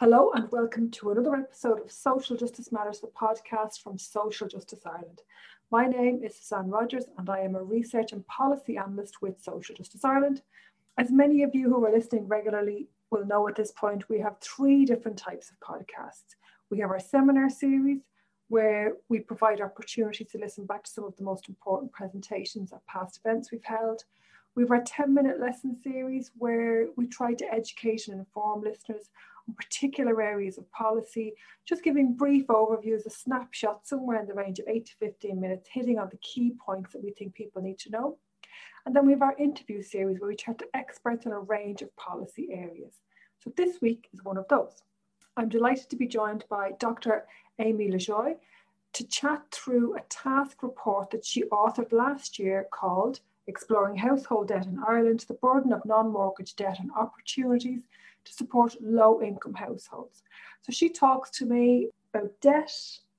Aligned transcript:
Hello 0.00 0.30
and 0.32 0.50
welcome 0.50 0.90
to 0.92 1.10
another 1.10 1.34
episode 1.34 1.78
of 1.78 1.92
Social 1.92 2.34
Justice 2.34 2.72
Matters, 2.72 3.00
the 3.00 3.08
podcast 3.08 3.82
from 3.82 3.98
Social 3.98 4.48
Justice 4.48 4.80
Ireland. 4.86 5.20
My 5.70 5.84
name 5.84 6.24
is 6.24 6.36
Suzanne 6.36 6.70
Rogers 6.70 7.04
and 7.18 7.28
I 7.28 7.40
am 7.40 7.54
a 7.54 7.62
research 7.62 8.12
and 8.12 8.26
policy 8.26 8.78
analyst 8.78 9.20
with 9.20 9.42
Social 9.42 9.74
Justice 9.74 10.02
Ireland. 10.02 10.40
As 10.96 11.12
many 11.12 11.42
of 11.42 11.54
you 11.54 11.68
who 11.68 11.84
are 11.84 11.92
listening 11.92 12.26
regularly 12.26 12.88
will 13.10 13.26
know 13.26 13.46
at 13.46 13.56
this 13.56 13.72
point, 13.72 14.08
we 14.08 14.18
have 14.20 14.40
three 14.40 14.86
different 14.86 15.18
types 15.18 15.50
of 15.50 15.60
podcasts. 15.60 16.34
We 16.70 16.78
have 16.78 16.88
our 16.88 16.98
seminar 16.98 17.50
series, 17.50 18.00
where 18.48 18.94
we 19.10 19.18
provide 19.18 19.60
opportunities 19.60 20.30
to 20.30 20.38
listen 20.38 20.64
back 20.64 20.84
to 20.84 20.90
some 20.90 21.04
of 21.04 21.14
the 21.18 21.24
most 21.24 21.46
important 21.46 21.92
presentations 21.92 22.72
at 22.72 22.86
past 22.86 23.20
events 23.22 23.52
we've 23.52 23.62
held. 23.64 24.04
We 24.54 24.62
have 24.62 24.70
our 24.70 24.82
10 24.82 25.12
minute 25.12 25.40
lesson 25.40 25.76
series 25.84 26.30
where 26.38 26.86
we 26.96 27.06
try 27.06 27.34
to 27.34 27.52
educate 27.52 28.08
and 28.08 28.18
inform 28.18 28.62
listeners 28.62 29.10
particular 29.54 30.20
areas 30.22 30.58
of 30.58 30.70
policy, 30.72 31.34
just 31.66 31.82
giving 31.82 32.14
brief 32.14 32.46
overviews, 32.48 33.06
a 33.06 33.10
snapshot 33.10 33.86
somewhere 33.86 34.20
in 34.20 34.26
the 34.26 34.34
range 34.34 34.58
of 34.58 34.68
8 34.68 34.86
to 34.86 34.92
15 34.98 35.40
minutes, 35.40 35.68
hitting 35.72 35.98
on 35.98 36.08
the 36.10 36.18
key 36.18 36.52
points 36.64 36.92
that 36.92 37.02
we 37.02 37.10
think 37.10 37.34
people 37.34 37.62
need 37.62 37.78
to 37.80 37.90
know. 37.90 38.18
And 38.86 38.96
then 38.96 39.06
we 39.06 39.12
have 39.12 39.22
our 39.22 39.36
interview 39.36 39.82
series 39.82 40.20
where 40.20 40.28
we 40.28 40.36
chat 40.36 40.58
to 40.58 40.68
experts 40.74 41.26
on 41.26 41.32
a 41.32 41.40
range 41.40 41.82
of 41.82 41.94
policy 41.96 42.48
areas. 42.50 42.94
So 43.38 43.52
this 43.56 43.80
week 43.80 44.08
is 44.12 44.24
one 44.24 44.36
of 44.36 44.48
those. 44.48 44.82
I'm 45.36 45.48
delighted 45.48 45.88
to 45.90 45.96
be 45.96 46.06
joined 46.06 46.44
by 46.50 46.72
Dr. 46.78 47.26
Amy 47.58 47.90
LaJoie 47.90 48.36
to 48.92 49.06
chat 49.06 49.42
through 49.52 49.96
a 49.96 50.00
TASC 50.02 50.62
report 50.62 51.10
that 51.10 51.24
she 51.24 51.44
authored 51.44 51.92
last 51.92 52.38
year 52.38 52.66
called 52.72 53.20
Exploring 53.46 53.96
Household 53.96 54.48
Debt 54.48 54.66
in 54.66 54.78
Ireland, 54.86 55.24
the 55.28 55.34
Burden 55.34 55.72
of 55.72 55.84
Non-Mortgage 55.84 56.56
Debt 56.56 56.78
and 56.80 56.90
Opportunities 56.92 57.82
to 58.24 58.32
support 58.32 58.76
low 58.80 59.22
income 59.22 59.54
households. 59.54 60.22
So 60.62 60.72
she 60.72 60.88
talks 60.88 61.30
to 61.38 61.46
me 61.46 61.90
about 62.12 62.32
debt, 62.40 62.72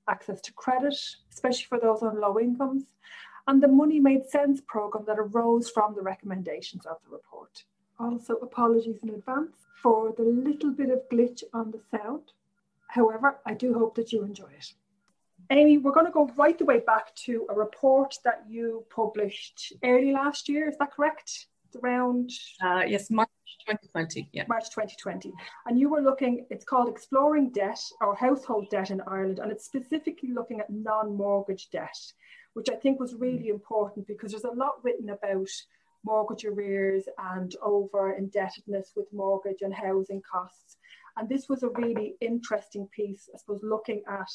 access 0.08 0.40
to 0.42 0.52
credit, 0.52 0.96
especially 1.32 1.66
for 1.68 1.78
those 1.78 2.02
on 2.02 2.20
low 2.20 2.38
incomes, 2.38 2.84
and 3.46 3.62
the 3.62 3.68
Money 3.68 4.00
Made 4.00 4.26
Sense 4.26 4.60
program 4.66 5.04
that 5.06 5.18
arose 5.18 5.70
from 5.70 5.94
the 5.94 6.02
recommendations 6.02 6.86
of 6.86 6.98
the 7.04 7.10
report. 7.10 7.64
Also, 7.98 8.34
apologies 8.36 8.98
in 9.02 9.10
advance 9.10 9.56
for 9.82 10.12
the 10.16 10.22
little 10.22 10.70
bit 10.70 10.90
of 10.90 11.08
glitch 11.10 11.42
on 11.52 11.70
the 11.70 11.80
sound. 11.90 12.32
However, 12.88 13.38
I 13.46 13.54
do 13.54 13.74
hope 13.74 13.94
that 13.96 14.12
you 14.12 14.22
enjoy 14.22 14.50
it. 14.56 14.72
Amy, 15.50 15.78
we're 15.78 15.92
going 15.92 16.06
to 16.06 16.12
go 16.12 16.30
right 16.36 16.58
the 16.58 16.64
way 16.64 16.80
back 16.80 17.14
to 17.16 17.46
a 17.50 17.54
report 17.54 18.16
that 18.24 18.44
you 18.48 18.84
published 18.94 19.72
early 19.82 20.12
last 20.12 20.48
year. 20.48 20.68
Is 20.68 20.78
that 20.78 20.92
correct? 20.92 21.46
Around 21.76 22.30
uh, 22.62 22.82
yes, 22.86 23.10
March 23.10 23.28
2020, 23.66 24.28
yeah. 24.32 24.44
March 24.48 24.70
2020. 24.70 25.32
And 25.66 25.78
you 25.78 25.88
were 25.88 26.00
looking, 26.00 26.46
it's 26.50 26.64
called 26.64 26.88
Exploring 26.88 27.50
Debt 27.50 27.80
or 28.00 28.14
Household 28.14 28.68
Debt 28.70 28.90
in 28.90 29.00
Ireland, 29.06 29.38
and 29.38 29.50
it's 29.50 29.64
specifically 29.64 30.30
looking 30.32 30.60
at 30.60 30.70
non 30.70 31.16
mortgage 31.16 31.70
debt, 31.70 31.96
which 32.54 32.68
I 32.70 32.74
think 32.74 33.00
was 33.00 33.14
really 33.14 33.48
important 33.48 34.06
because 34.06 34.32
there's 34.32 34.44
a 34.44 34.50
lot 34.50 34.82
written 34.82 35.10
about 35.10 35.48
mortgage 36.04 36.44
arrears 36.44 37.04
and 37.34 37.54
over 37.62 38.12
indebtedness 38.12 38.92
with 38.96 39.12
mortgage 39.12 39.62
and 39.62 39.72
housing 39.72 40.22
costs. 40.30 40.76
And 41.16 41.28
this 41.28 41.48
was 41.48 41.62
a 41.62 41.68
really 41.68 42.16
interesting 42.20 42.88
piece, 42.94 43.28
I 43.32 43.38
suppose, 43.38 43.60
looking 43.62 44.02
at 44.08 44.28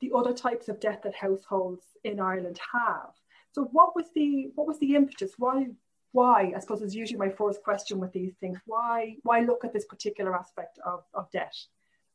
the 0.00 0.10
other 0.14 0.32
types 0.32 0.68
of 0.68 0.80
debt 0.80 1.02
that 1.04 1.14
households 1.14 1.84
in 2.04 2.20
Ireland 2.20 2.58
have. 2.72 3.10
So 3.52 3.68
what 3.72 3.94
was 3.94 4.06
the 4.14 4.50
what 4.54 4.66
was 4.66 4.78
the 4.80 4.96
impetus? 4.96 5.32
Why 5.38 5.66
why 6.14 6.52
i 6.56 6.58
suppose 6.60 6.80
is 6.80 6.94
usually 6.94 7.18
my 7.18 7.28
first 7.28 7.62
question 7.62 7.98
with 7.98 8.12
these 8.12 8.34
things 8.40 8.58
why 8.66 9.16
why 9.22 9.40
look 9.40 9.64
at 9.64 9.72
this 9.72 9.84
particular 9.84 10.34
aspect 10.34 10.78
of, 10.84 11.02
of 11.12 11.30
debt 11.30 11.54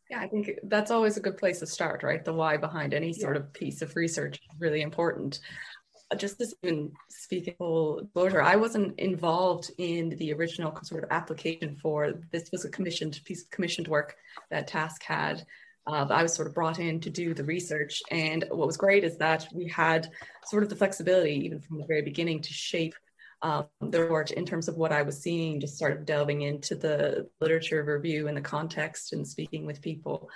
yeah 0.09 0.19
i 0.19 0.27
think 0.27 0.49
that's 0.63 0.91
always 0.91 1.17
a 1.17 1.21
good 1.21 1.37
place 1.37 1.59
to 1.59 1.67
start 1.67 2.01
right 2.01 2.25
the 2.25 2.33
why 2.33 2.57
behind 2.57 2.93
any 2.93 3.13
sort 3.13 3.35
yeah. 3.35 3.41
of 3.41 3.53
piece 3.53 3.81
of 3.81 3.95
research 3.95 4.35
is 4.35 4.59
really 4.59 4.81
important 4.81 5.39
just 6.17 6.39
this 6.39 6.53
even 6.63 6.91
speaking 7.09 7.53
full 7.57 8.01
disclosure, 8.01 8.41
I 8.41 8.55
wasn't 8.55 8.97
involved 8.99 9.71
in 9.77 10.09
the 10.17 10.33
original 10.33 10.77
sort 10.83 11.03
of 11.03 11.11
application 11.11 11.75
for 11.75 12.13
this 12.31 12.49
was 12.51 12.65
a 12.65 12.69
commissioned 12.69 13.19
piece 13.25 13.43
of 13.43 13.49
commissioned 13.51 13.87
work 13.87 14.15
that 14.49 14.67
TASC 14.67 15.03
had. 15.03 15.45
Uh, 15.85 16.07
I 16.09 16.23
was 16.23 16.33
sort 16.33 16.47
of 16.47 16.53
brought 16.53 16.79
in 16.79 16.99
to 17.01 17.09
do 17.09 17.33
the 17.33 17.43
research. 17.43 18.01
And 18.11 18.43
what 18.49 18.67
was 18.67 18.77
great 18.77 19.03
is 19.03 19.17
that 19.17 19.47
we 19.53 19.67
had 19.67 20.09
sort 20.45 20.63
of 20.63 20.69
the 20.69 20.75
flexibility, 20.75 21.45
even 21.45 21.59
from 21.59 21.77
the 21.77 21.85
very 21.85 22.01
beginning, 22.01 22.41
to 22.41 22.53
shape 22.53 22.95
um, 23.41 23.67
the 23.81 24.01
report 24.01 24.31
in 24.31 24.45
terms 24.45 24.67
of 24.67 24.75
what 24.75 24.91
I 24.91 25.01
was 25.01 25.21
seeing, 25.21 25.59
just 25.59 25.77
sort 25.77 25.93
of 25.93 26.05
delving 26.05 26.41
into 26.41 26.75
the 26.75 27.29
literature 27.39 27.83
review 27.83 28.27
and 28.27 28.35
the 28.35 28.41
context 28.41 29.13
and 29.13 29.27
speaking 29.27 29.65
with 29.65 29.81
people. 29.81 30.29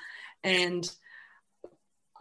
And 0.43 0.89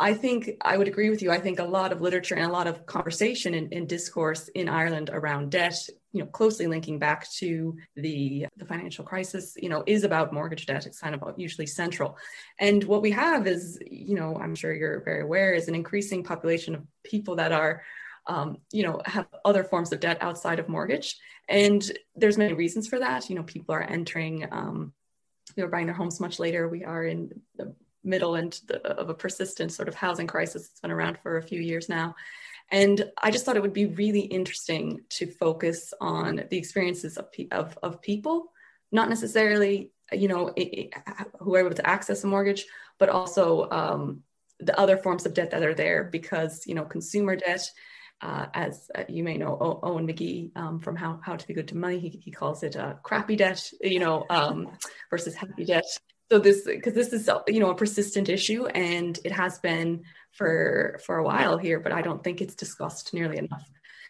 I 0.01 0.15
think 0.15 0.51
I 0.63 0.77
would 0.77 0.89
agree 0.89 1.11
with 1.11 1.23
you. 1.23 1.31
I 1.31 1.39
think 1.39 1.61
a 1.61 1.65
lot 1.65 1.93
of 1.93 2.01
literature 2.01 2.35
and 2.35 2.45
a 2.45 2.53
lot 2.53 2.67
of 2.67 2.87
conversation 2.87 3.55
and, 3.55 3.73
and, 3.73 3.89
discourse 3.89 4.49
in 4.49 4.69
Ireland 4.69 5.11
around 5.13 5.53
debt, 5.53 5.77
you 6.13 6.21
know, 6.21 6.27
closely 6.27 6.67
linking 6.67 6.99
back 6.99 7.31
to 7.35 7.77
the 7.95 8.47
the 8.57 8.65
financial 8.65 9.05
crisis, 9.05 9.55
you 9.57 9.69
know, 9.69 9.85
is 9.87 10.03
about 10.03 10.33
mortgage 10.33 10.67
debt. 10.67 10.87
It's 10.87 10.99
kind 10.99 11.15
of 11.15 11.35
usually 11.37 11.67
central. 11.67 12.17
And 12.59 12.83
what 12.83 13.03
we 13.03 13.13
have 13.13 13.47
is, 13.47 13.79
you 13.89 14.17
know, 14.17 14.37
I'm 14.37 14.57
sure 14.57 14.75
you're 14.75 15.05
very 15.05 15.23
aware, 15.23 15.53
is 15.53 15.69
an 15.69 15.77
increasing 15.77 16.25
population 16.25 16.75
of 16.75 16.83
people 17.05 17.37
that 17.37 17.53
are 17.53 17.83
um, 18.27 18.59
you 18.73 18.83
know, 18.83 19.01
have 19.05 19.27
other 19.45 19.65
forms 19.65 19.93
of 19.93 20.01
debt 20.01 20.19
outside 20.21 20.59
of 20.59 20.69
mortgage. 20.69 21.17
And 21.49 21.83
there's 22.15 22.39
many 22.39 22.53
reasons 22.53 22.87
for 22.89 22.99
that. 22.99 23.29
You 23.29 23.37
know, 23.37 23.43
people 23.43 23.75
are 23.75 23.83
entering, 23.83 24.47
um, 24.51 24.93
you 25.57 25.63
know, 25.63 25.69
buying 25.69 25.87
their 25.87 25.95
homes 25.95 26.21
much 26.21 26.39
later. 26.39 26.69
We 26.69 26.85
are 26.85 27.05
in 27.05 27.31
the 27.57 27.75
middle 28.05 28.35
and 28.35 28.59
of 28.85 29.09
a 29.09 29.15
persistent 29.15 29.73
sort 29.73 29.89
of 29.89 29.95
housing 29.95 30.27
crisis. 30.27 30.69
It's 30.71 30.81
been 30.81 30.91
around 30.91 31.19
for 31.23 31.37
a 31.37 31.43
few 31.43 31.61
years 31.61 31.89
now. 31.89 32.15
And 32.71 33.11
I 33.23 33.31
just 33.31 33.45
thought 33.45 33.57
it 33.57 33.63
would 33.63 33.73
be 33.73 33.87
really 33.87 34.21
interesting 34.21 35.03
to 35.11 35.27
focus 35.27 35.93
on 36.01 36.45
the 36.49 36.57
experiences 36.57 37.19
of, 37.19 37.29
of, 37.51 37.79
of 37.83 38.01
people, 38.01 38.53
not 38.91 39.11
necessarily, 39.11 39.91
you 40.11 40.27
know, 40.27 40.49
it, 40.57 40.63
it, 40.63 40.95
who 41.41 41.55
are 41.55 41.61
able 41.61 41.75
to 41.75 41.87
access 41.87 42.25
a 42.25 42.27
mortgage, 42.27 42.65
but 42.99 43.11
also 43.11 43.69
um, 43.71 44.23
the 44.59 44.79
other 44.79 44.97
forms 44.97 45.27
of 45.27 45.35
debt 45.35 45.51
that 45.51 45.63
are 45.63 45.75
there 45.75 46.05
because, 46.05 46.67
you 46.67 46.75
know, 46.75 46.85
consumer 46.85 47.37
debt 47.37 47.69
uh, 48.23 48.47
as 48.55 48.91
uh, 48.95 49.05
you 49.09 49.25
may 49.25 49.37
know, 49.37 49.59
o- 49.61 49.81
Eoin 49.83 50.09
McGee 50.09 50.57
um, 50.57 50.81
from 50.81 50.97
How, 50.97 51.21
How 51.23 51.37
to 51.37 51.47
Be 51.47 51.55
Good 51.55 51.69
to 51.69 51.77
Money, 51.77 51.99
he, 51.99 52.09
he 52.09 52.31
calls 52.31 52.63
it 52.63 52.77
a 52.77 52.99
crappy 53.03 53.37
debt, 53.37 53.69
you 53.81 53.99
know, 53.99 54.25
um, 54.31 54.69
versus 55.11 55.35
happy 55.35 55.65
debt. 55.65 55.85
So 56.31 56.39
this, 56.39 56.65
because 56.65 56.95
this 56.95 57.13
is, 57.13 57.29
you 57.49 57.61
know, 57.61 57.71
a 57.71 57.75
persistent 57.75 58.29
issue 58.29 58.67
and 58.67 59.19
it 59.25 59.33
has 59.33 59.59
been 59.59 60.05
for, 60.31 60.99
for 61.05 61.19
a 61.19 61.25
while 61.25 61.59
here, 61.59 61.81
but 61.81 61.93
I 61.93 62.01
don't 62.01 62.23
think 62.25 62.41
it's 62.41 62.55
discussed 62.55 63.13
nearly 63.13 63.39
enough. 63.39 63.69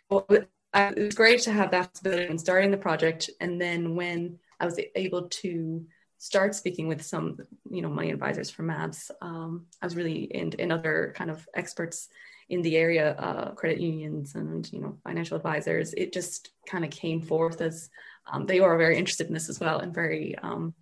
Well, 0.09 0.27
it 0.29 0.49
was 0.75 1.15
great 1.15 1.41
to 1.43 1.53
have 1.53 1.71
that 1.73 1.93
possibility 1.93 2.31
in 2.31 2.39
starting 2.39 2.71
the 2.71 2.77
project. 2.77 3.31
And 3.41 3.61
then 3.61 3.97
when 3.97 4.39
I 4.61 4.67
was 4.67 4.79
able 4.95 5.29
to 5.29 5.87
start 6.19 6.55
speaking 6.55 6.87
with 6.87 7.03
some, 7.03 7.39
you 7.69 7.83
know, 7.83 7.89
money 7.89 8.13
advisors 8.13 8.51
from 8.51 8.67
MABS, 8.69 9.11
um, 9.21 9.67
I 9.81 9.87
was 9.87 9.97
really, 9.97 10.23
in 10.25 10.53
in 10.53 10.71
other 10.71 11.13
kind 11.17 11.31
of 11.31 11.49
experts 11.55 12.09
in 12.53 12.61
the 12.61 12.77
area, 12.77 13.15
uh, 13.15 13.51
credit 13.53 13.81
unions 13.81 14.35
and 14.35 14.71
you 14.75 14.79
know 14.79 14.99
financial 15.05 15.39
advisors, 15.39 15.95
it 15.95 16.13
just 16.13 16.51
kind 16.69 16.85
of 16.85 16.91
came 16.91 17.23
forth 17.23 17.63
as 17.63 17.89
um, 18.31 18.45
they 18.45 18.61
were 18.61 18.77
very 18.77 18.99
interested 18.99 19.27
in 19.27 19.33
this 19.33 19.49
as 19.49 19.59
well 19.59 19.79
and 19.79 19.95
very 19.95 20.37
um, 20.43 20.75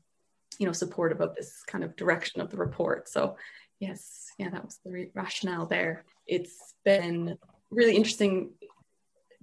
you 0.59 0.67
know 0.67 0.73
supportive 0.73 1.21
of 1.21 1.37
this 1.37 1.63
kind 1.69 1.85
of 1.85 1.95
direction 1.95 2.41
of 2.41 2.51
the 2.51 2.57
report. 2.57 3.09
So 3.09 3.37
yes, 3.79 4.27
yeah, 4.37 4.51
that 4.51 4.65
was 4.65 4.81
the 4.85 4.91
re- 4.91 5.11
rationale 5.15 5.67
there. 5.67 6.05
It's 6.27 6.75
been 6.85 7.39
really 7.71 7.95
interesting 7.95 8.51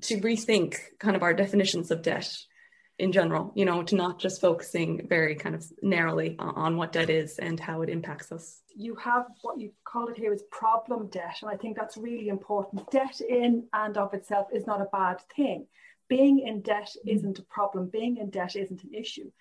to 0.02 0.20
rethink 0.20 0.76
kind 1.00 1.16
of 1.16 1.24
our 1.24 1.34
definitions 1.34 1.92
of 1.92 2.02
debt 2.02 2.38
in 3.00 3.12
general, 3.12 3.52
you 3.56 3.66
know, 3.66 3.84
to 3.84 3.96
not 3.96 4.20
just 4.20 4.42
focusing 4.42 5.08
very 5.08 5.36
kind 5.36 5.54
of 5.54 5.64
narrowly 5.82 6.36
on 6.40 6.78
what 6.78 6.92
debt 6.92 7.10
is 7.10 7.38
and 7.38 7.60
how 7.60 7.82
it 7.82 7.90
impacts 7.90 8.32
us. 8.32 8.62
You 8.76 8.96
have 8.96 9.26
what 9.42 9.60
you 9.60 9.72
call 9.86 10.08
it 10.08 10.18
here 10.18 10.34
is 10.34 10.44
problem 10.52 11.08
debt. 11.10 11.38
And 11.42 11.52
I 11.52 11.58
think 11.58 11.78
that's 11.78 11.98
really 11.98 12.30
important. 12.30 12.90
Debt 12.92 13.22
in 13.22 13.68
and 13.74 13.98
of 13.98 14.14
itself 14.14 14.48
is 14.54 14.66
not 14.66 14.82
a 14.82 14.88
bad 14.92 15.18
thing. 15.36 15.68
Being 16.08 16.40
in 16.40 16.62
debt 16.62 16.90
mm. 17.06 17.16
isn't 17.16 17.40
a 17.40 17.44
problem. 17.44 17.90
Being 17.92 18.18
in 18.18 18.30
debt 18.30 18.56
isn't 18.56 18.84
an 18.84 18.94
issue. 18.94 19.32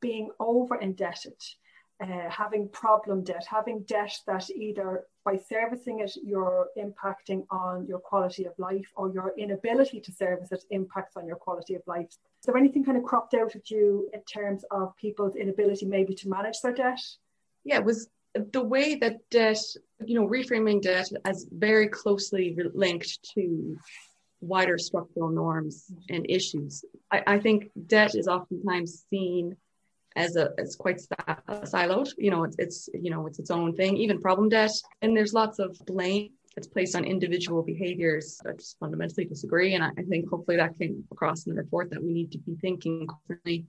Being 0.00 0.30
over 0.38 0.76
indebted 0.76 1.40
uh, 2.00 2.28
having 2.28 2.68
problem 2.68 3.24
debt, 3.24 3.46
having 3.48 3.80
debt 3.82 4.12
that 4.26 4.48
either 4.50 5.04
by 5.24 5.36
servicing 5.36 6.00
it, 6.00 6.12
you're 6.22 6.68
impacting 6.78 7.46
on 7.50 7.86
your 7.86 7.98
quality 7.98 8.44
of 8.44 8.52
life 8.58 8.86
or 8.96 9.10
your 9.10 9.32
inability 9.38 10.00
to 10.00 10.12
service 10.12 10.52
it 10.52 10.64
impacts 10.70 11.16
on 11.16 11.26
your 11.26 11.36
quality 11.36 11.74
of 11.74 11.82
life. 11.86 12.08
There 12.44 12.56
anything 12.56 12.84
kind 12.84 12.96
of 12.96 13.02
cropped 13.02 13.34
out 13.34 13.56
at 13.56 13.70
you 13.70 14.08
in 14.14 14.20
terms 14.22 14.64
of 14.70 14.96
people's 14.96 15.34
inability 15.34 15.86
maybe 15.86 16.14
to 16.14 16.28
manage 16.28 16.60
their 16.62 16.72
debt? 16.72 17.00
Yeah, 17.64 17.78
it 17.78 17.84
was 17.84 18.08
the 18.52 18.62
way 18.62 18.94
that 18.96 19.28
debt, 19.30 19.58
you 20.04 20.14
know, 20.14 20.28
reframing 20.28 20.82
debt 20.82 21.08
as 21.24 21.46
very 21.50 21.88
closely 21.88 22.56
linked 22.74 23.18
to 23.34 23.76
wider 24.40 24.78
structural 24.78 25.30
norms 25.30 25.90
and 26.10 26.26
issues. 26.28 26.84
I, 27.10 27.22
I 27.26 27.38
think 27.40 27.70
debt 27.86 28.14
is 28.14 28.28
oftentimes 28.28 29.06
seen 29.10 29.56
as 30.16 30.36
a 30.36 30.50
it's 30.58 30.74
quite 30.74 31.00
siloed. 31.48 32.10
You 32.18 32.30
know, 32.30 32.44
it's, 32.44 32.56
it's 32.58 32.88
you 32.94 33.10
know 33.10 33.26
it's 33.26 33.38
its 33.38 33.50
own 33.50 33.74
thing. 33.74 33.96
Even 33.96 34.20
problem 34.20 34.48
debt, 34.48 34.72
and 35.02 35.16
there's 35.16 35.34
lots 35.34 35.58
of 35.58 35.78
blame 35.86 36.30
that's 36.54 36.66
placed 36.66 36.96
on 36.96 37.04
individual 37.04 37.62
behaviors. 37.62 38.40
I 38.46 38.52
just 38.52 38.78
fundamentally 38.78 39.26
disagree, 39.26 39.74
and 39.74 39.84
I, 39.84 39.90
I 39.98 40.02
think 40.02 40.28
hopefully 40.28 40.56
that 40.56 40.78
came 40.78 41.04
across 41.12 41.46
in 41.46 41.54
the 41.54 41.60
report 41.60 41.90
that 41.90 42.02
we 42.02 42.12
need 42.12 42.32
to 42.32 42.38
be 42.38 42.56
thinking 42.56 43.06
differently, 43.06 43.66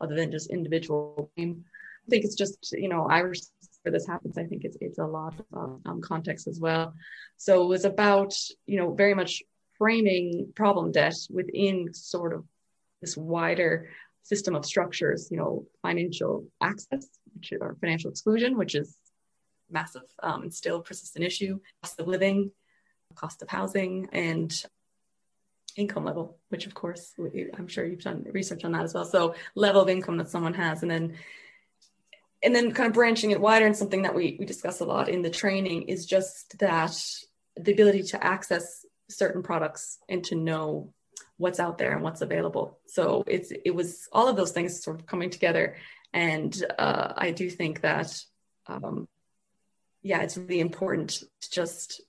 other 0.00 0.16
than 0.16 0.30
just 0.30 0.50
individual 0.50 1.30
blame. 1.36 1.64
I 2.06 2.10
think 2.10 2.24
it's 2.24 2.34
just 2.34 2.72
you 2.72 2.88
know 2.88 3.06
Irish 3.06 3.40
where 3.82 3.92
this 3.92 4.06
happens. 4.06 4.38
I 4.38 4.44
think 4.44 4.64
it's 4.64 4.78
it's 4.80 4.98
a 4.98 5.06
lot 5.06 5.34
of 5.52 5.80
um, 5.84 6.00
context 6.00 6.48
as 6.48 6.58
well. 6.58 6.94
So 7.36 7.62
it 7.62 7.68
was 7.68 7.84
about 7.84 8.34
you 8.66 8.78
know 8.78 8.94
very 8.94 9.14
much 9.14 9.42
framing 9.78 10.52
problem 10.56 10.92
debt 10.92 11.16
within 11.30 11.92
sort 11.94 12.34
of 12.34 12.44
this 13.00 13.16
wider 13.16 13.88
system 14.30 14.54
of 14.54 14.64
structures, 14.64 15.28
you 15.28 15.36
know, 15.36 15.66
financial 15.82 16.46
access, 16.60 17.04
which 17.34 17.52
or 17.60 17.76
financial 17.80 18.10
exclusion, 18.10 18.56
which 18.56 18.76
is 18.76 18.96
massive 19.68 20.08
um, 20.22 20.42
and 20.42 20.54
still 20.54 20.80
persistent 20.80 21.24
issue, 21.24 21.58
cost 21.82 21.98
of 21.98 22.06
living, 22.06 22.52
cost 23.16 23.42
of 23.42 23.48
housing, 23.48 24.08
and 24.12 24.64
income 25.76 26.04
level, 26.04 26.38
which 26.48 26.66
of 26.66 26.74
course 26.74 27.12
I'm 27.58 27.66
sure 27.66 27.84
you've 27.84 28.04
done 28.04 28.24
research 28.30 28.64
on 28.64 28.72
that 28.72 28.84
as 28.84 28.94
well. 28.94 29.04
So 29.04 29.34
level 29.56 29.82
of 29.82 29.88
income 29.88 30.16
that 30.18 30.30
someone 30.30 30.54
has, 30.54 30.82
and 30.82 30.90
then 30.90 31.14
and 32.42 32.54
then 32.54 32.70
kind 32.72 32.86
of 32.86 32.94
branching 32.94 33.32
it 33.32 33.40
wider 33.40 33.66
and 33.66 33.76
something 33.76 34.02
that 34.02 34.14
we 34.14 34.36
we 34.38 34.46
discuss 34.46 34.78
a 34.80 34.84
lot 34.84 35.08
in 35.08 35.22
the 35.22 35.30
training 35.42 35.82
is 35.94 36.06
just 36.06 36.56
that 36.60 36.96
the 37.56 37.72
ability 37.72 38.04
to 38.04 38.24
access 38.24 38.86
certain 39.08 39.42
products 39.42 39.98
and 40.08 40.22
to 40.22 40.36
know 40.36 40.92
what's 41.40 41.58
out 41.58 41.78
there 41.78 41.92
and 41.92 42.02
what's 42.02 42.20
available. 42.20 42.78
So 42.86 43.24
it's 43.26 43.50
it 43.50 43.74
was 43.74 44.08
all 44.12 44.28
of 44.28 44.36
those 44.36 44.52
things 44.52 44.82
sort 44.82 45.00
of 45.00 45.06
coming 45.06 45.30
together, 45.30 45.76
and 46.12 46.52
uh, 46.78 47.14
I 47.16 47.30
do 47.30 47.48
think 47.48 47.80
that 47.80 48.16
um, 48.66 49.08
yeah, 50.02 50.20
it's 50.20 50.36
really 50.36 50.60
important 50.60 51.22
to 51.40 51.50
just 51.50 52.02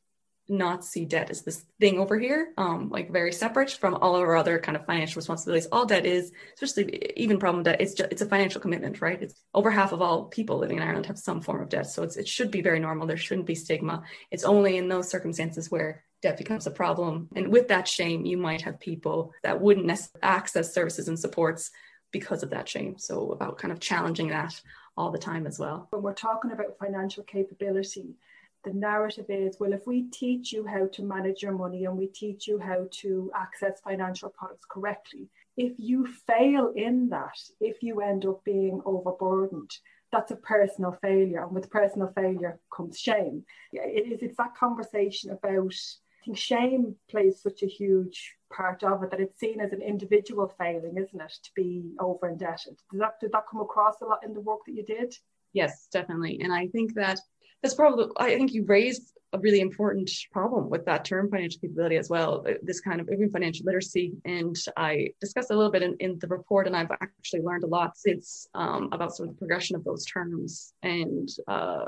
not 0.50 0.84
see 0.84 1.06
debt 1.06 1.30
as 1.30 1.44
this 1.44 1.64
thing 1.80 1.98
over 1.98 2.20
here, 2.20 2.52
um, 2.58 2.90
like 2.90 3.10
very 3.10 3.32
separate 3.32 3.72
from 3.72 3.96
all 3.96 4.18
of 4.18 4.22
our 4.22 4.36
other 4.36 4.60
kind 4.60 4.76
of 4.76 4.86
financial 4.86 5.20
responsibilities. 5.20 5.70
All 5.72 5.86
debt 5.86 6.06
is, 6.06 6.34
especially 6.56 7.14
even 7.16 7.40
problem 7.40 7.64
debt, 7.64 7.80
it's 7.80 7.94
just 7.94 8.12
it's 8.12 8.22
a 8.22 8.26
financial 8.26 8.60
commitment, 8.60 9.02
right? 9.02 9.22
It's 9.22 9.42
over 9.54 9.72
half 9.72 9.94
of 9.94 10.02
all 10.02 10.26
people 10.26 10.58
living 10.58 10.78
in 10.78 10.84
Ireland 10.84 11.06
have 11.06 11.18
some 11.18 11.42
form 11.42 11.62
of 11.62 11.70
debt, 11.70 11.88
so 11.88 12.04
it 12.04 12.28
should 12.28 12.52
be 12.52 12.62
very 12.62 12.80
normal. 12.80 13.08
There 13.08 13.18
shouldn't 13.18 13.48
be 13.48 13.56
stigma. 13.56 14.04
It's 14.30 14.44
only 14.44 14.76
in 14.78 14.90
those 14.90 15.10
circumstances 15.10 15.72
where 15.72 16.04
debt 16.22 16.38
becomes 16.38 16.68
a 16.68 16.72
problem. 16.72 17.30
And 17.36 17.48
with 17.50 17.68
that 17.70 17.88
shame, 17.88 18.26
you 18.26 18.38
might 18.38 18.62
have 18.62 18.80
people 18.80 19.34
that 19.44 19.60
wouldn't 19.60 19.92
access 20.22 20.74
services 20.74 21.08
and 21.08 21.20
supports 21.20 21.72
because 22.12 22.44
of 22.44 22.50
that 22.52 22.68
shame. 22.68 22.98
So, 22.98 23.32
about 23.32 23.58
kind 23.58 23.72
of 23.72 23.80
challenging 23.80 24.30
that 24.30 24.60
all 24.98 25.12
the 25.12 25.18
time 25.18 25.48
as 25.48 25.58
well. 25.58 25.88
When 25.92 26.02
we're 26.02 26.14
talking 26.14 26.52
about 26.52 26.78
financial 26.78 27.24
capability, 27.24 28.16
the 28.64 28.74
narrative 28.74 29.26
is 29.30 29.58
well, 29.60 29.74
if 29.74 29.88
we 29.88 30.04
teach 30.04 30.52
you 30.52 30.66
how 30.68 30.88
to 30.88 31.04
manage 31.04 31.42
your 31.42 31.54
money 31.54 31.86
and 31.86 31.98
we 31.98 32.08
teach 32.08 32.48
you 32.48 32.60
how 32.60 32.88
to 32.92 33.32
access 33.36 33.80
financial 33.82 34.30
products 34.30 34.66
correctly, 34.70 35.30
if 35.58 35.74
you 35.78 36.08
fail 36.28 36.72
in 36.76 37.10
that, 37.10 37.38
if 37.60 37.82
you 37.82 38.02
end 38.02 38.26
up 38.26 38.44
being 38.44 38.82
overburdened, 38.86 39.72
that's 40.12 40.32
a 40.32 40.36
personal 40.36 40.98
failure. 41.02 41.44
And 41.44 41.54
with 41.54 41.70
personal 41.70 42.12
failure 42.16 42.60
comes 42.76 43.00
shame. 43.00 43.44
It 43.72 44.12
is, 44.12 44.20
it's 44.22 44.38
that 44.38 44.56
conversation 44.56 45.32
about 45.32 45.74
I 46.22 46.26
think 46.26 46.38
shame 46.38 46.96
plays 47.10 47.42
such 47.42 47.64
a 47.64 47.68
huge 47.68 48.36
part 48.54 48.84
of 48.84 49.02
it 49.02 49.12
that 49.12 49.20
it's 49.20 49.40
seen 49.40 49.60
as 49.60 49.72
an 49.72 49.82
individual 49.82 50.54
failing, 50.60 50.96
isn't 50.98 51.22
it, 51.22 51.34
to 51.44 51.50
be 51.56 51.94
over 52.00 52.30
indebted? 52.30 52.78
Did 52.92 53.02
that 53.02 53.20
did 53.20 53.32
that 53.32 53.46
come 53.50 53.62
across 53.62 54.02
a 54.02 54.06
lot 54.06 54.24
in 54.24 54.34
the 54.34 54.42
work 54.42 54.60
that 54.68 54.74
you 54.74 54.84
did? 54.84 55.16
Yes, 55.54 55.88
definitely. 55.92 56.40
And 56.42 56.54
I 56.54 56.68
think 56.68 56.94
that 56.94 57.20
that's 57.64 57.74
probably 57.74 58.06
I 58.18 58.36
think 58.36 58.54
you 58.54 58.66
raised 58.66 59.14
a 59.34 59.40
really 59.40 59.62
important 59.62 60.12
problem 60.32 60.70
with 60.70 60.86
that 60.86 61.06
term 61.06 61.30
financial 61.30 61.62
capability 61.62 61.96
as 61.96 62.10
well. 62.10 62.46
Uh, 62.48 62.54
this 62.62 62.82
kind 62.82 63.00
of 63.00 63.10
even 63.12 63.32
financial 63.32 63.66
literacy, 63.66 64.14
and 64.26 64.56
I 64.78 65.10
discussed 65.22 65.52
a 65.52 65.56
little 65.56 65.72
bit 65.72 65.82
in, 65.84 65.96
in 66.00 66.20
the 66.20 66.28
report, 66.28 66.68
and 66.68 66.76
I've 66.76 66.92
actually 66.92 67.42
learned 67.42 67.64
a 67.64 67.68
lot 67.68 67.98
since 67.98 68.48
um, 68.54 68.90
about 68.92 69.16
sort 69.16 69.30
of 69.30 69.36
the 69.36 69.40
progression 69.40 69.76
of 69.76 69.84
those 69.84 70.06
terms 70.06 70.74
and 70.84 71.30
uh, 71.48 71.86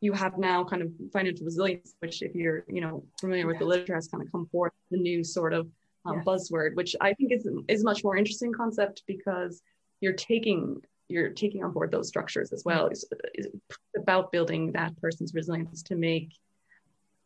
you 0.00 0.12
have 0.12 0.38
now 0.38 0.64
kind 0.64 0.82
of 0.82 0.92
financial 1.12 1.44
resilience, 1.44 1.94
which 2.00 2.22
if 2.22 2.34
you're, 2.34 2.64
you 2.68 2.80
know, 2.80 3.04
familiar 3.20 3.46
with 3.46 3.58
the 3.58 3.64
literature 3.64 3.94
has 3.94 4.08
kind 4.08 4.22
of 4.22 4.30
come 4.30 4.46
forth 4.46 4.72
the 4.90 4.96
new 4.96 5.24
sort 5.24 5.52
of 5.52 5.68
um, 6.06 6.22
buzzword, 6.22 6.76
which 6.76 6.94
I 7.00 7.14
think 7.14 7.32
is 7.32 7.48
is 7.68 7.84
much 7.84 8.04
more 8.04 8.16
interesting 8.16 8.52
concept 8.52 9.02
because 9.06 9.62
you're 10.00 10.12
taking 10.12 10.80
you're 11.08 11.30
taking 11.30 11.64
on 11.64 11.72
board 11.72 11.90
those 11.90 12.06
structures 12.06 12.52
as 12.52 12.64
well. 12.64 12.86
It's, 12.86 13.04
it's 13.34 13.48
about 13.96 14.30
building 14.30 14.72
that 14.72 14.96
person's 15.00 15.34
resilience 15.34 15.82
to 15.84 15.94
make 15.94 16.32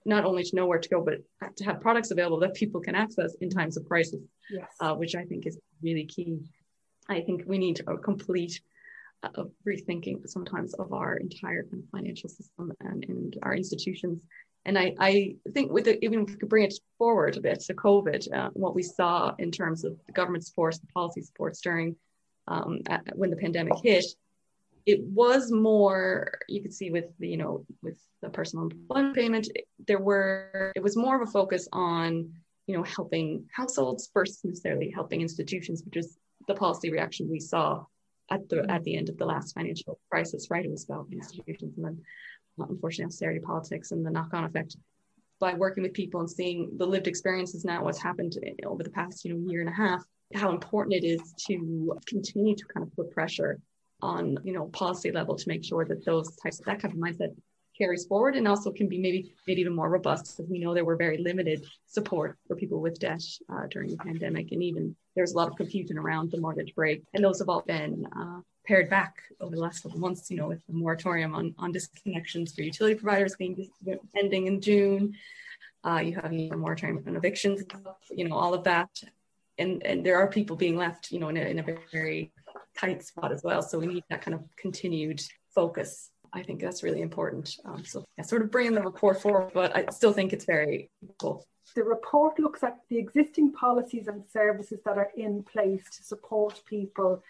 not 0.05 0.25
only 0.25 0.43
to 0.45 0.57
know 0.57 0.67
where 0.67 0.79
to 0.79 0.89
go, 0.89 1.01
but 1.01 1.57
to 1.57 1.65
have 1.65 1.81
products 1.81 2.11
available 2.11 2.39
that 2.41 2.55
people 2.55 2.81
can 2.81 2.95
access 2.95 3.35
in 3.41 3.51
times 3.51 3.77
of 3.77 3.85
crisis, 3.87 4.21
yes. 4.51 4.69
uh, 4.81 4.95
which 4.95 5.15
I 5.15 5.25
think 5.25 5.47
is 5.47 5.59
really 5.83 6.05
key. 6.07 6.39
I 7.09 7.21
think 7.21 7.45
we 7.47 7.59
need 7.59 7.81
a 7.87 7.97
complete 7.97 8.61
of 9.35 9.51
rethinking 9.67 10.29
sometimes 10.29 10.75
of 10.75 10.93
our 10.93 11.17
entire 11.17 11.65
kind 11.65 11.83
of 11.83 11.91
financial 11.91 12.29
system 12.29 12.73
and, 12.81 13.05
and 13.09 13.39
our 13.43 13.55
institutions. 13.55 14.21
And 14.65 14.79
I, 14.79 14.95
I 14.99 15.35
think 15.53 15.73
with 15.73 15.85
the, 15.87 16.03
even 16.05 16.23
if 16.23 16.31
we 16.31 16.37
could 16.37 16.49
bring 16.49 16.65
it 16.65 16.75
forward 16.99 17.37
a 17.37 17.41
bit 17.41 17.61
to 17.61 17.75
COVID, 17.75 18.33
uh, 18.33 18.51
what 18.53 18.75
we 18.75 18.83
saw 18.83 19.35
in 19.39 19.51
terms 19.51 19.85
of 19.85 19.97
the 20.07 20.13
government 20.13 20.47
supports, 20.47 20.79
the 20.79 20.87
policy 20.89 21.23
supports 21.23 21.61
during 21.61 21.97
um, 22.47 22.81
at, 22.89 23.17
when 23.17 23.31
the 23.31 23.37
pandemic 23.37 23.75
hit, 23.83 24.05
it 24.87 25.01
was 25.03 25.53
more 25.53 26.39
you 26.49 26.61
could 26.61 26.75
see 26.75 26.91
with 26.91 27.07
the, 27.19 27.29
you 27.29 27.37
know 27.37 27.65
with 27.83 28.01
the 28.21 28.29
personal 28.29 28.65
employment 28.65 29.15
payment, 29.15 29.49
there 29.87 30.01
were 30.01 30.73
it 30.75 30.83
was 30.83 30.97
more 30.97 31.21
of 31.21 31.29
a 31.29 31.31
focus 31.31 31.69
on 31.73 32.33
you 32.67 32.77
know 32.77 32.83
helping 32.83 33.47
households 33.55 34.11
versus 34.13 34.41
necessarily 34.45 34.91
helping 34.91 35.21
institutions, 35.21 35.83
which 35.85 35.97
is 35.97 36.19
the 36.49 36.55
policy 36.55 36.91
reaction 36.91 37.31
we 37.31 37.39
saw 37.39 37.85
at 38.33 38.49
the 38.49 38.57
mm-hmm. 38.57 38.71
at 38.71 38.83
the 38.85 38.97
end 38.97 39.09
of 39.09 39.19
the 39.19 39.27
last 39.27 39.55
financial 39.55 39.99
crisis, 40.11 40.49
right? 40.51 40.65
It 40.65 40.71
was 40.71 40.85
about 40.85 41.07
institutions 41.13 41.77
and 41.77 41.85
then 41.87 42.01
uh, 42.61 42.67
unfortunately 42.69 43.07
austerity 43.07 43.41
politics 43.41 43.93
and 43.93 44.05
the 44.05 44.11
knock-on 44.11 44.45
effect 44.45 44.77
by 45.41 45.55
working 45.55 45.83
with 45.83 45.93
people 45.93 46.21
and 46.21 46.31
seeing 46.31 46.71
the 46.77 46.87
lived 46.87 47.09
experiences 47.09 47.65
now 47.65 47.83
what's 47.83 48.03
happened 48.03 48.35
eh, 48.47 48.53
over 48.67 48.83
the 48.83 48.91
past 48.91 49.25
you 49.25 49.33
know 49.33 49.51
year 49.51 49.61
and 49.61 49.71
a 49.71 49.73
half 49.73 50.03
how 50.35 50.51
important 50.51 50.95
it 50.95 51.05
is 51.05 51.35
to 51.49 51.99
continue 52.07 52.55
to 52.55 52.65
kind 52.73 52.87
of 52.87 52.95
put 52.95 53.11
pressure 53.11 53.59
on 54.03 54.37
you 54.45 54.53
know 54.53 54.67
policy 54.67 55.11
level 55.11 55.35
to 55.35 55.49
make 55.49 55.65
sure 55.65 55.85
that 55.85 56.05
those 56.05 56.37
types 56.37 56.61
of 56.61 56.67
that 56.67 56.81
kind 56.81 56.95
of 56.95 57.01
mindset 57.01 57.35
carries 57.83 58.07
forward 58.07 58.37
and 58.37 58.47
also 58.47 58.71
can 58.71 58.89
be 58.89 58.99
maybe 58.99 59.35
made 59.49 59.59
even 59.59 59.75
more 59.75 59.91
robust 59.91 60.37
because 60.37 60.49
we 60.49 60.61
know 60.61 60.73
there 60.73 60.85
were 60.85 60.95
very 60.95 61.19
limited 61.19 61.67
support 61.89 62.39
for 62.47 62.55
people 62.55 62.81
with 62.81 63.01
debt 63.01 63.25
uh, 63.53 63.67
during 63.73 63.91
the 63.91 63.97
pandemic. 63.97 64.53
And 64.53 64.63
even 64.63 64.95
there's 65.17 65.33
a 65.33 65.37
lot 65.37 65.49
of 65.49 65.57
confusion 65.57 65.99
around 65.99 66.31
the 66.31 66.41
mortgage 66.41 66.77
break. 66.77 67.03
And 67.13 67.25
those 67.25 67.41
have 67.41 67.49
all 67.49 67.63
been 67.63 68.07
uh, 68.17 68.39
pared 68.65 68.89
back 68.89 69.17
over 69.41 69.57
the 69.57 69.61
last 69.61 69.83
couple 69.83 69.99
months 69.99 70.31
you 70.31 70.37
know 70.37 70.47
with 70.47 70.65
the 70.69 70.73
moratorium 70.73 71.35
on, 71.35 71.53
on 71.59 71.73
disconnections 71.73 72.55
for 72.55 72.63
utility 72.63 72.95
providers 72.95 73.35
being 73.37 73.69
ending 74.17 74.47
in 74.47 74.61
june. 74.61 75.13
Uh, 75.83 76.01
you 76.07 76.15
have 76.15 76.33
a 76.33 76.57
moratorium 76.65 77.03
on 77.09 77.17
evictions 77.17 77.65
you 78.13 78.29
know 78.29 78.37
all 78.37 78.55
of 78.55 78.63
that. 78.63 78.91
And 79.59 79.85
and 79.85 80.07
there 80.07 80.19
are 80.21 80.29
people 80.29 80.55
being 80.55 80.77
left 80.77 81.11
you 81.11 81.19
know 81.19 81.31
in 81.31 81.37
a, 81.37 81.45
in 81.53 81.59
a 81.59 81.67
very 81.91 82.31
tight 82.79 83.03
spot 83.03 83.33
as 83.33 83.43
well. 83.43 83.61
So 83.61 83.81
we 83.81 83.89
need 83.89 84.05
that 84.09 84.23
kind 84.23 84.37
of 84.37 84.43
continued 84.57 85.21
focus 85.53 86.12
I 86.33 86.43
think 86.43 86.61
that's 86.61 86.83
really 86.83 87.03
important. 87.03 87.57
Um, 87.65 87.85
so 87.85 88.05
yeah, 88.17 88.25
sort 88.25 88.43
of 88.43 88.51
bringing 88.51 88.75
the 88.75 88.83
report 88.83 89.21
forward, 89.21 89.53
but 89.53 89.77
I 89.77 89.87
still 89.91 90.13
think 90.13 90.33
it's 90.33 90.45
very 90.45 90.91
cool. 91.19 91.45
The 91.75 91.85
report 91.85 92.39
looks 92.39 92.63
at 92.63 92.79
the 92.89 92.99
existing 92.99 93.53
policies 93.53 94.09
and 94.09 94.23
services 94.31 94.81
that 94.85 94.99
are 94.99 95.11
in 95.17 95.43
place 95.43 95.85
to 95.97 96.03
support 96.03 96.61
people, 96.67 97.23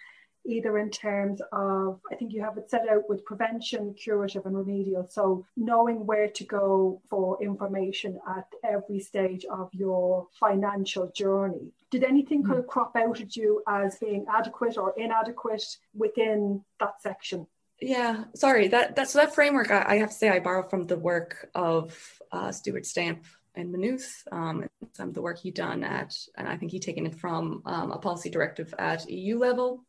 either 0.45 0.79
in 0.79 0.91
terms 0.91 1.41
of, 1.53 2.01
I 2.11 2.17
think 2.17 2.33
you 2.33 2.43
have 2.43 2.59
it 2.59 2.69
set 2.69 2.89
out 2.89 3.09
with 3.09 3.25
prevention, 3.25 3.95
curative, 3.95 4.47
and 4.47 4.57
remedial. 4.57 5.07
So 5.09 5.47
knowing 5.57 6.07
where 6.07 6.29
to 6.29 6.45
go 6.45 7.01
for 7.09 7.41
information 7.43 8.19
at 8.29 8.47
every 8.65 8.99
stage 9.01 9.45
of 9.45 9.69
your 9.73 10.27
financial 10.41 11.09
journey. 11.15 11.73
Did 11.91 12.05
anything 12.05 12.43
kind 12.43 12.59
of 12.59 12.67
crop 12.67 12.97
out 12.97 13.21
at 13.21 13.37
you 13.37 13.63
as 13.69 13.99
being 13.99 14.27
adequate 14.33 14.79
or 14.79 14.95
inadequate 14.97 15.65
within 15.95 16.65
that 16.81 17.01
section? 17.01 17.47
Yeah 17.83 18.25
sorry 18.35 18.69
that 18.69 18.95
that's 18.95 19.13
that 19.13 19.35
framework 19.35 19.71
I, 19.71 19.85
I, 19.87 19.97
have 19.97 20.11
to 20.11 20.15
say 20.15 20.29
i 20.29 20.39
borrow 20.39 20.69
from 20.69 20.87
the 20.87 20.99
work 20.99 21.51
of 21.55 21.99
uh, 22.31 22.53
stuart 22.53 22.87
stamp 22.87 23.27
and 23.55 23.71
Maynooth, 23.71 24.27
um, 24.33 24.67
some 24.95 25.09
of 25.09 25.15
the 25.15 25.21
work 25.21 25.39
he 25.39 25.51
done 25.51 25.85
at 25.85 26.17
and 26.37 26.49
i 26.49 26.57
think 26.57 26.71
he 26.71 26.79
taken 26.79 27.07
it 27.07 27.17
from 27.17 27.63
um, 27.67 27.91
a 27.91 27.99
policy 27.99 28.31
directive 28.31 28.73
at 28.79 29.11
eu 29.11 29.39
level. 29.39 29.85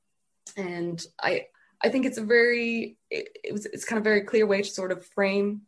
And 0.58 1.02
i 1.22 1.46
i 1.82 1.90
think 1.90 2.06
it's 2.06 2.18
a 2.18 2.24
very 2.24 2.98
it, 3.10 3.30
it 3.44 3.54
was 3.54 3.66
it's 3.68 3.86
kind 3.86 3.98
of 3.98 4.04
very 4.04 4.22
clear 4.22 4.46
way 4.46 4.62
to 4.62 4.70
sort 4.70 4.92
of 4.92 5.06
frame 5.06 5.62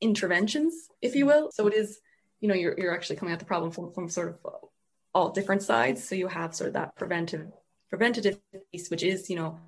interventions 0.00 0.88
if 1.02 1.14
you 1.14 1.26
will. 1.26 1.50
So 1.52 1.66
it 1.66 1.74
is 1.74 2.00
you 2.40 2.48
know 2.48 2.54
you're, 2.54 2.74
you're 2.78 2.94
actually 2.94 3.16
coming 3.16 3.34
at 3.34 3.40
the 3.40 3.44
problem 3.44 3.70
from, 3.70 3.92
from 3.92 4.08
sort 4.08 4.28
of 4.30 4.54
all 5.14 5.30
different 5.30 5.62
sides. 5.62 6.08
So 6.08 6.14
you 6.14 6.28
have 6.28 6.54
sort 6.54 6.68
of 6.68 6.74
that 6.74 6.96
preventive 6.96 7.52
preventative 7.90 8.38
piece 8.72 8.90
which 8.90 9.02
is 9.02 9.30
you 9.30 9.36
know 9.36 9.60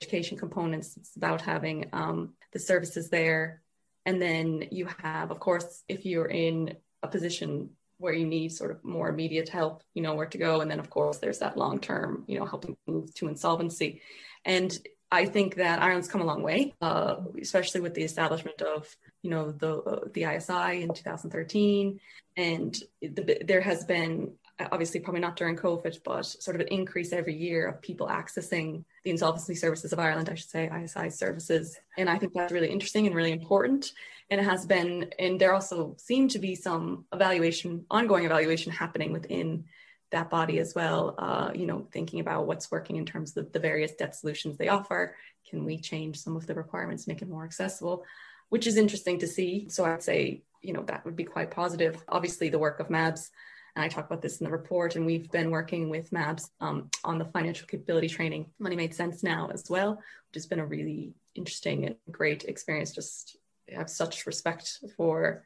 education 0.00 0.36
components. 0.36 0.96
It's 0.96 1.16
about 1.16 1.42
having 1.42 1.88
um, 1.92 2.34
the 2.52 2.58
services 2.58 3.08
there. 3.08 3.62
And 4.04 4.20
then 4.22 4.68
you 4.70 4.88
have, 5.02 5.30
of 5.30 5.40
course, 5.40 5.82
if 5.88 6.06
you're 6.06 6.28
in 6.28 6.76
a 7.02 7.08
position 7.08 7.70
where 7.98 8.12
you 8.12 8.26
need 8.26 8.52
sort 8.52 8.70
of 8.70 8.84
more 8.84 9.08
immediate 9.08 9.48
help, 9.48 9.82
you 9.94 10.02
know 10.02 10.14
where 10.14 10.26
to 10.26 10.38
go. 10.38 10.60
And 10.60 10.70
then, 10.70 10.78
of 10.78 10.90
course, 10.90 11.18
there's 11.18 11.38
that 11.38 11.56
long 11.56 11.80
term, 11.80 12.24
you 12.26 12.38
know, 12.38 12.44
helping 12.44 12.76
move 12.86 13.12
to 13.14 13.28
insolvency. 13.28 14.02
And 14.44 14.76
I 15.10 15.24
think 15.24 15.56
that 15.56 15.80
Ireland's 15.80 16.08
come 16.08 16.20
a 16.20 16.26
long 16.26 16.42
way, 16.42 16.74
uh, 16.80 17.16
especially 17.40 17.80
with 17.80 17.94
the 17.94 18.02
establishment 18.02 18.60
of, 18.60 18.94
you 19.22 19.30
know, 19.30 19.52
the 19.52 19.78
uh, 19.78 20.00
the 20.12 20.24
ISI 20.24 20.82
in 20.82 20.92
2013, 20.92 22.00
and 22.36 22.76
the, 23.00 23.38
there 23.44 23.60
has 23.60 23.84
been 23.84 24.34
obviously 24.58 25.00
probably 25.00 25.20
not 25.20 25.36
during 25.36 25.56
COVID, 25.56 25.98
but 26.04 26.24
sort 26.24 26.54
of 26.54 26.62
an 26.62 26.68
increase 26.68 27.12
every 27.12 27.34
year 27.34 27.66
of 27.66 27.82
people 27.82 28.08
accessing 28.08 28.84
the 29.04 29.10
insolvency 29.10 29.54
services 29.54 29.92
of 29.92 29.98
Ireland, 29.98 30.30
I 30.30 30.34
should 30.34 30.48
say, 30.48 30.70
ISI 30.74 31.10
services. 31.10 31.78
And 31.98 32.08
I 32.08 32.18
think 32.18 32.32
that's 32.32 32.52
really 32.52 32.70
interesting 32.70 33.06
and 33.06 33.14
really 33.14 33.32
important. 33.32 33.92
And 34.30 34.40
it 34.40 34.44
has 34.44 34.66
been, 34.66 35.10
and 35.18 35.38
there 35.38 35.52
also 35.52 35.94
seem 35.98 36.28
to 36.28 36.38
be 36.38 36.54
some 36.54 37.04
evaluation, 37.12 37.84
ongoing 37.90 38.24
evaluation 38.24 38.72
happening 38.72 39.12
within 39.12 39.64
that 40.10 40.30
body 40.30 40.58
as 40.58 40.74
well. 40.74 41.14
Uh, 41.18 41.50
you 41.54 41.66
know, 41.66 41.86
thinking 41.92 42.20
about 42.20 42.46
what's 42.46 42.70
working 42.70 42.96
in 42.96 43.04
terms 43.04 43.36
of 43.36 43.52
the 43.52 43.60
various 43.60 43.92
debt 43.92 44.14
solutions 44.14 44.56
they 44.56 44.68
offer. 44.68 45.14
Can 45.50 45.64
we 45.64 45.78
change 45.78 46.18
some 46.18 46.34
of 46.34 46.46
the 46.46 46.54
requirements, 46.54 47.06
make 47.06 47.22
it 47.22 47.28
more 47.28 47.44
accessible? 47.44 48.04
Which 48.48 48.66
is 48.66 48.76
interesting 48.76 49.18
to 49.18 49.26
see. 49.26 49.68
So 49.68 49.84
I'd 49.84 50.02
say, 50.02 50.42
you 50.62 50.72
know, 50.72 50.82
that 50.84 51.04
would 51.04 51.16
be 51.16 51.24
quite 51.24 51.50
positive. 51.50 52.02
Obviously, 52.08 52.48
the 52.48 52.58
work 52.58 52.80
of 52.80 52.88
MABS 52.88 53.30
and 53.76 53.84
I 53.84 53.88
talk 53.88 54.06
about 54.06 54.22
this 54.22 54.40
in 54.40 54.44
the 54.44 54.50
report. 54.50 54.96
And 54.96 55.04
we've 55.04 55.30
been 55.30 55.50
working 55.50 55.90
with 55.90 56.10
MABS 56.10 56.50
um, 56.60 56.90
on 57.04 57.18
the 57.18 57.26
financial 57.26 57.66
capability 57.66 58.08
training. 58.08 58.46
Money 58.58 58.74
Made 58.74 58.94
Sense 58.94 59.22
now 59.22 59.50
as 59.52 59.66
well, 59.68 59.96
which 59.96 60.34
has 60.34 60.46
been 60.46 60.60
a 60.60 60.66
really 60.66 61.12
interesting 61.34 61.84
and 61.84 61.96
great 62.10 62.44
experience. 62.44 62.92
Just 62.92 63.36
have 63.68 63.90
such 63.90 64.26
respect 64.26 64.80
for 64.96 65.44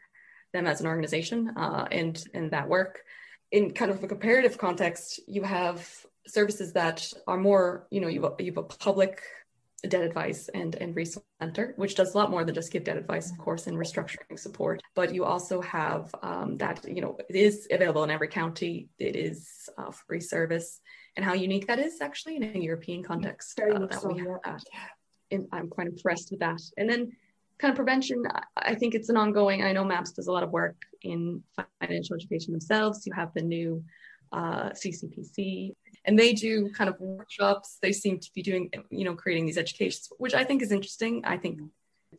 them 0.52 0.66
as 0.66 0.80
an 0.80 0.86
organization 0.86 1.52
uh, 1.56 1.86
and 1.90 2.24
and 2.32 2.52
that 2.52 2.68
work. 2.68 3.00
In 3.50 3.72
kind 3.72 3.90
of 3.90 4.02
a 4.04 4.08
comparative 4.08 4.56
context, 4.58 5.20
you 5.26 5.42
have 5.42 5.88
services 6.26 6.72
that 6.74 7.12
are 7.26 7.36
more, 7.36 7.88
you 7.90 8.00
know, 8.00 8.06
you've, 8.06 8.24
you've 8.38 8.58
a 8.58 8.62
public 8.62 9.22
debt 9.88 10.02
advice 10.02 10.48
and, 10.54 10.74
and 10.76 10.94
resource 10.94 11.24
center, 11.40 11.74
which 11.76 11.94
does 11.94 12.14
a 12.14 12.18
lot 12.18 12.30
more 12.30 12.44
than 12.44 12.54
just 12.54 12.72
give 12.72 12.84
debt 12.84 12.96
advice, 12.96 13.30
of 13.30 13.38
course, 13.38 13.66
and 13.66 13.76
restructuring 13.76 14.38
support. 14.38 14.80
But 14.94 15.14
you 15.14 15.24
also 15.24 15.60
have 15.62 16.14
um, 16.22 16.56
that, 16.58 16.84
you 16.86 17.00
know, 17.00 17.16
it 17.28 17.36
is 17.36 17.66
available 17.70 18.04
in 18.04 18.10
every 18.10 18.28
county. 18.28 18.88
It 18.98 19.16
is 19.16 19.68
a 19.78 19.90
free 19.92 20.20
service. 20.20 20.80
And 21.16 21.24
how 21.24 21.34
unique 21.34 21.66
that 21.66 21.78
is 21.78 22.00
actually 22.00 22.36
in 22.36 22.44
a 22.44 22.58
European 22.58 23.02
context 23.02 23.56
Very 23.56 23.72
uh, 23.72 23.78
that 23.80 24.00
so, 24.00 24.08
we 24.08 24.18
have 24.18 24.26
yeah. 24.28 24.36
that. 24.44 24.64
And 25.32 25.46
I'm 25.52 25.68
quite 25.68 25.86
impressed 25.86 26.30
with 26.30 26.40
that. 26.40 26.60
And 26.76 26.88
then 26.88 27.12
kind 27.58 27.70
of 27.72 27.76
prevention, 27.76 28.22
I- 28.26 28.42
I 28.56 28.74
think 28.74 28.94
it's 28.94 29.08
an 29.08 29.16
ongoing, 29.16 29.62
I 29.62 29.72
know 29.72 29.84
MABS 29.84 30.12
does 30.12 30.26
a 30.26 30.32
lot 30.32 30.42
of 30.42 30.50
work 30.50 30.76
in 31.02 31.42
financial 31.80 32.16
education 32.16 32.52
themselves. 32.52 33.06
You 33.06 33.12
have 33.14 33.32
the 33.34 33.42
new 33.42 33.84
uh, 34.32 34.70
CCPC 34.70 35.74
and 36.10 36.18
they 36.18 36.32
do 36.32 36.68
kind 36.70 36.90
of 36.90 36.98
workshops. 36.98 37.78
They 37.80 37.92
seem 37.92 38.18
to 38.18 38.30
be 38.34 38.42
doing 38.42 38.68
you 38.90 39.04
know 39.04 39.14
creating 39.14 39.46
these 39.46 39.58
educations 39.58 40.08
which 40.18 40.34
i 40.34 40.42
think 40.42 40.60
is 40.60 40.72
interesting. 40.72 41.22
I 41.24 41.36
think 41.36 41.60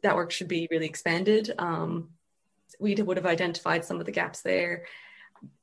that 0.01 0.15
work 0.15 0.31
should 0.31 0.47
be 0.47 0.69
really 0.71 0.85
expanded. 0.85 1.53
Um, 1.59 2.11
we 2.79 2.95
would 2.95 3.17
have 3.17 3.25
identified 3.25 3.83
some 3.83 3.99
of 3.99 4.05
the 4.05 4.13
gaps 4.13 4.41
there. 4.43 4.85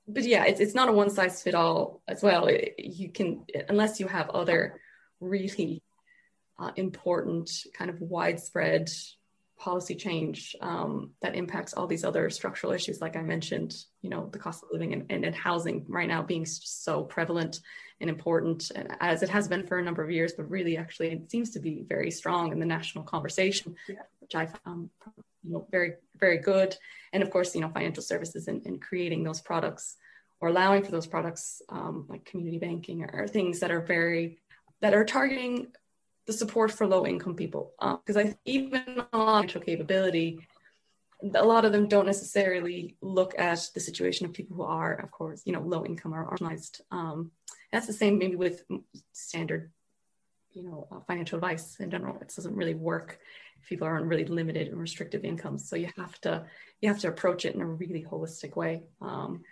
But 0.07 0.25
yeah 0.25 0.45
it's, 0.45 0.61
it's 0.61 0.75
not 0.75 0.91
a 0.91 0.93
one 0.93 1.09
size 1.09 1.43
fit 1.43 1.55
all 1.55 2.03
as 2.07 2.23
well. 2.23 2.51
You 2.77 3.09
can 3.11 3.47
unless 3.71 3.99
you 3.99 4.07
have 4.09 4.29
other 4.29 4.79
really 5.21 5.83
uh, 6.59 6.73
important 6.77 7.51
kind 7.73 7.89
of 7.89 7.99
widespread 8.03 8.91
policy 9.59 9.95
change 9.95 10.55
um, 10.61 11.11
that 11.21 11.35
impacts 11.35 11.75
all 11.75 11.87
these 11.87 12.05
other 12.05 12.31
structural 12.31 12.73
issues 12.73 13.01
like 13.01 13.17
i 13.17 13.23
mentioned 13.23 13.75
you 14.03 14.11
know 14.11 14.29
the 14.33 14.39
cost 14.39 14.63
of 14.63 14.69
living 14.73 14.93
and, 14.93 15.07
and, 15.11 15.25
and 15.25 15.35
housing 15.35 15.85
right 15.89 16.09
now 16.09 16.23
being 16.23 16.47
so 16.47 17.03
prevalent 17.03 17.61
and 18.01 18.09
important 18.09 18.71
and 18.77 18.97
as 19.01 19.23
it 19.23 19.29
has 19.29 19.49
been 19.49 19.67
for 19.67 19.79
a 19.79 19.83
number 19.83 20.03
of 20.03 20.11
years 20.11 20.33
but 20.37 20.49
really 20.49 20.77
actually 20.77 21.09
it 21.11 21.31
seems 21.31 21.51
to 21.51 21.59
be 21.59 21.85
very 21.89 22.11
strong 22.11 22.53
in 22.53 22.61
the 22.61 22.67
national 22.67 23.05
conversation 23.05 23.75
Yeah. 23.89 23.97
which 24.21 24.35
i 24.35 24.47
found 24.47 24.91
you 25.43 25.53
know 25.53 25.67
very 25.71 25.95
very 26.19 26.39
good 26.39 26.77
and 27.13 27.23
of 27.23 27.31
course 27.31 27.55
you 27.55 27.61
know 27.61 27.69
financial 27.71 28.03
services 28.03 28.49
and, 28.49 28.65
and 28.67 28.81
creating 28.81 29.25
those 29.25 29.41
products 29.41 29.97
or 30.41 30.49
allowing 30.49 30.85
for 30.85 30.93
those 30.93 31.07
products 31.07 31.63
um, 31.69 32.07
like 32.09 32.25
community 32.25 32.59
banking 32.59 33.03
or, 33.03 33.11
or 33.13 33.27
things 33.29 33.59
that 33.61 33.73
are 33.73 33.81
very 33.81 34.39
that 34.81 34.95
are 34.95 35.05
targeting 35.05 35.67
the 36.29 36.33
support 36.35 36.71
for 36.71 36.87
low 36.87 37.07
income 37.07 37.35
people 37.35 37.73
because 37.81 38.19
I 38.19 38.37
even 38.45 38.85
on 39.15 39.39
financial 39.39 39.63
capability 39.63 40.47
a 41.35 41.45
lot 41.45 41.65
of 41.65 41.73
them 41.73 41.89
don't 41.89 42.07
necessarily 42.07 42.97
look 43.01 43.37
at 43.39 43.67
the 43.75 43.81
situation 43.81 44.27
of 44.27 44.35
people 44.35 44.55
who 44.55 44.63
are 44.63 44.93
of 44.95 45.11
course 45.11 45.41
you 45.47 45.55
know 45.55 45.63
low 45.63 45.87
income 45.87 46.15
or 46.15 46.37
marginalized 46.37 46.83
um, 46.91 47.31
that's 47.73 47.87
the 47.87 47.95
same 47.95 48.19
maybe 48.19 48.37
with 48.37 48.63
standard 49.13 49.73
you 50.53 50.65
know 50.65 50.87
uh, 50.93 51.01
financial 51.09 51.37
advice 51.39 51.81
in 51.81 51.91
general 51.91 52.19
it 52.21 52.31
doesn't 52.37 52.55
really 52.55 52.75
work 52.75 53.19
if 53.63 53.67
people 53.67 53.89
are 53.89 53.97
on 53.97 54.07
really 54.07 54.27
limited 54.27 54.69
and 54.69 54.79
restrictive 54.79 55.25
incomes 55.25 55.67
so 55.67 55.77
you 55.77 55.89
have 55.97 56.21
to 56.21 56.45
you 56.83 56.91
have 56.91 57.01
to 57.01 57.09
approach 57.09 57.47
it 57.47 57.55
in 57.55 57.63
a 57.63 57.67
really 57.67 58.05
holistic 58.05 58.55
way 58.55 58.83
um, 59.01 59.43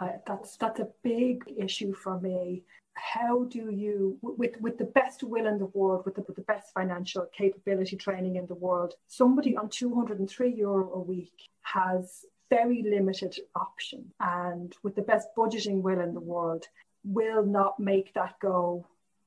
I, 0.00 0.12
that's 0.26 0.56
that's 0.56 0.80
a 0.80 0.88
big 1.02 1.44
issue 1.56 1.92
for 1.92 2.20
me. 2.20 2.62
How 2.94 3.44
do 3.44 3.70
you, 3.70 4.18
with 4.22 4.60
with 4.60 4.78
the 4.78 4.84
best 4.84 5.22
will 5.22 5.46
in 5.46 5.58
the 5.58 5.66
world, 5.66 6.04
with 6.04 6.16
the, 6.16 6.22
with 6.22 6.36
the 6.36 6.42
best 6.42 6.72
financial 6.72 7.26
capability 7.36 7.96
training 7.96 8.36
in 8.36 8.46
the 8.46 8.54
world, 8.54 8.94
somebody 9.08 9.56
on 9.56 9.68
203 9.68 10.54
euro 10.54 10.92
a 10.92 11.00
week 11.00 11.32
has 11.62 12.24
very 12.50 12.82
limited 12.82 13.38
option, 13.56 14.12
and 14.20 14.74
with 14.82 14.94
the 14.94 15.02
best 15.02 15.28
budgeting 15.36 15.80
will 15.80 16.00
in 16.00 16.12
the 16.12 16.20
world, 16.20 16.66
will 17.04 17.44
not 17.44 17.80
make 17.80 18.12
that 18.14 18.38
go 18.40 18.86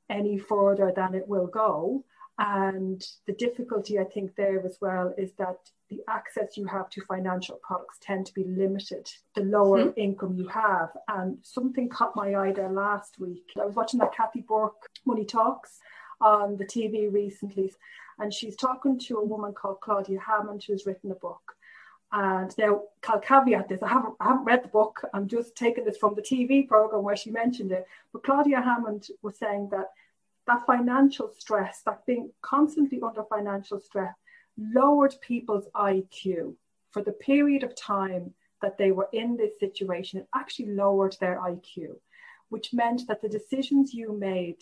any 0.09 0.37
further 0.37 0.91
than 0.95 1.15
it 1.15 1.27
will 1.27 1.47
go. 1.47 2.03
And 2.37 3.03
the 3.27 3.33
difficulty, 3.33 3.97
I 3.97 4.03
think, 4.03 4.35
there 4.35 4.63
as 4.65 4.77
well 4.81 5.13
is 5.17 5.31
that 5.37 5.57
the 5.89 6.01
access 6.09 6.57
you 6.57 6.65
have 6.65 6.89
to 6.89 7.01
financial 7.01 7.59
products 7.61 7.97
tend 8.01 8.25
to 8.25 8.33
be 8.33 8.43
limited 8.43 9.09
the 9.35 9.41
lower 9.41 9.83
hmm. 9.83 9.99
income 9.99 10.35
you 10.35 10.47
have. 10.47 10.89
And 11.07 11.37
something 11.43 11.89
caught 11.89 12.15
my 12.15 12.35
eye 12.35 12.51
there 12.51 12.69
last 12.69 13.19
week. 13.19 13.51
I 13.59 13.65
was 13.65 13.75
watching 13.75 13.99
that 13.99 14.15
Kathy 14.15 14.41
Burke 14.41 14.89
Money 15.05 15.25
Talks 15.25 15.79
on 16.21 16.57
the 16.57 16.65
TV 16.65 17.11
recently, 17.11 17.71
and 18.19 18.33
she's 18.33 18.55
talking 18.55 18.97
to 18.99 19.17
a 19.17 19.25
woman 19.25 19.53
called 19.53 19.81
Claudia 19.81 20.19
Hammond 20.19 20.63
who's 20.63 20.85
written 20.85 21.11
a 21.11 21.15
book. 21.15 21.55
And 22.11 22.55
now, 22.57 22.83
I'll 23.07 23.19
caveat 23.19 23.67
this: 23.67 23.83
I 23.83 23.89
haven't, 23.89 24.15
I 24.19 24.25
haven't 24.25 24.45
read 24.45 24.63
the 24.63 24.69
book. 24.69 25.01
I'm 25.13 25.27
just 25.27 25.55
taking 25.55 25.83
this 25.83 25.97
from 25.97 26.15
the 26.15 26.21
TV 26.21 26.67
program 26.67 27.03
where 27.03 27.17
she 27.17 27.29
mentioned 27.29 27.71
it. 27.71 27.85
But 28.13 28.23
Claudia 28.23 28.61
Hammond 28.61 29.07
was 29.21 29.37
saying 29.37 29.69
that 29.71 29.89
that 30.47 30.65
financial 30.65 31.29
stress, 31.37 31.81
that 31.85 32.05
being 32.05 32.31
constantly 32.41 33.01
under 33.01 33.23
financial 33.23 33.79
stress, 33.79 34.15
lowered 34.57 35.15
people's 35.21 35.67
IQ 35.75 36.55
for 36.91 37.01
the 37.01 37.11
period 37.11 37.63
of 37.63 37.75
time 37.75 38.33
that 38.61 38.77
they 38.77 38.91
were 38.91 39.09
in 39.11 39.35
this 39.35 39.59
situation. 39.59 40.19
It 40.19 40.27
actually 40.33 40.71
lowered 40.71 41.15
their 41.19 41.39
IQ, 41.39 41.97
which 42.49 42.73
meant 42.73 43.07
that 43.07 43.21
the 43.21 43.29
decisions 43.29 43.93
you 43.93 44.17
made 44.17 44.61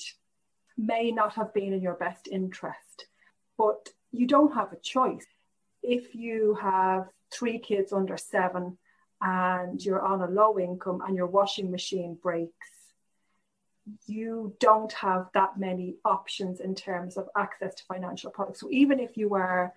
may 0.77 1.11
not 1.11 1.33
have 1.35 1.53
been 1.53 1.73
in 1.73 1.81
your 1.81 1.93
best 1.93 2.27
interest, 2.27 3.05
but 3.57 3.89
you 4.11 4.27
don't 4.27 4.53
have 4.53 4.73
a 4.73 4.77
choice. 4.77 5.25
If 5.81 6.15
you 6.15 6.57
have 6.61 7.07
three 7.31 7.59
kids 7.59 7.93
under 7.93 8.17
seven 8.17 8.77
and 9.21 9.83
you're 9.83 10.01
on 10.01 10.21
a 10.21 10.27
low 10.27 10.59
income 10.59 11.01
and 11.05 11.15
your 11.15 11.27
washing 11.27 11.69
machine 11.71 12.17
breaks, 12.21 12.67
you 14.07 14.55
don't 14.59 14.93
have 14.93 15.29
that 15.33 15.59
many 15.59 15.95
options 16.05 16.61
in 16.61 16.73
terms 16.73 17.17
of 17.17 17.29
access 17.37 17.75
to 17.75 17.83
financial 17.83 18.31
products. 18.31 18.61
So 18.61 18.69
even 18.71 18.99
if 18.99 19.17
you 19.17 19.33
are 19.35 19.73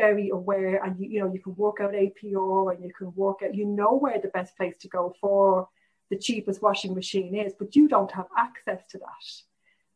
very 0.00 0.30
aware 0.30 0.82
and 0.84 0.98
you, 1.00 1.08
you 1.12 1.20
know 1.20 1.32
you 1.32 1.42
can 1.46 1.54
work 1.56 1.78
out 1.80 1.92
APR 1.92 2.74
and 2.74 2.84
you 2.84 2.92
can 2.98 3.12
work 3.14 3.38
out, 3.44 3.54
you 3.54 3.66
know 3.66 3.94
where 4.02 4.20
the 4.20 4.28
best 4.38 4.56
place 4.56 4.76
to 4.80 4.88
go 4.88 5.14
for 5.20 5.68
the 6.10 6.18
cheapest 6.18 6.60
washing 6.60 6.94
machine 6.94 7.34
is, 7.34 7.52
but 7.58 7.76
you 7.76 7.86
don't 7.88 8.10
have 8.10 8.26
access 8.36 8.82
to 8.90 8.98
that. 8.98 9.26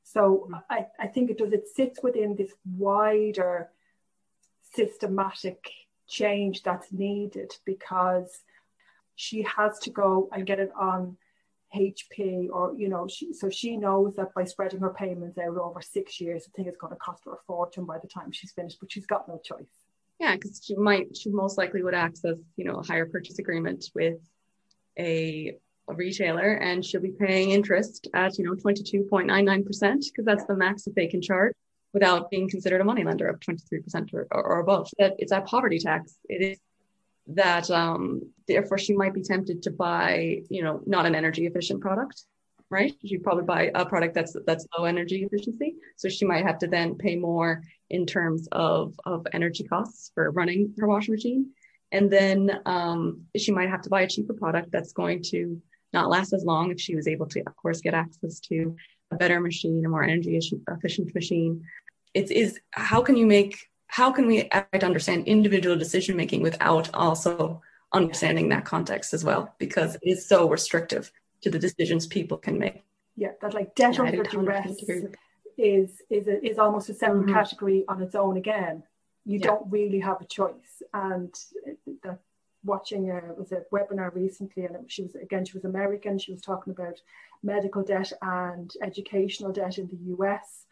So 0.05 0.49
mm. 0.51 0.63
I, 0.71 0.87
I 1.05 1.07
think 1.09 1.31
it 1.31 1.39
does, 1.39 1.53
it 1.53 1.67
sits 1.69 2.03
within 2.03 2.37
this 2.37 2.53
wider 2.77 3.71
systematic 4.75 5.61
change 6.07 6.63
that's 6.63 6.93
needed 6.93 7.51
because 7.65 8.31
she 9.17 9.43
has 9.43 9.79
to 9.81 9.91
go 9.91 10.29
and 10.33 10.47
get 10.47 10.61
it 10.61 10.73
on 10.79 11.17
HP 11.75 12.49
or 12.53 12.73
you 12.77 12.89
know 12.89 13.09
she 13.09 13.33
so 13.33 13.51
she 13.51 13.77
knows 13.77 14.15
that 14.15 14.33
by 14.33 14.45
spreading 14.45 14.79
her 14.81 14.95
payments 14.95 15.39
out 15.39 15.57
over 15.57 15.81
six 15.81 16.21
years, 16.21 16.45
I 16.47 16.51
think 16.55 16.69
it's 16.69 16.77
going 16.77 16.93
to 16.93 16.99
cost 16.99 17.25
her 17.25 17.33
a 17.33 17.37
fortune 17.47 17.85
by 17.85 17.99
the 17.99 18.07
time 18.07 18.31
she's 18.31 18.53
finished, 18.53 18.79
but 18.81 18.93
she's 18.93 19.07
got 19.07 19.27
no 19.27 19.41
choice. 19.45 19.84
Yeah, 20.21 20.35
because 20.37 20.61
she 20.65 20.75
might, 20.77 21.17
she 21.17 21.31
most 21.31 21.59
likely 21.59 21.83
would 21.83 21.95
access, 21.95 22.39
you 22.57 22.65
know, 22.65 22.77
a 22.77 22.87
hire 22.87 23.07
purchase 23.07 23.39
agreement 23.39 23.87
with 23.95 24.19
a, 24.99 25.57
a 25.89 25.95
retailer, 25.95 26.53
and 26.55 26.85
she'll 26.85 27.01
be 27.01 27.11
paying 27.11 27.51
interest 27.51 28.09
at, 28.15 28.39
you 28.39 28.45
know, 28.45 28.55
twenty 28.55 28.83
two 28.83 29.03
point 29.11 29.27
nine 29.27 29.45
nine 29.45 29.65
percent 29.65 30.05
because 30.11 30.25
that's 30.25 30.45
the 30.47 30.55
max 30.57 30.85
that 30.85 30.95
they 30.95 31.07
can 31.09 31.21
charge. 31.21 31.53
without 31.93 32.31
being 32.31 32.49
considered 32.49 32.81
a 32.81 32.85
money 32.85 33.05
lender 33.05 33.29
of 33.29 33.39
23% 33.41 34.13
or, 34.15 34.27
or 34.33 34.61
above. 34.61 34.89
That 34.99 35.15
it's 35.19 35.33
a 35.33 35.41
poverty 35.43 35.79
tax. 35.79 36.17
It 36.29 36.43
is 36.43 36.59
that 37.29 37.71
um, 37.71 38.21
therefore 38.49 38.79
she 38.79 38.95
might 38.95 39.15
be 39.15 39.23
tempted 39.23 39.63
to 39.63 39.71
buy, 39.71 40.41
you 40.51 40.63
know, 40.63 40.81
not 40.87 41.07
an 41.07 41.15
energy 41.15 41.47
efficient 41.47 41.81
product, 41.81 42.23
right? 42.75 42.95
She 43.07 43.19
probably 43.19 43.45
buy 43.45 43.71
a 43.75 43.87
product 43.87 44.15
that's 44.15 44.37
that's 44.47 44.67
low 44.77 44.85
energy 44.85 45.23
efficiency. 45.25 45.77
So 45.97 46.09
she 46.09 46.25
might 46.27 46.45
have 46.45 46.59
to 46.59 46.67
then 46.67 46.97
pay 46.97 47.15
more 47.15 47.63
in 47.89 48.05
terms 48.05 48.49
of, 48.51 48.99
of 49.07 49.27
energy 49.33 49.63
costs 49.63 50.11
for 50.15 50.33
running 50.33 50.75
her 50.81 50.89
washing 50.89 51.15
machine. 51.15 51.51
And 51.93 52.11
then 52.11 52.61
um, 52.67 53.23
she 53.37 53.53
might 53.53 53.71
have 53.71 53.83
to 53.83 53.91
buy 53.91 54.03
a 54.03 54.09
cheaper 54.09 54.35
product 54.35 54.73
that's 54.73 54.93
going 54.93 55.23
to 55.31 55.63
not 55.93 56.11
last 56.11 56.33
as 56.33 56.45
long 56.45 56.73
if 56.73 56.81
she 56.81 56.97
was 56.97 57.07
able 57.07 57.27
to, 57.27 57.41
of 57.47 57.55
course, 57.55 57.81
get 57.81 57.95
access 57.95 58.41
to 58.41 58.75
a 59.13 59.17
better 59.17 59.39
machine, 59.41 59.85
a 59.87 59.89
more 59.89 60.03
energy 60.03 60.37
efficient 60.69 61.15
machine. 61.15 61.63
It's 62.13 62.33
is 62.33 62.59
how 62.73 63.01
can 63.03 63.17
you 63.17 63.27
make 63.27 63.57
how 63.87 64.11
can 64.11 64.27
we 64.27 64.51
understand 64.83 65.29
individual 65.29 65.77
decision 65.77 66.17
making 66.17 66.43
without 66.43 66.93
also 66.95 67.63
understanding 67.93 68.49
that 68.49 68.65
context 68.65 69.15
as 69.15 69.23
well 69.23 69.55
because 69.59 69.95
it 69.95 70.09
is 70.15 70.27
so 70.27 70.49
restrictive 70.49 71.13
to 71.45 71.51
the 71.51 71.59
decisions 71.59 72.07
people 72.07 72.39
can 72.39 72.59
make. 72.59 72.83
Yeah, 73.17 73.33
that 73.41 73.55
like 73.55 73.75
debt 73.75 73.97
yeah, 73.97 74.03
under 74.03 74.23
duress 74.25 74.83
is 75.57 76.03
is 76.11 76.27
a, 76.27 76.45
is 76.45 76.59
almost 76.59 76.89
a 76.89 76.95
separate 76.95 77.27
mm-hmm. 77.27 77.35
category 77.35 77.85
on 77.87 78.03
its 78.03 78.15
own 78.15 78.37
again. 78.37 78.83
You 79.25 79.39
yeah. 79.39 79.47
don't 79.47 79.71
really 79.71 80.01
have 80.01 80.21
a 80.21 80.25
choice, 80.25 80.83
and 80.93 81.33
that 82.03 82.19
watching 82.65 83.11
a 83.11 83.35
was 83.35 83.53
a 83.53 83.63
webinar 83.73 84.13
recently, 84.15 84.65
and 84.65 84.75
it, 84.75 84.83
she 84.89 85.03
was 85.03 85.15
again 85.15 85.45
she 85.45 85.57
was 85.57 85.65
American. 85.65 86.19
She 86.19 86.33
was 86.33 86.41
talking 86.41 86.73
about 86.73 87.01
medical 87.43 87.83
debt 87.85 88.11
and 88.23 88.73
educational 88.83 89.53
debt 89.53 89.79
in 89.79 89.87
the 89.89 90.15
US. 90.17 90.67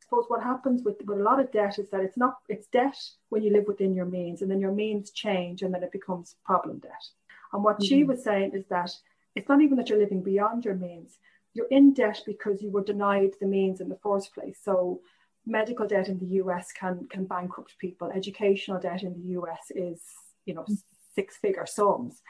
I 0.00 0.04
suppose 0.04 0.24
what 0.28 0.42
happens 0.42 0.82
with, 0.82 0.96
with 1.06 1.18
a 1.18 1.22
lot 1.22 1.40
of 1.40 1.52
debt 1.52 1.78
is 1.78 1.88
that 1.90 2.00
it's 2.00 2.16
not 2.16 2.38
it's 2.48 2.66
debt 2.68 2.96
when 3.28 3.42
you 3.42 3.52
live 3.52 3.68
within 3.68 3.94
your 3.94 4.06
means, 4.06 4.42
and 4.42 4.50
then 4.50 4.60
your 4.60 4.72
means 4.72 5.10
change, 5.10 5.62
and 5.62 5.72
then 5.72 5.82
it 5.84 5.92
becomes 5.92 6.36
problem 6.44 6.78
debt. 6.78 7.04
And 7.52 7.62
what 7.62 7.76
mm-hmm. 7.76 7.84
she 7.84 8.04
was 8.04 8.24
saying 8.24 8.52
is 8.54 8.64
that 8.70 8.90
it's 9.34 9.48
not 9.48 9.60
even 9.60 9.76
that 9.76 9.88
you're 9.88 9.98
living 9.98 10.22
beyond 10.22 10.64
your 10.64 10.74
means. 10.74 11.18
You're 11.52 11.68
in 11.70 11.92
debt 11.92 12.20
because 12.26 12.62
you 12.62 12.70
were 12.70 12.84
denied 12.84 13.34
the 13.40 13.46
means 13.46 13.80
in 13.80 13.88
the 13.88 13.98
first 14.02 14.34
place. 14.34 14.58
So 14.62 15.00
medical 15.46 15.86
debt 15.86 16.08
in 16.08 16.18
the 16.18 16.42
US 16.42 16.72
can 16.72 17.06
can 17.08 17.24
bankrupt 17.26 17.78
people. 17.78 18.10
Educational 18.10 18.80
debt 18.80 19.02
in 19.02 19.14
the 19.14 19.28
US 19.40 19.70
is, 19.70 20.00
you 20.46 20.54
know, 20.54 20.62
mm. 20.62 20.76
six 21.14 21.36
figure 21.36 21.66
sums. 21.66 22.22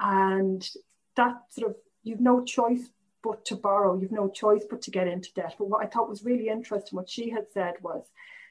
And 0.00 0.68
that 1.16 1.36
sort 1.50 1.70
of 1.70 1.76
you've 2.02 2.20
no 2.20 2.44
choice 2.44 2.90
but 3.22 3.44
to 3.46 3.56
borrow, 3.56 3.98
you've 3.98 4.12
no 4.12 4.28
choice 4.28 4.64
but 4.68 4.82
to 4.82 4.90
get 4.90 5.08
into 5.08 5.32
debt. 5.34 5.54
But 5.58 5.68
what 5.68 5.84
I 5.84 5.88
thought 5.88 6.08
was 6.08 6.24
really 6.24 6.48
interesting, 6.48 6.96
what 6.96 7.10
she 7.10 7.30
had 7.30 7.46
said 7.52 7.74
was 7.82 8.04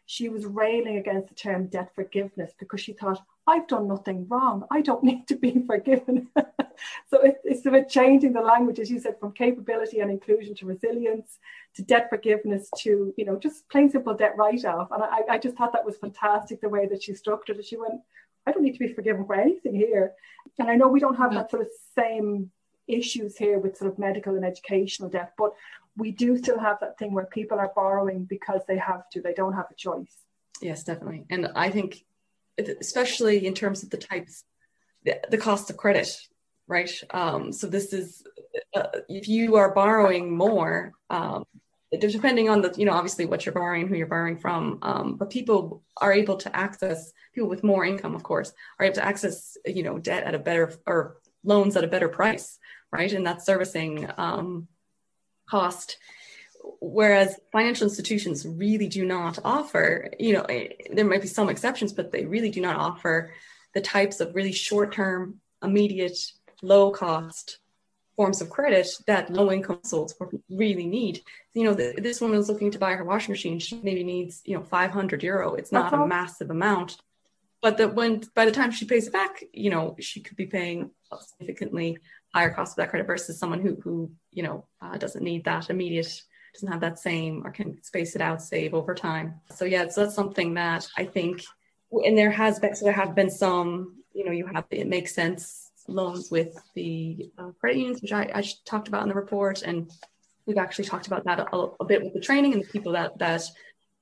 she 0.05 0.29
was 0.29 0.45
railing 0.45 0.97
against 0.97 1.29
the 1.29 1.35
term 1.35 1.67
debt 1.67 1.91
forgiveness 1.95 2.51
because 2.59 2.81
she 2.81 2.93
thought, 2.93 3.21
I've 3.47 3.67
done 3.67 3.87
nothing 3.87 4.27
wrong. 4.27 4.65
I 4.69 4.81
don't 4.81 5.03
need 5.09 5.27
to 5.27 5.35
be 5.35 5.63
forgiven. 5.65 6.27
so 6.35 7.21
it, 7.21 7.37
it's 7.43 7.65
about 7.65 7.89
changing 7.89 8.33
the 8.33 8.41
language, 8.41 8.79
as 8.79 8.91
you 8.91 8.99
said, 8.99 9.19
from 9.19 9.31
capability 9.31 9.99
and 10.01 10.11
inclusion 10.11 10.53
to 10.55 10.65
resilience, 10.65 11.39
to 11.75 11.81
debt 11.81 12.09
forgiveness, 12.09 12.69
to 12.79 13.13
you 13.17 13.25
know 13.25 13.37
just 13.37 13.67
plain 13.69 13.89
simple 13.89 14.13
debt 14.13 14.35
write-off. 14.37 14.89
And 14.91 15.03
I, 15.03 15.21
I 15.29 15.37
just 15.37 15.55
thought 15.55 15.73
that 15.73 15.85
was 15.85 15.97
fantastic 15.97 16.61
the 16.61 16.69
way 16.69 16.85
that 16.87 17.01
she 17.01 17.13
structured 17.13 17.57
it. 17.57 17.65
She 17.65 17.77
went, 17.77 18.01
I 18.45 18.51
don't 18.51 18.63
need 18.63 18.73
to 18.73 18.79
be 18.79 18.93
forgiven 18.93 19.25
for 19.25 19.35
anything 19.35 19.75
here. 19.75 20.13
And 20.59 20.69
I 20.69 20.75
know 20.75 20.87
we 20.87 20.99
don't 20.99 21.17
have 21.17 21.33
that 21.33 21.49
sort 21.51 21.63
of 21.63 21.69
same 21.95 22.51
issues 22.87 23.37
here 23.37 23.59
with 23.59 23.77
sort 23.77 23.91
of 23.91 23.99
medical 23.99 24.35
and 24.35 24.45
educational 24.45 25.09
debt, 25.09 25.33
but 25.37 25.51
we 25.97 26.11
do 26.11 26.37
still 26.37 26.59
have 26.59 26.79
that 26.79 26.97
thing 26.97 27.13
where 27.13 27.25
people 27.25 27.59
are 27.59 27.71
borrowing 27.75 28.23
because 28.23 28.61
they 28.67 28.77
have 28.77 29.09
to, 29.09 29.21
they 29.21 29.33
don't 29.33 29.53
have 29.53 29.65
a 29.69 29.75
choice. 29.75 30.15
Yes, 30.61 30.83
definitely. 30.83 31.25
And 31.29 31.49
I 31.55 31.69
think, 31.69 32.05
especially 32.57 33.45
in 33.45 33.53
terms 33.53 33.83
of 33.83 33.89
the 33.89 33.97
types, 33.97 34.43
the, 35.03 35.19
the 35.29 35.37
cost 35.37 35.69
of 35.69 35.77
credit, 35.77 36.09
right? 36.67 36.91
Um, 37.11 37.51
so 37.51 37.67
this 37.67 37.93
is, 37.93 38.23
uh, 38.75 38.87
if 39.07 39.27
you 39.27 39.55
are 39.55 39.73
borrowing 39.73 40.35
more, 40.35 40.93
um, 41.09 41.45
depending 41.91 42.49
on 42.49 42.61
the, 42.61 42.73
you 42.77 42.85
know, 42.85 42.93
obviously 42.93 43.25
what 43.25 43.45
you're 43.45 43.53
borrowing, 43.53 43.87
who 43.87 43.95
you're 43.95 44.07
borrowing 44.07 44.37
from, 44.37 44.79
um, 44.81 45.15
but 45.15 45.29
people 45.29 45.83
are 45.97 46.11
able 46.11 46.35
to 46.37 46.53
access, 46.55 47.13
people 47.33 47.49
with 47.49 47.63
more 47.63 47.85
income, 47.85 48.15
of 48.15 48.23
course, 48.23 48.51
are 48.79 48.85
able 48.85 48.95
to 48.95 49.05
access, 49.05 49.57
you 49.65 49.83
know, 49.83 49.97
debt 49.97 50.23
at 50.23 50.35
a 50.35 50.39
better, 50.39 50.73
or 50.85 51.17
loans 51.43 51.77
at 51.77 51.83
a 51.83 51.87
better 51.87 52.09
price, 52.09 52.59
right? 52.91 53.13
And 53.13 53.25
that 53.25 53.45
servicing 53.45 54.09
um, 54.17 54.67
cost 55.49 55.97
whereas 56.79 57.39
financial 57.51 57.85
institutions 57.85 58.45
really 58.45 58.87
do 58.87 59.05
not 59.05 59.39
offer 59.43 60.09
you 60.19 60.33
know 60.33 60.43
eh, 60.43 60.69
there 60.91 61.05
might 61.05 61.21
be 61.21 61.27
some 61.27 61.49
exceptions 61.49 61.91
but 61.93 62.11
they 62.11 62.25
really 62.25 62.49
do 62.51 62.61
not 62.61 62.75
offer 62.75 63.31
the 63.73 63.81
types 63.81 64.19
of 64.19 64.35
really 64.35 64.51
short 64.51 64.93
term 64.93 65.39
immediate 65.63 66.17
low 66.61 66.91
cost 66.91 67.59
forms 68.17 68.41
of 68.41 68.49
credit 68.49 68.87
that 69.05 69.31
low 69.31 69.51
income 69.51 69.77
households 69.83 70.15
really 70.49 70.87
need. 70.87 71.21
You 71.53 71.65
know 71.65 71.73
the, 71.73 71.93
this 71.97 72.19
woman 72.19 72.39
is 72.39 72.49
looking 72.49 72.71
to 72.71 72.79
buy 72.79 72.93
her 72.93 73.05
washing 73.05 73.31
machine. 73.31 73.59
She 73.59 73.79
maybe 73.81 74.03
needs 74.03 74.41
you 74.43 74.57
know 74.57 74.63
500 74.63 75.23
euro. 75.23 75.53
It's 75.53 75.71
not 75.71 75.93
a 75.93 76.05
massive 76.05 76.49
amount. 76.49 76.97
But 77.61 77.77
that 77.77 77.95
when 77.95 78.23
by 78.35 78.45
the 78.45 78.51
time 78.51 78.71
she 78.71 78.85
pays 78.85 79.07
it 79.07 79.13
back 79.13 79.43
you 79.53 79.69
know 79.69 79.95
she 79.99 80.21
could 80.21 80.37
be 80.37 80.45
paying 80.45 80.91
significantly 81.19 81.99
higher 82.33 82.51
cost 82.51 82.73
of 82.73 82.77
that 82.77 82.89
credit 82.89 83.07
versus 83.07 83.39
someone 83.39 83.61
who 83.61 83.77
who 83.83 84.11
you 84.31 84.43
know 84.43 84.65
uh, 84.81 84.97
doesn't 84.97 85.23
need 85.23 85.45
that 85.45 85.69
immediate 85.69 86.21
doesn't 86.57 86.71
have 86.71 86.81
that 86.81 86.99
same 86.99 87.45
or 87.45 87.51
can 87.51 87.81
space 87.83 88.15
it 88.15 88.21
out 88.21 88.41
save 88.41 88.73
over 88.73 88.93
time 88.93 89.35
so 89.53 89.65
yeah 89.65 89.87
so 89.87 90.03
that's 90.03 90.15
something 90.15 90.53
that 90.53 90.87
i 90.97 91.05
think 91.05 91.43
and 91.91 92.17
there 92.17 92.31
has 92.31 92.59
been 92.59 92.75
so 92.75 92.85
there 92.85 92.93
have 92.93 93.15
been 93.15 93.29
some 93.29 93.95
you 94.13 94.25
know 94.25 94.31
you 94.31 94.45
have 94.47 94.65
it 94.71 94.87
makes 94.87 95.13
sense 95.13 95.71
loans 95.87 96.29
with 96.29 96.59
the 96.75 97.31
uh, 97.37 97.51
credit 97.61 97.77
unions 97.77 98.01
which 98.01 98.11
I, 98.11 98.29
I 98.33 98.43
talked 98.65 98.89
about 98.89 99.03
in 99.03 99.09
the 99.09 99.15
report 99.15 99.61
and 99.61 99.89
we've 100.45 100.57
actually 100.57 100.85
talked 100.85 101.07
about 101.07 101.23
that 101.23 101.39
a, 101.39 101.55
a 101.79 101.85
bit 101.85 102.03
with 102.03 102.13
the 102.13 102.19
training 102.19 102.53
and 102.53 102.61
the 102.61 102.67
people 102.67 102.91
that 102.93 103.17
that 103.19 103.43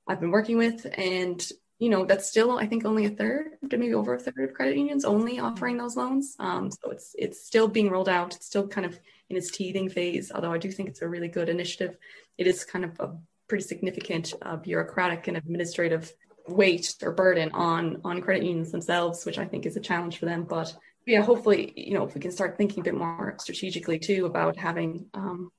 i've 0.08 0.20
been 0.20 0.32
working 0.32 0.56
with 0.56 0.86
and 0.96 1.46
you 1.78 1.90
know, 1.90 2.06
that's 2.06 2.26
still 2.26 2.58
I 2.58 2.66
think 2.66 2.84
only 2.84 3.04
a 3.04 3.10
third, 3.10 3.58
maybe 3.62 3.92
over 3.92 4.14
a 4.14 4.18
third 4.18 4.38
of 4.48 4.54
credit 4.54 4.76
unions 4.76 5.04
only 5.04 5.38
offering 5.38 5.76
those 5.76 5.96
loans. 5.96 6.34
Um, 6.38 6.70
so 6.70 6.90
it's 6.90 7.14
it's 7.18 7.44
still 7.44 7.68
being 7.68 7.90
rolled 7.90 8.08
out. 8.08 8.34
It's 8.34 8.46
still 8.46 8.66
kind 8.66 8.86
of 8.86 8.98
in 9.30 9.36
its 9.36 9.50
teething 9.50 9.88
phase. 9.88 10.30
Although 10.34 10.52
I 10.52 10.58
do 10.58 10.70
think 10.70 10.88
it's 10.88 11.02
a 11.02 11.08
really 11.08 11.28
good 11.28 11.48
initiative. 11.48 11.96
It 12.38 12.46
is 12.46 12.64
kind 12.64 12.84
of 12.84 12.98
a 13.00 13.16
pretty 13.48 13.64
significant 13.64 14.34
uh, 14.42 14.56
bureaucratic 14.56 15.28
and 15.28 15.36
administrative 15.36 16.12
weight 16.48 16.94
or 17.02 17.12
burden 17.12 17.50
on 17.52 18.00
on 18.04 18.20
credit 18.20 18.44
unions 18.44 18.72
themselves, 18.72 19.24
which 19.26 19.38
I 19.38 19.46
think 19.46 19.66
is 19.66 19.76
a 19.76 19.80
challenge 19.80 20.18
for 20.18 20.26
them. 20.26 20.44
But 20.44 20.74
yeah, 21.06 21.22
hopefully, 21.22 21.72
you 21.76 21.94
know, 21.94 22.04
if 22.04 22.14
we 22.14 22.20
can 22.20 22.32
start 22.32 22.56
thinking 22.56 22.80
a 22.80 22.84
bit 22.84 22.94
more 22.94 23.36
strategically 23.38 23.98
too 23.98 24.26
about 24.26 24.56
having 24.56 25.06
um, 25.14 25.50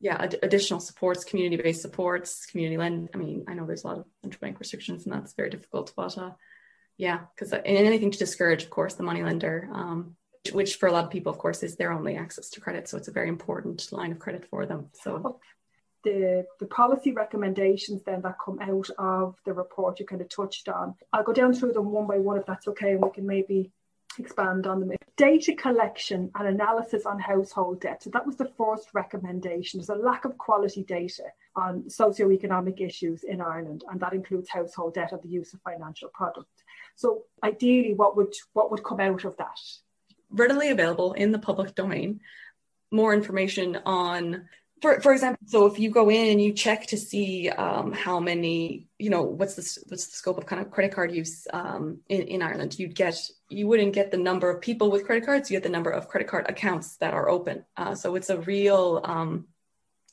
yeah, 0.00 0.16
ad- 0.20 0.38
additional 0.42 0.80
supports, 0.80 1.24
community-based 1.24 1.80
supports, 1.80 2.46
community 2.46 2.76
lend. 2.76 3.08
I 3.14 3.16
mean, 3.16 3.44
I 3.48 3.54
know 3.54 3.66
there's 3.66 3.84
a 3.84 3.86
lot 3.86 3.98
of 3.98 4.04
interbank 4.24 4.58
restrictions, 4.58 5.04
and 5.04 5.14
that's 5.14 5.32
very 5.32 5.50
difficult. 5.50 5.92
But 5.96 6.16
uh, 6.18 6.32
yeah, 6.98 7.20
because 7.34 7.52
uh, 7.52 7.62
anything 7.64 8.10
to 8.10 8.18
discourage, 8.18 8.64
of 8.64 8.70
course, 8.70 8.94
the 8.94 9.02
money 9.02 9.22
lender, 9.22 9.68
um, 9.72 10.16
which 10.52 10.76
for 10.76 10.88
a 10.88 10.92
lot 10.92 11.04
of 11.04 11.10
people, 11.10 11.32
of 11.32 11.38
course, 11.38 11.62
is 11.62 11.76
their 11.76 11.92
only 11.92 12.16
access 12.16 12.48
to 12.50 12.60
credit. 12.60 12.88
So 12.88 12.96
it's 12.96 13.08
a 13.08 13.12
very 13.12 13.28
important 13.28 13.90
line 13.92 14.12
of 14.12 14.18
credit 14.18 14.46
for 14.50 14.66
them. 14.66 14.90
So 14.92 15.22
oh, 15.24 15.40
the, 16.04 16.46
the 16.60 16.66
policy 16.66 17.12
recommendations 17.12 18.02
then 18.04 18.22
that 18.22 18.36
come 18.42 18.58
out 18.60 18.88
of 18.98 19.36
the 19.44 19.52
report 19.52 19.98
you 19.98 20.06
kind 20.06 20.22
of 20.22 20.28
touched 20.28 20.68
on. 20.68 20.94
I'll 21.12 21.24
go 21.24 21.32
down 21.32 21.52
through 21.52 21.72
them 21.72 21.90
one 21.90 22.06
by 22.06 22.18
one 22.18 22.38
if 22.38 22.46
that's 22.46 22.68
okay, 22.68 22.92
and 22.92 23.02
we 23.02 23.10
can 23.10 23.26
maybe 23.26 23.72
expand 24.18 24.66
on 24.66 24.80
them. 24.80 24.92
Data 25.16 25.54
collection 25.54 26.30
and 26.34 26.48
analysis 26.48 27.06
on 27.06 27.18
household 27.18 27.80
debt. 27.80 28.02
So 28.02 28.10
that 28.10 28.26
was 28.26 28.36
the 28.36 28.52
first 28.56 28.88
recommendation. 28.94 29.78
There's 29.78 29.88
a 29.88 29.94
lack 29.94 30.24
of 30.24 30.38
quality 30.38 30.84
data 30.84 31.24
on 31.54 31.82
socioeconomic 31.84 32.80
issues 32.80 33.24
in 33.24 33.40
Ireland, 33.40 33.84
and 33.90 34.00
that 34.00 34.12
includes 34.12 34.48
household 34.48 34.94
debt 34.94 35.12
and 35.12 35.22
the 35.22 35.28
use 35.28 35.54
of 35.54 35.60
financial 35.62 36.10
products. 36.14 36.62
So 36.94 37.24
ideally, 37.42 37.94
what 37.94 38.16
would 38.16 38.34
what 38.52 38.70
would 38.70 38.84
come 38.84 39.00
out 39.00 39.24
of 39.24 39.36
that? 39.38 39.58
Readily 40.30 40.70
available 40.70 41.12
in 41.12 41.32
the 41.32 41.38
public 41.38 41.74
domain, 41.74 42.20
more 42.90 43.14
information 43.14 43.76
on 43.84 44.48
for 44.82 45.00
for 45.00 45.12
example, 45.12 45.46
so 45.46 45.66
if 45.66 45.78
you 45.78 45.90
go 45.90 46.10
in 46.10 46.32
and 46.32 46.42
you 46.42 46.52
check 46.52 46.86
to 46.88 46.98
see 46.98 47.48
um, 47.48 47.92
how 47.92 48.20
many, 48.20 48.88
you 48.98 49.08
know, 49.08 49.22
what's 49.22 49.54
the 49.54 49.84
what's 49.88 50.06
the 50.06 50.16
scope 50.16 50.36
of 50.36 50.44
kind 50.44 50.60
of 50.60 50.70
credit 50.70 50.92
card 50.92 51.14
use 51.14 51.46
um, 51.52 52.00
in 52.08 52.22
in 52.22 52.42
Ireland, 52.42 52.78
you'd 52.78 52.94
get 52.94 53.18
you 53.48 53.66
wouldn't 53.68 53.94
get 53.94 54.10
the 54.10 54.18
number 54.18 54.50
of 54.50 54.60
people 54.60 54.90
with 54.90 55.06
credit 55.06 55.24
cards, 55.24 55.50
you 55.50 55.56
get 55.56 55.62
the 55.62 55.70
number 55.70 55.90
of 55.90 56.08
credit 56.08 56.28
card 56.28 56.46
accounts 56.48 56.96
that 56.98 57.14
are 57.14 57.28
open. 57.28 57.64
Uh, 57.76 57.94
so 57.94 58.16
it's 58.16 58.28
a 58.28 58.40
real 58.40 59.00
um, 59.04 59.46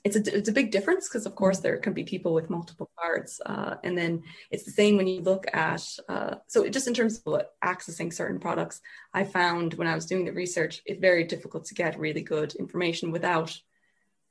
it's 0.04 0.16
a 0.16 0.38
it's 0.38 0.50
a 0.50 0.54
big 0.54 0.72
difference 0.72 1.08
because 1.08 1.26
of 1.26 1.36
course 1.36 1.60
there 1.60 1.78
can 1.78 1.94
be 1.94 2.04
people 2.04 2.34
with 2.34 2.50
multiple 2.50 2.90
cards, 3.00 3.40
uh, 3.46 3.76
and 3.84 3.98
then 3.98 4.24
it's 4.52 4.64
the 4.66 4.72
same 4.72 4.98
when 4.98 5.08
you 5.08 5.22
look 5.22 5.46
at 5.54 5.84
uh, 6.10 6.36
so 6.48 6.68
just 6.68 6.88
in 6.88 6.94
terms 6.94 7.22
of 7.26 7.42
accessing 7.64 8.14
certain 8.14 8.40
products. 8.40 8.82
I 9.14 9.24
found 9.24 9.76
when 9.76 9.88
I 9.88 9.96
was 9.96 10.06
doing 10.06 10.26
the 10.26 10.34
research, 10.34 10.82
it's 10.86 11.00
very 11.00 11.24
difficult 11.24 11.66
to 11.66 11.74
get 11.74 12.00
really 12.00 12.22
good 12.22 12.56
information 12.56 13.12
without 13.12 13.58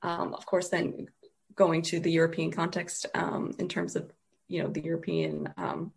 um, 0.03 0.35
of 0.35 0.47
course, 0.47 0.69
then 0.69 1.07
going 1.55 1.83
to 1.83 2.01
the 2.01 2.11
European 2.11 2.51
context 2.51 3.07
um, 3.15 3.53
in 3.59 3.69
terms 3.69 3.97
of 3.97 4.11
you 4.49 4.63
know, 4.63 4.69
the 4.69 4.83
European 4.83 5.53
um, 5.57 5.93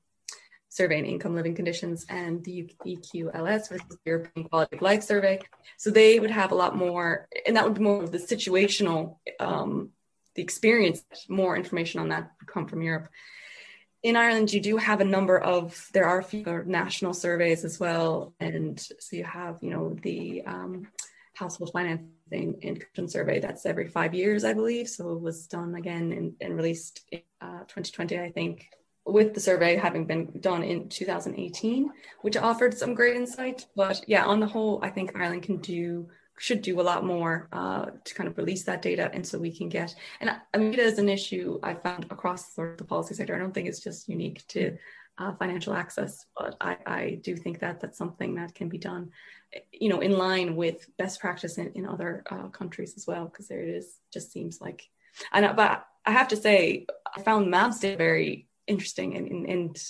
Survey 0.76 1.00
in 1.00 1.06
Income 1.06 1.36
Living 1.36 1.56
Conditions 1.56 2.06
and 2.10 2.44
the 2.44 2.70
EQLS, 2.86 3.72
which 3.72 3.82
is 3.82 3.88
the 3.88 3.98
European 4.06 4.50
Quality 4.50 4.76
of 4.76 4.82
Life 4.82 5.04
Survey. 5.04 5.40
So 5.78 5.90
they 5.90 6.20
would 6.20 6.32
have 6.32 6.52
a 6.52 6.56
lot 6.56 6.76
more, 6.76 7.30
and 7.48 7.56
that 7.56 7.64
would 7.64 7.76
be 7.76 7.82
more 7.82 8.04
of 8.04 8.12
the 8.12 8.18
situational, 8.18 9.18
um, 9.40 9.92
the 10.36 10.42
experience, 10.42 11.02
more 11.30 11.56
information 11.56 12.02
on 12.02 12.10
that 12.10 12.30
would 12.42 12.48
come 12.48 12.68
from 12.68 12.82
Europe. 12.82 13.08
In 14.04 14.18
Ireland, 14.18 14.52
you 14.52 14.60
do 14.60 14.76
have 14.76 15.00
a 15.00 15.06
number 15.06 15.40
of, 15.40 15.90
there 15.94 16.06
are 16.06 16.20
a 16.20 16.24
few 16.24 16.64
national 16.66 17.14
surveys 17.14 17.64
as 17.64 17.80
well. 17.80 18.34
And 18.42 18.78
so 18.80 19.16
you 19.16 19.24
have, 19.24 19.60
you 19.62 19.70
know, 19.70 19.96
the 20.02 20.44
um, 20.46 20.88
household 21.36 21.72
financing 21.72 22.60
income 22.62 23.08
survey 23.08 23.40
that's 23.40 23.66
every 23.66 23.88
five 23.88 24.14
years, 24.14 24.44
I 24.44 24.54
believe. 24.54 24.90
So 24.90 25.14
it 25.14 25.22
was 25.22 25.48
done 25.48 25.76
again 25.76 26.12
and, 26.12 26.34
and 26.42 26.58
released 26.58 27.02
in 27.12 27.22
uh, 27.42 27.60
2020, 27.60 28.20
I 28.20 28.32
think, 28.32 28.68
with 29.06 29.34
the 29.34 29.40
survey 29.40 29.76
having 29.76 30.06
been 30.06 30.32
done 30.40 30.64
in 30.64 30.90
2018, 30.90 31.92
which 32.22 32.38
offered 32.38 32.78
some 32.78 32.96
great 32.96 33.16
insight. 33.16 33.66
But 33.76 34.04
yeah, 34.08 34.26
on 34.26 34.40
the 34.40 34.48
whole, 34.48 34.80
I 34.82 34.90
think 34.90 35.16
Ireland 35.16 35.44
can 35.44 35.58
do 35.58 36.08
should 36.38 36.62
do 36.62 36.82
a 36.82 36.84
lot 36.84 37.06
more 37.06 37.48
uh, 37.54 37.86
to 38.04 38.14
kind 38.14 38.28
of 38.28 38.38
release 38.38 38.64
that 38.64 38.82
data, 38.82 39.10
and 39.14 39.26
so 39.26 39.40
we 39.40 39.56
can 39.56 39.70
get. 39.70 39.96
And 40.20 40.32
I 40.54 40.58
mean, 40.58 40.74
it 40.74 40.80
is 40.80 41.00
an 41.00 41.10
issue 41.10 41.60
I 41.64 41.76
found 41.76 42.06
across 42.10 42.54
sort 42.54 42.72
of 42.72 42.78
the 42.78 42.84
policy 42.84 43.16
sector. 43.16 43.36
I 43.36 43.40
don't 43.40 43.54
think 43.54 43.70
it's 43.70 43.80
just 43.80 44.10
unique 44.10 44.46
to 44.50 44.78
uh, 45.18 45.34
financial 45.36 45.74
access, 45.74 46.26
but 46.38 46.58
I, 46.60 46.78
I 46.86 47.20
do 47.24 47.38
think 47.38 47.60
that 47.60 47.80
that's 47.80 47.98
something 47.98 48.36
that 48.36 48.54
can 48.54 48.68
be 48.68 48.78
done, 48.78 49.12
you 49.72 49.88
know, 49.88 50.02
in 50.02 50.18
line 50.18 50.56
with 50.56 50.88
best 50.98 51.22
practice 51.22 51.58
in, 51.58 51.72
in 51.74 51.86
other 51.86 52.24
uh, 52.30 52.48
countries 52.50 52.96
as 52.98 53.08
well, 53.08 53.26
because 53.26 53.48
there 53.48 53.62
it 53.62 53.70
is. 53.70 54.00
Just 54.12 54.32
seems 54.34 54.60
like, 54.60 54.90
and 55.32 55.56
but 55.56 55.86
I 56.06 56.12
have 56.12 56.28
to 56.30 56.38
say, 56.38 56.86
I 57.16 57.22
found 57.22 57.48
MABS 57.48 57.80
data 57.80 57.98
very 57.98 58.48
interesting 58.68 59.16
and, 59.18 59.28
and, 59.28 59.46
and 59.48 59.84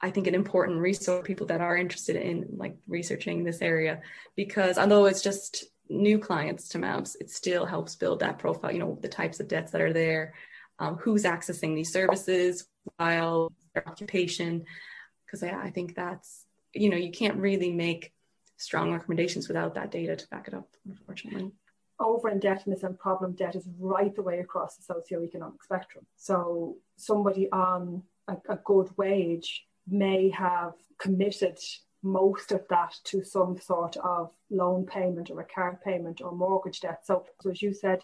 I 0.00 0.10
think 0.10 0.26
an 0.26 0.34
important 0.34 0.80
resource 0.80 1.20
for 1.20 1.24
people 1.24 1.46
that 1.46 1.60
are 1.60 1.76
interested 1.76 2.16
in 2.16 2.46
like 2.56 2.76
researching 2.88 3.44
this 3.44 3.62
area. 3.62 4.02
Because 4.34 4.76
although 4.76 5.06
it's 5.06 5.22
just 5.22 5.64
new 5.88 6.18
clients 6.18 6.68
to 6.70 6.78
MABS, 6.78 7.16
it 7.20 7.30
still 7.30 7.66
helps 7.66 7.94
build 7.94 8.20
that 8.20 8.38
profile, 8.38 8.72
you 8.72 8.80
know, 8.80 8.98
the 9.00 9.08
types 9.08 9.38
of 9.38 9.46
debts 9.46 9.70
that 9.72 9.80
are 9.80 9.92
there, 9.92 10.34
um, 10.78 10.96
who's 10.96 11.22
accessing 11.22 11.76
these 11.76 11.92
services, 11.92 12.66
while 12.96 13.52
their 13.74 13.88
occupation, 13.88 14.64
because 15.24 15.42
I, 15.42 15.50
I 15.50 15.70
think 15.70 15.94
that's, 15.94 16.46
you 16.74 16.88
know, 16.90 16.96
you 16.96 17.12
can't 17.12 17.36
really 17.36 17.72
make 17.72 18.12
strong 18.56 18.92
recommendations 18.92 19.46
without 19.48 19.74
that 19.74 19.90
data 19.90 20.16
to 20.16 20.28
back 20.28 20.48
it 20.48 20.54
up, 20.54 20.68
unfortunately. 20.88 21.52
Over 22.00 22.28
indebtedness 22.30 22.82
and 22.82 22.98
problem 22.98 23.32
debt 23.34 23.54
is 23.54 23.68
right 23.78 24.14
the 24.14 24.22
way 24.22 24.40
across 24.40 24.76
the 24.76 24.94
socioeconomic 24.94 25.62
spectrum. 25.62 26.06
So 26.16 26.78
somebody 27.02 27.50
on 27.50 28.02
a, 28.28 28.36
a 28.48 28.56
good 28.64 28.88
wage 28.96 29.64
may 29.88 30.30
have 30.30 30.74
committed 30.98 31.58
most 32.02 32.52
of 32.52 32.66
that 32.68 32.94
to 33.04 33.24
some 33.24 33.58
sort 33.58 33.96
of 33.98 34.30
loan 34.50 34.86
payment 34.86 35.30
or 35.30 35.40
a 35.40 35.44
car 35.44 35.78
payment 35.84 36.20
or 36.20 36.32
mortgage 36.32 36.80
debt. 36.80 37.00
So, 37.04 37.24
so 37.40 37.50
as 37.50 37.62
you 37.62 37.72
said, 37.72 38.00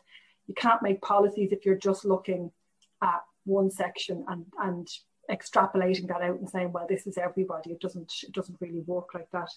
you 0.46 0.54
can't 0.54 0.82
make 0.82 1.00
policies 1.02 1.52
if 1.52 1.64
you're 1.64 1.76
just 1.76 2.04
looking 2.04 2.50
at 3.02 3.22
one 3.44 3.70
section 3.70 4.24
and 4.28 4.44
and 4.60 4.88
extrapolating 5.30 6.08
that 6.08 6.22
out 6.22 6.38
and 6.38 6.48
saying, 6.48 6.72
well, 6.72 6.86
this 6.88 7.06
is 7.06 7.18
everybody. 7.18 7.70
It 7.70 7.80
doesn't 7.80 8.12
it 8.22 8.32
doesn't 8.32 8.60
really 8.60 8.80
work 8.80 9.14
like 9.14 9.30
that. 9.32 9.50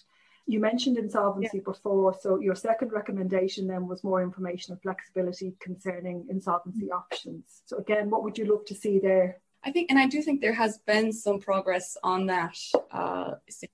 You 0.46 0.60
mentioned 0.60 0.98
insolvency 0.98 1.58
yeah. 1.58 1.62
before, 1.64 2.16
so 2.20 2.40
your 2.40 2.54
second 2.54 2.92
recommendation 2.92 3.66
then 3.66 3.86
was 3.86 4.02
more 4.02 4.22
information 4.22 4.72
and 4.72 4.82
flexibility 4.82 5.54
concerning 5.60 6.26
insolvency 6.28 6.90
options. 6.90 7.62
So 7.66 7.78
again, 7.78 8.10
what 8.10 8.24
would 8.24 8.36
you 8.36 8.46
look 8.46 8.66
to 8.66 8.74
see 8.74 8.98
there? 8.98 9.40
I 9.64 9.70
think, 9.70 9.90
and 9.90 9.98
I 9.98 10.06
do 10.06 10.20
think 10.20 10.40
there 10.40 10.52
has 10.52 10.78
been 10.78 11.12
some 11.12 11.38
progress 11.38 11.96
on 12.02 12.26
that 12.26 12.56
uh, 12.90 13.34
since 13.48 13.70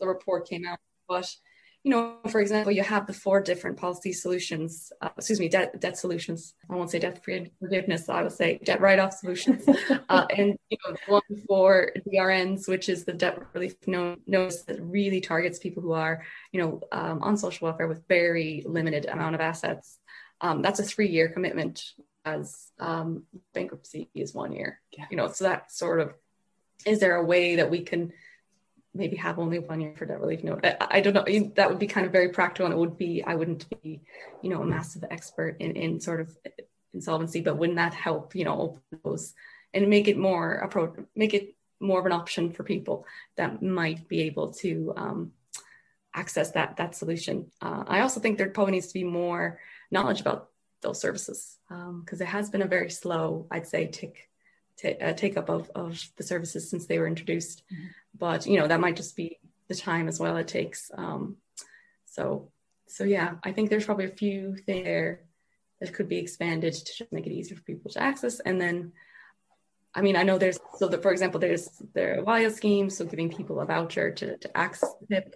the 0.00 0.06
report 0.06 0.48
came 0.48 0.66
out, 0.66 0.78
but 1.06 1.30
you 1.88 1.94
know, 1.94 2.16
for 2.28 2.42
example, 2.42 2.70
you 2.70 2.82
have 2.82 3.06
the 3.06 3.14
four 3.14 3.40
different 3.40 3.78
policy 3.78 4.12
solutions, 4.12 4.92
uh, 5.00 5.08
excuse 5.16 5.40
me, 5.40 5.48
debt, 5.48 5.80
debt 5.80 5.96
solutions. 5.96 6.52
I 6.68 6.74
won't 6.74 6.90
say 6.90 6.98
debt 6.98 7.24
forgiveness, 7.24 8.10
I 8.10 8.22
will 8.22 8.28
say 8.28 8.60
debt 8.62 8.82
write 8.82 8.98
off 8.98 9.14
solutions. 9.14 9.66
uh, 10.10 10.26
and, 10.36 10.58
you 10.68 10.76
know, 10.86 10.96
one 11.06 11.22
for 11.46 11.92
DRNs, 12.06 12.68
which 12.68 12.90
is 12.90 13.06
the 13.06 13.14
debt 13.14 13.38
relief 13.54 13.74
notice 13.86 14.64
that 14.64 14.82
really 14.82 15.22
targets 15.22 15.58
people 15.58 15.82
who 15.82 15.92
are, 15.92 16.26
you 16.52 16.60
know, 16.60 16.82
um, 16.92 17.22
on 17.22 17.38
social 17.38 17.68
welfare 17.68 17.88
with 17.88 18.06
very 18.06 18.62
limited 18.66 19.06
amount 19.06 19.34
of 19.34 19.40
assets. 19.40 19.98
Um, 20.42 20.60
that's 20.60 20.80
a 20.80 20.84
three 20.84 21.08
year 21.08 21.30
commitment 21.30 21.82
as 22.26 22.70
um, 22.78 23.22
bankruptcy 23.54 24.10
is 24.14 24.34
one 24.34 24.52
year, 24.52 24.78
yeah. 24.92 25.06
you 25.10 25.16
know, 25.16 25.32
so 25.32 25.44
that 25.44 25.72
sort 25.72 26.00
of, 26.00 26.12
is 26.84 27.00
there 27.00 27.16
a 27.16 27.24
way 27.24 27.56
that 27.56 27.70
we 27.70 27.80
can 27.80 28.12
maybe 28.98 29.16
have 29.16 29.38
only 29.38 29.60
one 29.60 29.80
year 29.80 29.94
for 29.96 30.04
debt 30.04 30.20
relief 30.20 30.44
note. 30.44 30.60
I, 30.64 30.76
I, 30.80 31.00
don't 31.00 31.14
know. 31.14 31.24
That 31.56 31.70
would 31.70 31.78
be 31.78 31.86
kind 31.86 32.04
of 32.04 32.12
very 32.12 32.30
practical, 32.30 32.66
and 32.66 32.74
it 32.74 32.78
would 32.78 32.98
be. 32.98 33.22
I 33.24 33.34
wouldn't 33.34 33.66
be, 33.82 34.02
you 34.42 34.50
know, 34.50 34.62
a 34.62 34.66
massive 34.66 35.04
expert 35.10 35.56
in 35.60 35.76
in 35.76 36.00
sort 36.00 36.20
of 36.20 36.36
insolvency, 36.92 37.40
but 37.40 37.56
wouldn't 37.56 37.76
that 37.76 37.94
help, 37.94 38.34
you 38.34 38.44
know, 38.44 38.60
open 38.60 38.82
those 39.04 39.34
and 39.72 39.88
make 39.88 40.08
it 40.08 40.18
more 40.18 40.54
approach, 40.54 40.98
make 41.14 41.34
it 41.34 41.54
more 41.80 42.00
of 42.00 42.06
an 42.06 42.12
option 42.12 42.52
for 42.52 42.64
people 42.64 43.06
that 43.36 43.62
might 43.62 44.08
be 44.08 44.22
able 44.22 44.52
to 44.52 44.92
um, 44.96 45.32
access 46.14 46.50
that 46.52 46.76
that 46.76 46.94
solution. 46.94 47.50
Uh, 47.62 47.84
I 47.86 48.00
also 48.00 48.20
think 48.20 48.36
there 48.36 48.50
probably 48.50 48.72
needs 48.72 48.88
to 48.88 48.94
be 48.94 49.04
more 49.04 49.60
knowledge 49.90 50.20
about 50.20 50.50
those 50.82 51.00
services 51.00 51.56
because 51.68 52.20
um, 52.20 52.26
it 52.26 52.26
has 52.26 52.50
been 52.50 52.62
a 52.62 52.66
very 52.66 52.90
slow, 52.90 53.46
I'd 53.50 53.66
say, 53.66 53.86
tick 53.86 54.28
t- 54.78 54.94
uh, 54.94 55.12
take 55.12 55.36
up 55.36 55.48
of, 55.48 55.70
of 55.74 56.02
the 56.16 56.22
services 56.22 56.70
since 56.70 56.86
they 56.86 56.98
were 56.98 57.06
introduced. 57.06 57.62
Mm-hmm. 57.72 57.86
But 58.18 58.46
you 58.46 58.58
know 58.58 58.66
that 58.66 58.80
might 58.80 58.96
just 58.96 59.16
be 59.16 59.38
the 59.68 59.74
time 59.74 60.08
as 60.08 60.18
well 60.18 60.36
it 60.36 60.48
takes. 60.48 60.90
Um, 60.96 61.36
so 62.06 62.50
so 62.86 63.04
yeah, 63.04 63.34
I 63.44 63.52
think 63.52 63.70
there's 63.70 63.84
probably 63.84 64.06
a 64.06 64.08
few 64.08 64.56
things 64.56 64.84
there 64.84 65.20
that 65.80 65.94
could 65.94 66.08
be 66.08 66.18
expanded 66.18 66.72
to 66.74 66.96
just 66.96 67.12
make 67.12 67.26
it 67.26 67.32
easier 67.32 67.56
for 67.56 67.62
people 67.62 67.90
to 67.92 68.02
access. 68.02 68.40
And 68.40 68.60
then, 68.60 68.92
I 69.94 70.02
mean, 70.02 70.16
I 70.16 70.22
know 70.22 70.38
there's 70.38 70.58
so 70.76 70.88
that 70.88 71.02
for 71.02 71.12
example, 71.12 71.38
there's 71.38 71.68
the 71.94 72.22
Abhaile 72.24 72.52
scheme, 72.52 72.90
so 72.90 73.04
giving 73.04 73.30
people 73.30 73.60
a 73.60 73.66
voucher 73.66 74.10
to, 74.10 74.38
to 74.38 74.56
access 74.56 74.94
the 75.00 75.06
PIP. 75.06 75.34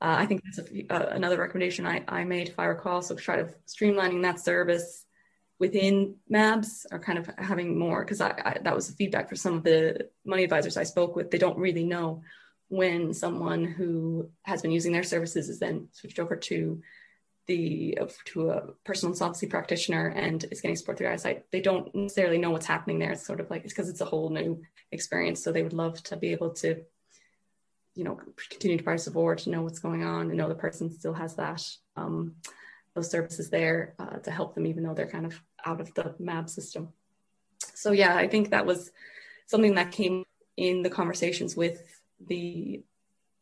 Uh, 0.00 0.16
I 0.18 0.26
think 0.26 0.42
that's 0.44 0.58
a, 0.58 0.92
uh, 0.92 1.14
another 1.14 1.38
recommendation 1.38 1.86
I, 1.86 2.04
I 2.06 2.24
made, 2.24 2.48
if 2.48 2.58
I 2.58 2.64
recall. 2.64 3.00
So 3.02 3.14
try 3.14 3.36
to 3.36 3.54
streamlining 3.66 4.22
that 4.22 4.40
service 4.40 5.06
within 5.58 6.16
MABS 6.28 6.86
are 6.90 6.98
kind 6.98 7.18
of 7.18 7.30
having 7.38 7.78
more 7.78 8.04
because 8.04 8.18
that 8.18 8.74
was 8.74 8.88
the 8.88 8.96
feedback 8.96 9.28
for 9.28 9.36
some 9.36 9.54
of 9.54 9.62
the 9.62 10.08
money 10.24 10.44
advisors 10.44 10.76
I 10.76 10.82
spoke 10.82 11.14
with. 11.14 11.30
They 11.30 11.38
don't 11.38 11.58
really 11.58 11.84
know 11.84 12.22
when 12.68 13.14
someone 13.14 13.64
who 13.64 14.30
has 14.42 14.62
been 14.62 14.72
using 14.72 14.92
their 14.92 15.02
services 15.02 15.48
is 15.48 15.60
then 15.60 15.88
switched 15.92 16.18
over 16.18 16.36
to 16.36 16.82
the 17.46 17.98
to 18.24 18.50
a 18.50 18.72
personal 18.84 19.12
insolvency 19.12 19.46
practitioner 19.46 20.08
and 20.08 20.44
is 20.50 20.60
getting 20.60 20.76
support 20.76 20.98
through 20.98 21.16
site. 21.18 21.44
They 21.50 21.60
don't 21.60 21.94
necessarily 21.94 22.38
know 22.38 22.50
what's 22.50 22.66
happening 22.66 22.98
there. 22.98 23.12
It's 23.12 23.26
sort 23.26 23.40
of 23.40 23.50
like 23.50 23.64
it's 23.64 23.74
because 23.74 23.90
it's 23.90 24.00
a 24.00 24.06
whole 24.06 24.30
new 24.30 24.62
experience. 24.92 25.42
So 25.44 25.52
they 25.52 25.62
would 25.62 25.74
love 25.74 26.02
to 26.04 26.16
be 26.16 26.32
able 26.32 26.50
to, 26.54 26.82
you 27.94 28.04
know, 28.04 28.18
continue 28.50 28.78
to 28.78 28.82
provide 28.82 29.00
support, 29.00 29.38
to 29.40 29.50
know 29.50 29.62
what's 29.62 29.78
going 29.78 30.04
on, 30.04 30.28
and 30.28 30.38
know 30.38 30.48
the 30.48 30.54
person 30.54 30.90
still 30.90 31.12
has 31.12 31.36
that. 31.36 31.62
Um, 31.96 32.36
those 32.94 33.10
services 33.10 33.50
there 33.50 33.94
uh, 33.98 34.18
to 34.18 34.30
help 34.30 34.54
them, 34.54 34.66
even 34.66 34.82
though 34.82 34.94
they're 34.94 35.06
kind 35.06 35.26
of 35.26 35.40
out 35.64 35.80
of 35.80 35.92
the 35.94 36.14
MAB 36.18 36.48
system. 36.48 36.88
So 37.74 37.92
yeah, 37.92 38.16
I 38.16 38.28
think 38.28 38.50
that 38.50 38.66
was 38.66 38.90
something 39.46 39.74
that 39.74 39.92
came 39.92 40.24
in 40.56 40.82
the 40.82 40.90
conversations 40.90 41.56
with 41.56 42.00
the 42.26 42.82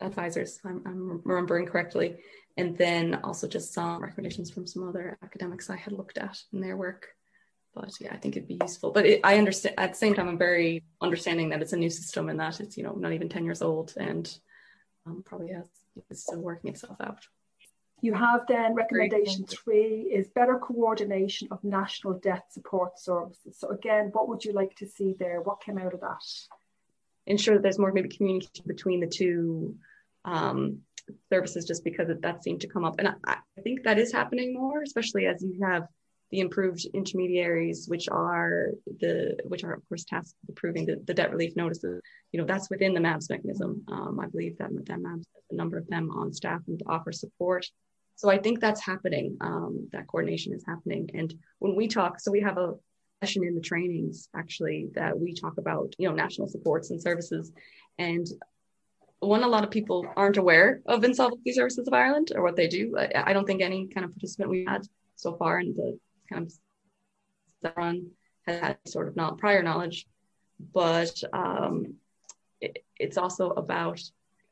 advisors, 0.00 0.60
I'm, 0.64 0.82
I'm 0.86 1.22
remembering 1.24 1.66
correctly, 1.66 2.16
and 2.56 2.76
then 2.76 3.20
also 3.22 3.46
just 3.46 3.72
some 3.72 4.02
recommendations 4.02 4.50
from 4.50 4.66
some 4.66 4.88
other 4.88 5.18
academics 5.22 5.70
I 5.70 5.76
had 5.76 5.92
looked 5.92 6.18
at 6.18 6.38
in 6.52 6.60
their 6.60 6.76
work. 6.76 7.08
But 7.74 7.92
yeah, 8.00 8.12
I 8.12 8.18
think 8.18 8.36
it'd 8.36 8.48
be 8.48 8.58
useful. 8.60 8.90
But 8.90 9.06
it, 9.06 9.20
I 9.24 9.38
understand 9.38 9.76
at 9.78 9.92
the 9.92 9.98
same 9.98 10.14
time, 10.14 10.28
I'm 10.28 10.38
very 10.38 10.82
understanding 11.00 11.48
that 11.50 11.62
it's 11.62 11.72
a 11.72 11.78
new 11.78 11.88
system 11.88 12.28
and 12.28 12.38
that 12.40 12.60
it's 12.60 12.76
you 12.76 12.82
know 12.82 12.92
not 12.92 13.12
even 13.12 13.30
10 13.30 13.44
years 13.44 13.62
old 13.62 13.94
and 13.96 14.30
um, 15.06 15.22
probably 15.24 15.52
has 15.52 15.64
it's 16.10 16.22
still 16.22 16.40
working 16.40 16.70
itself 16.70 16.96
out. 17.00 17.26
You 18.02 18.14
have 18.14 18.40
then 18.48 18.74
recommendation 18.74 19.46
three 19.46 20.10
is 20.12 20.28
better 20.30 20.58
coordination 20.58 21.46
of 21.52 21.62
national 21.62 22.14
debt 22.14 22.52
support 22.52 22.98
services. 22.98 23.56
So 23.56 23.68
again, 23.68 24.10
what 24.12 24.28
would 24.28 24.44
you 24.44 24.52
like 24.52 24.74
to 24.76 24.86
see 24.88 25.14
there? 25.16 25.40
What 25.40 25.62
came 25.62 25.78
out 25.78 25.94
of 25.94 26.00
that? 26.00 26.20
Ensure 27.28 27.54
that 27.54 27.62
there's 27.62 27.78
more 27.78 27.92
maybe 27.92 28.08
communication 28.08 28.64
between 28.66 28.98
the 28.98 29.06
two 29.06 29.76
um, 30.24 30.80
services 31.32 31.64
just 31.64 31.84
because 31.84 32.08
that 32.08 32.42
seemed 32.42 32.62
to 32.62 32.66
come 32.66 32.84
up. 32.84 32.96
And 32.98 33.06
I, 33.06 33.14
I, 33.24 33.60
think 33.62 33.84
that 33.84 34.00
is 34.00 34.10
happening 34.10 34.52
more, 34.52 34.82
especially 34.82 35.26
as 35.26 35.40
you 35.40 35.64
have 35.64 35.84
the 36.32 36.40
approved 36.40 36.84
intermediaries, 36.94 37.86
which 37.86 38.08
are 38.08 38.70
the 38.98 39.38
which 39.44 39.62
are 39.62 39.74
of 39.74 39.88
course 39.88 40.04
tasked 40.04 40.34
with 40.40 40.56
approving 40.56 40.86
the, 40.86 41.00
the 41.06 41.14
debt 41.14 41.30
relief 41.30 41.54
notices. 41.54 42.02
You 42.32 42.40
know, 42.40 42.46
that's 42.46 42.68
within 42.68 42.94
the 42.94 43.00
MABS 43.00 43.30
mechanism. 43.30 43.84
Um, 43.86 44.18
I 44.20 44.26
believe 44.26 44.58
that, 44.58 44.70
that 44.72 44.98
MABS 44.98 45.24
has 45.34 45.44
a 45.52 45.54
number 45.54 45.78
of 45.78 45.86
them 45.86 46.10
on 46.10 46.32
staff 46.32 46.62
and 46.66 46.80
to 46.80 46.84
offer 46.88 47.12
support 47.12 47.64
so 48.16 48.30
I 48.30 48.38
think 48.38 48.60
that's 48.60 48.84
happening. 48.84 49.36
Um, 49.40 49.88
that 49.92 50.06
coordination 50.06 50.52
is 50.52 50.64
happening. 50.66 51.10
And 51.14 51.34
when 51.58 51.74
we 51.74 51.88
talk, 51.88 52.20
so 52.20 52.30
we 52.30 52.40
have 52.40 52.58
a, 52.58 52.74
session 53.22 53.44
in 53.44 53.54
the 53.54 53.60
trainings 53.60 54.28
actually 54.34 54.88
that 54.94 55.16
we 55.18 55.32
talk 55.32 55.56
about, 55.56 55.94
you 55.96 56.08
know, 56.08 56.14
national 56.14 56.48
supports 56.48 56.90
and 56.90 57.00
services. 57.00 57.52
And 57.98 58.26
one, 59.20 59.44
a 59.44 59.48
lot 59.48 59.62
of 59.62 59.70
people 59.70 60.04
aren't 60.16 60.38
aware 60.38 60.82
of 60.86 61.04
Insolvency 61.04 61.52
Services 61.52 61.86
of 61.86 61.94
Ireland 61.94 62.32
or 62.34 62.42
what 62.42 62.56
they 62.56 62.66
do. 62.66 62.96
I, 62.98 63.30
I 63.30 63.32
don't 63.32 63.46
think 63.46 63.62
any 63.62 63.86
kind 63.86 64.04
of 64.04 64.12
participant 64.12 64.50
we 64.50 64.64
had 64.66 64.82
so 65.14 65.34
far 65.34 65.60
in 65.60 65.72
the 65.74 65.98
kind 66.28 66.50
of 67.62 67.72
run 67.76 68.10
has 68.48 68.60
had 68.60 68.78
sort 68.86 69.06
of 69.06 69.14
not 69.14 69.38
prior 69.38 69.62
knowledge, 69.62 70.06
but 70.74 71.22
um, 71.32 71.94
it, 72.60 72.84
it's 72.98 73.18
also 73.18 73.50
about 73.50 74.00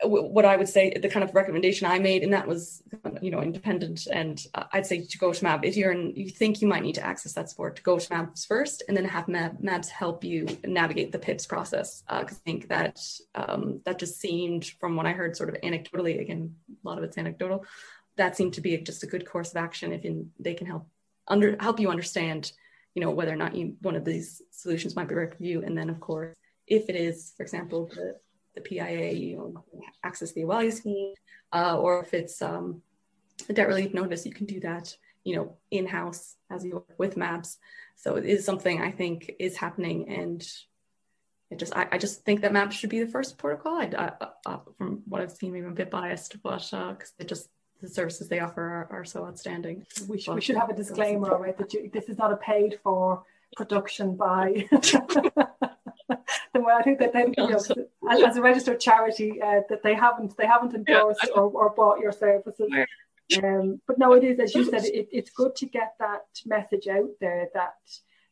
what 0.02 0.44
I 0.44 0.56
would 0.56 0.68
say 0.68 0.92
the 0.94 1.08
kind 1.08 1.22
of 1.22 1.34
recommendation 1.34 1.86
I 1.86 1.98
made, 1.98 2.22
and 2.22 2.32
that 2.32 2.46
was, 2.46 2.82
you 3.20 3.30
know, 3.30 3.42
independent. 3.42 4.06
And 4.10 4.42
I'd 4.72 4.86
say 4.86 5.04
to 5.04 5.18
go 5.18 5.32
to 5.32 5.44
MAB 5.44 5.64
if 5.64 5.76
you're 5.76 5.92
in, 5.92 6.14
you 6.16 6.30
think 6.30 6.62
you 6.62 6.68
might 6.68 6.82
need 6.82 6.94
to 6.94 7.04
access 7.04 7.34
that 7.34 7.50
support, 7.50 7.76
to 7.76 7.82
go 7.82 7.98
to 7.98 8.08
MABS 8.08 8.46
first, 8.46 8.82
and 8.88 8.96
then 8.96 9.04
have 9.04 9.28
MAB, 9.28 9.60
MABS 9.60 9.88
help 9.88 10.24
you 10.24 10.46
navigate 10.64 11.12
the 11.12 11.18
PIPS 11.18 11.46
process. 11.46 12.02
Because 12.08 12.38
uh, 12.38 12.40
I 12.40 12.44
think 12.44 12.68
that 12.68 13.00
um, 13.34 13.80
that 13.84 13.98
just 13.98 14.20
seemed, 14.20 14.66
from 14.80 14.96
what 14.96 15.06
I 15.06 15.12
heard, 15.12 15.36
sort 15.36 15.50
of 15.50 15.60
anecdotally. 15.60 16.20
Again, 16.20 16.54
a 16.70 16.88
lot 16.88 16.98
of 16.98 17.04
it's 17.04 17.18
anecdotal. 17.18 17.64
That 18.16 18.36
seemed 18.36 18.54
to 18.54 18.60
be 18.60 18.76
just 18.78 19.02
a 19.02 19.06
good 19.06 19.28
course 19.28 19.50
of 19.50 19.56
action 19.56 19.92
if 19.92 20.02
they 20.38 20.54
can 20.54 20.66
help 20.66 20.86
under 21.28 21.56
help 21.60 21.78
you 21.78 21.90
understand, 21.90 22.52
you 22.94 23.02
know, 23.02 23.10
whether 23.10 23.32
or 23.32 23.36
not 23.36 23.54
you 23.54 23.76
one 23.82 23.96
of 23.96 24.04
these 24.04 24.42
solutions 24.50 24.96
might 24.96 25.08
be 25.08 25.14
right 25.14 25.34
for 25.34 25.42
you, 25.42 25.62
and 25.62 25.76
then 25.76 25.90
of 25.90 26.00
course, 26.00 26.34
if 26.66 26.88
it 26.88 26.96
is, 26.96 27.34
for 27.36 27.42
example, 27.42 27.86
the 27.94 28.16
the 28.54 28.60
PIA, 28.60 29.12
you 29.12 29.36
know, 29.36 29.64
access 30.02 30.32
the 30.32 30.42
Abhaile 30.42 30.72
scheme, 30.72 31.14
uh, 31.52 31.78
or 31.78 32.02
if 32.02 32.14
it's 32.14 32.42
um, 32.42 32.82
a 33.48 33.52
debt 33.52 33.68
relief 33.68 33.94
notice, 33.94 34.26
you 34.26 34.32
can 34.32 34.46
do 34.46 34.60
that, 34.60 34.96
you 35.24 35.36
know, 35.36 35.56
in-house 35.70 36.36
as 36.50 36.64
you 36.64 36.74
work 36.74 36.98
with 36.98 37.16
MABS. 37.16 37.58
So 37.96 38.16
it 38.16 38.24
is 38.24 38.44
something 38.44 38.80
I 38.80 38.90
think 38.90 39.32
is 39.38 39.56
happening, 39.56 40.08
and 40.08 40.46
it 41.50 41.58
just 41.58 41.76
I, 41.76 41.88
I 41.92 41.98
just 41.98 42.24
think 42.24 42.40
that 42.42 42.52
MABS 42.52 42.72
should 42.72 42.90
be 42.90 43.00
the 43.00 43.10
first 43.10 43.38
protocol. 43.38 43.74
I, 43.74 43.90
I, 43.96 44.28
uh, 44.46 44.58
from 44.78 45.02
what 45.06 45.20
I've 45.20 45.32
seen, 45.32 45.52
maybe 45.52 45.66
I'm 45.66 45.72
a 45.72 45.74
bit 45.74 45.90
biased, 45.90 46.42
but 46.42 46.58
because 46.58 46.72
uh, 46.72 46.94
it 47.18 47.28
just 47.28 47.48
the 47.80 47.88
services 47.88 48.28
they 48.28 48.40
offer 48.40 48.62
are, 48.62 48.88
are 48.90 49.04
so 49.04 49.26
outstanding. 49.26 49.86
We 50.08 50.20
should, 50.20 50.34
we 50.34 50.40
should 50.40 50.56
have 50.56 50.70
a 50.70 50.74
disclaimer, 50.74 51.38
right, 51.38 51.56
that 51.58 51.72
you, 51.72 51.90
this 51.92 52.08
is 52.08 52.18
not 52.18 52.32
a 52.32 52.36
paid 52.36 52.78
for 52.82 53.24
production 53.56 54.16
by 54.16 54.66
the 54.70 55.40
way. 56.54 56.72
I 56.72 56.82
think 56.82 56.98
that 56.98 57.12
they, 57.12 57.32
you 57.38 57.48
know, 57.48 57.58
as 58.10 58.36
a 58.36 58.42
registered 58.42 58.80
charity, 58.80 59.40
uh, 59.40 59.60
that 59.68 59.82
they 59.82 59.94
haven't 59.94 60.36
they 60.36 60.46
haven't 60.46 60.74
endorsed 60.74 61.20
yeah. 61.24 61.34
or, 61.34 61.50
or 61.50 61.70
bought 61.70 62.00
your 62.00 62.12
services. 62.12 62.70
Um, 63.42 63.80
but 63.86 63.98
no, 63.98 64.12
it 64.14 64.24
is 64.24 64.40
as 64.40 64.54
you 64.54 64.64
said, 64.64 64.84
it, 64.84 65.08
it's 65.12 65.30
good 65.30 65.54
to 65.56 65.66
get 65.66 65.94
that 66.00 66.24
message 66.46 66.88
out 66.88 67.10
there 67.20 67.48
that 67.54 67.74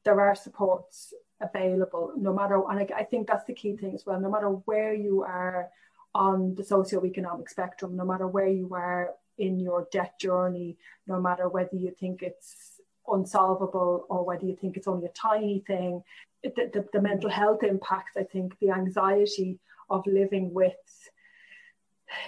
there 0.05 0.21
are 0.21 0.35
supports 0.35 1.13
available, 1.41 2.13
no 2.17 2.33
matter. 2.33 2.61
And 2.69 2.81
I, 2.81 2.89
I 2.97 3.05
think 3.05 3.27
that's 3.27 3.45
the 3.45 3.55
key 3.55 3.77
thing 3.77 3.95
as 3.95 4.05
well. 4.05 4.21
No 4.21 4.31
matter 4.31 4.49
where 4.49 4.95
you 4.95 5.23
are 5.23 5.69
on 6.15 6.55
the 6.57 6.65
socio-economic 6.65 7.49
spectrum, 7.49 7.97
no 7.97 8.05
matter 8.05 8.27
where 8.27 8.49
you 8.49 8.75
are 8.75 9.11
in 9.39 9.61
your 9.61 9.87
debt 9.93 10.19
journey, 10.19 10.77
no 11.07 11.21
matter 11.21 11.49
whether 11.49 11.77
you 11.77 11.95
think 12.01 12.23
it's 12.23 12.81
unsolvable 13.07 14.05
or 14.09 14.25
whether 14.25 14.45
you 14.45 14.57
think 14.57 14.77
it's 14.77 14.89
only 14.89 15.07
a 15.07 15.11
tiny 15.11 15.63
thing, 15.67 16.03
the, 16.43 16.51
the, 16.73 16.87
the 16.93 17.01
mental 17.01 17.31
health 17.31 17.63
impacts, 17.63 18.17
I 18.17 18.25
think, 18.25 18.59
the 18.61 18.71
anxiety 18.71 19.59
of 19.91 20.07
living 20.07 20.53
with 20.53 20.75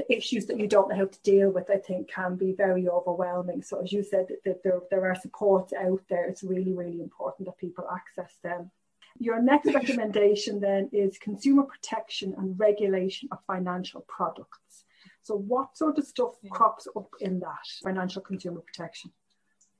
issues 0.09 0.47
that 0.47 0.59
you 0.59 0.67
don't 0.67 0.91
know 0.91 0.97
how 0.97 1.07
to 1.07 1.23
deal 1.23 1.51
with, 1.51 1.71
I 1.71 1.79
think, 1.79 2.11
can 2.11 2.37
be 2.37 2.53
very 2.53 2.89
overwhelming. 2.89 3.63
So, 3.63 3.83
as 3.83 3.93
you 3.93 4.03
said, 4.03 4.27
that 4.45 4.63
there, 4.63 4.81
there 4.91 5.11
are 5.11 5.15
supports 5.15 5.73
out 5.73 6.03
there. 6.09 6.27
It's 6.27 6.43
really, 6.43 6.75
really 6.75 7.01
important 7.01 7.47
that 7.47 7.59
people 7.59 7.89
access 7.91 8.37
them. 8.43 8.71
Your 9.19 9.43
next 9.43 9.73
recommendation 9.75 10.61
then 10.61 10.89
is 10.93 11.19
consumer 11.19 11.65
protection 11.65 12.35
and 12.37 12.59
regulation 12.59 13.29
of 13.33 13.39
financial 13.47 14.03
products. 14.03 14.85
So, 15.23 15.37
what 15.37 15.77
sort 15.77 15.99
of 15.99 16.05
stuff 16.05 16.35
crops 16.51 16.87
up 16.97 17.11
in 17.21 17.41
that 17.41 17.67
financial 17.83 18.23
consumer 18.23 18.61
protection? 18.61 19.13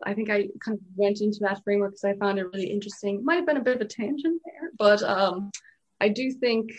I 0.03 0.15
think 0.15 0.31
I 0.31 0.49
kind 0.65 0.79
of 0.79 0.85
went 0.97 1.21
into 1.21 1.41
that 1.41 1.63
framework 1.63 1.93
because 1.93 2.05
I 2.05 2.15
found 2.15 2.39
it 2.39 2.45
really 2.45 2.71
interesting. 2.71 3.25
Might 3.25 3.37
have 3.37 3.47
been 3.47 3.59
a 3.59 3.63
bit 3.63 3.77
of 3.77 3.83
a 3.83 3.87
tangent 3.87 4.41
there, 4.45 4.71
but 4.79 5.03
um, 5.03 5.51
I 6.01 6.09
do 6.09 6.33
think, 6.33 6.71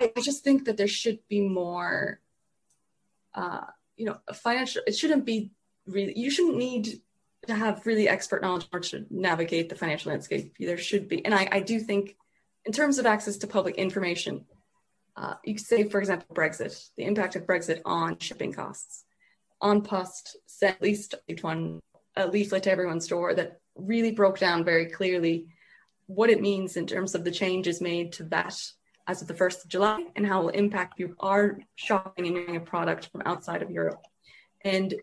I 0.00 0.20
just 0.20 0.44
think 0.44 0.64
that 0.66 0.76
there 0.76 0.88
should 0.88 1.18
be 1.28 1.40
more, 1.40 2.20
uh, 3.34 3.64
you 3.96 4.06
know, 4.06 4.18
financial, 4.32 4.82
it 4.86 4.96
shouldn't 4.96 5.24
be 5.24 5.50
really, 5.86 6.16
you 6.16 6.30
shouldn't 6.30 6.56
need 6.56 7.00
to 7.46 7.54
have 7.54 7.86
really 7.86 8.08
expert 8.08 8.42
knowledge 8.42 8.68
to 8.90 9.06
navigate 9.10 9.68
the 9.68 9.74
financial 9.74 10.12
landscape. 10.12 10.54
There 10.58 10.78
should 10.78 11.08
be, 11.08 11.24
and 11.24 11.34
I, 11.34 11.48
I 11.50 11.60
do 11.60 11.80
think 11.80 12.16
in 12.64 12.72
terms 12.72 12.98
of 12.98 13.06
access 13.06 13.38
to 13.38 13.46
public 13.46 13.76
information, 13.76 14.44
uh, 15.16 15.34
you 15.44 15.54
could 15.54 15.66
say, 15.66 15.88
for 15.88 15.98
example, 15.98 16.34
Brexit, 16.34 16.90
the 16.96 17.04
impact 17.04 17.34
of 17.34 17.46
Brexit 17.46 17.80
on 17.84 18.18
shipping 18.18 18.52
costs. 18.52 19.04
An 19.60 19.82
Post 19.82 20.36
sent 20.46 20.76
at 20.76 20.82
least 20.82 21.16
one 21.40 21.80
a 22.14 22.26
leaflet 22.28 22.64
to 22.64 22.70
everyone's 22.70 23.08
door 23.08 23.34
that 23.34 23.60
really 23.74 24.12
broke 24.12 24.38
down 24.38 24.64
very 24.64 24.86
clearly 24.86 25.46
what 26.06 26.30
it 26.30 26.40
means 26.40 26.76
in 26.76 26.86
terms 26.86 27.14
of 27.14 27.24
the 27.24 27.30
changes 27.30 27.80
made 27.80 28.12
to 28.12 28.24
VAT 28.24 28.60
as 29.08 29.22
of 29.22 29.28
the 29.28 29.34
1st 29.34 29.64
of 29.64 29.70
July 29.70 30.04
and 30.14 30.26
how 30.26 30.40
it 30.40 30.44
will 30.44 30.50
impact 30.50 31.00
you 31.00 31.16
are 31.18 31.58
shopping 31.74 32.26
and 32.26 32.36
using 32.36 32.56
a 32.56 32.60
product 32.60 33.08
from 33.10 33.22
outside 33.24 33.62
of 33.62 33.70
Europe. 33.70 34.04
And 34.64 34.94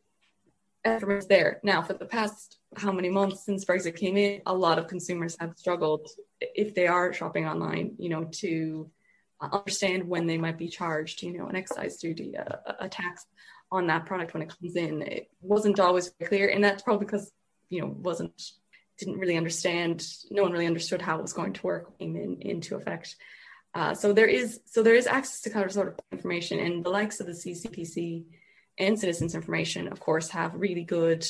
everyone's 0.85 1.27
there. 1.27 1.59
Now, 1.63 1.81
for 1.81 1.93
the 1.93 2.05
past 2.05 2.59
how 2.77 2.91
many 2.91 3.09
months 3.09 3.45
since 3.45 3.65
Brexit 3.65 3.97
came 3.97 4.15
in, 4.15 4.41
a 4.45 4.53
lot 4.53 4.77
of 4.77 4.87
consumers 4.87 5.35
have 5.39 5.57
struggled 5.57 6.07
if 6.39 6.75
they 6.75 6.87
are 6.87 7.13
shopping 7.13 7.45
online, 7.45 7.95
you 7.97 8.09
know, 8.09 8.29
to 8.35 8.89
understand 9.41 10.07
when 10.07 10.27
they 10.27 10.37
might 10.37 10.57
be 10.57 10.67
charged, 10.67 11.23
you 11.23 11.37
know, 11.37 11.47
an 11.47 11.55
excise 11.55 11.97
duty, 11.97 12.35
a, 12.35 12.75
a 12.79 12.87
tax 12.87 13.25
on 13.71 13.87
that 13.87 14.05
product 14.05 14.33
when 14.33 14.43
it 14.43 14.49
comes 14.49 14.75
in. 14.75 15.01
It 15.01 15.29
wasn't 15.41 15.79
always 15.79 16.11
clear, 16.27 16.49
and 16.49 16.63
that's 16.63 16.83
probably 16.83 17.05
because 17.05 17.31
you 17.69 17.81
know 17.81 17.87
wasn't 17.87 18.41
didn't 18.97 19.19
really 19.19 19.37
understand. 19.37 20.05
No 20.29 20.43
one 20.43 20.51
really 20.51 20.67
understood 20.67 21.01
how 21.01 21.17
it 21.17 21.21
was 21.21 21.33
going 21.33 21.53
to 21.53 21.63
work 21.63 21.97
came 21.97 22.15
in 22.15 22.41
into 22.41 22.75
effect. 22.75 23.15
Uh, 23.75 23.93
so 23.93 24.13
there 24.13 24.25
is 24.25 24.61
so 24.65 24.81
there 24.81 24.95
is 24.95 25.05
access 25.05 25.41
to 25.41 25.49
kind 25.49 25.65
of 25.65 25.71
sort 25.71 25.89
of 25.89 25.99
information, 26.11 26.59
and 26.59 26.83
the 26.83 26.89
likes 26.89 27.19
of 27.19 27.27
the 27.27 27.33
CCPC 27.33 28.23
and 28.77 28.97
Citizens 28.97 29.35
Information, 29.35 29.89
of 29.89 29.99
course, 29.99 30.29
have 30.29 30.53
really 30.55 30.83
good 30.83 31.27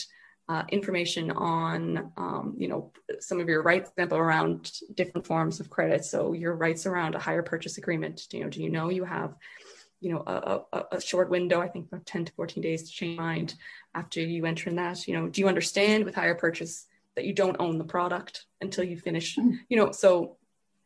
uh, 0.47 0.63
information 0.69 1.31
on 1.31 2.11
um, 2.17 2.53
you 2.55 2.67
know 2.67 2.91
some 3.19 3.39
of 3.39 3.49
your 3.49 3.63
rights, 3.63 3.89
example 3.89 4.19
around 4.19 4.71
different 4.93 5.25
forms 5.25 5.59
of 5.59 5.71
credit. 5.71 6.05
So 6.05 6.33
your 6.33 6.55
rights 6.55 6.85
around 6.85 7.15
a 7.15 7.19
hire 7.19 7.41
purchase 7.41 7.79
agreement. 7.79 8.27
You 8.31 8.43
know, 8.43 8.49
do 8.49 8.61
you 8.61 8.69
know 8.69 8.89
you 8.89 9.05
have 9.05 9.35
you 10.01 10.13
know 10.13 10.23
a, 10.27 10.77
a, 10.77 10.85
a, 10.97 11.01
short 11.01 11.29
window 11.29 11.61
i 11.61 11.69
think 11.69 11.87
about 11.87 12.05
10 12.05 12.25
to 12.25 12.33
14 12.33 12.61
days 12.61 12.83
to 12.83 12.91
change 12.91 13.17
mind 13.17 13.55
after 13.95 14.19
you 14.19 14.45
enter 14.45 14.69
in 14.69 14.75
that 14.75 15.07
you 15.07 15.13
know 15.13 15.29
do 15.29 15.39
you 15.39 15.47
understand 15.47 16.03
with 16.03 16.13
hire 16.13 16.35
purchase 16.35 16.85
that 17.15 17.23
you 17.23 17.33
don't 17.33 17.55
own 17.59 17.77
the 17.77 17.83
product 17.85 18.45
until 18.59 18.83
you 18.83 18.97
finish 18.97 19.37
mm. 19.37 19.57
you 19.69 19.77
know 19.77 19.91
so 19.91 20.35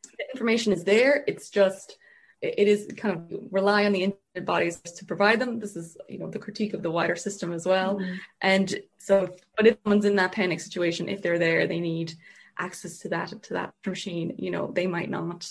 the 0.04 0.26
information 0.34 0.74
is 0.74 0.84
there 0.84 1.24
it's 1.28 1.50
just 1.50 1.98
it 2.42 2.70
is 2.70 2.88
kind 2.96 3.16
of 3.16 3.52
rely 3.52 3.86
on 3.86 3.92
the 3.92 4.04
independent 4.04 4.46
bodies 4.46 4.80
to 4.82 5.06
provide 5.06 5.40
them 5.40 5.60
this 5.60 5.76
is 5.76 5.98
you 6.08 6.18
know 6.18 6.30
the 6.30 6.40
critique 6.40 6.74
of 6.74 6.82
the 6.82 6.92
wider 6.92 7.16
system 7.16 7.52
as 7.52 7.66
well 7.66 7.96
mm-hmm. 7.96 8.16
and 8.42 8.80
so 8.98 9.34
but 9.58 9.68
if 9.68 9.78
someone's 9.84 10.06
in 10.06 10.16
that 10.16 10.32
panic 10.32 10.60
situation 10.60 11.10
if 11.10 11.22
they're 11.22 11.40
there 11.40 11.68
they 11.68 11.80
need 11.80 12.14
access 12.58 13.00
to 13.00 13.10
that 13.10 13.30
to 13.44 13.54
that 13.54 13.74
machine 13.86 14.36
you 14.38 14.52
know 14.52 14.72
they 14.74 14.88
might 14.88 15.10
not 15.10 15.50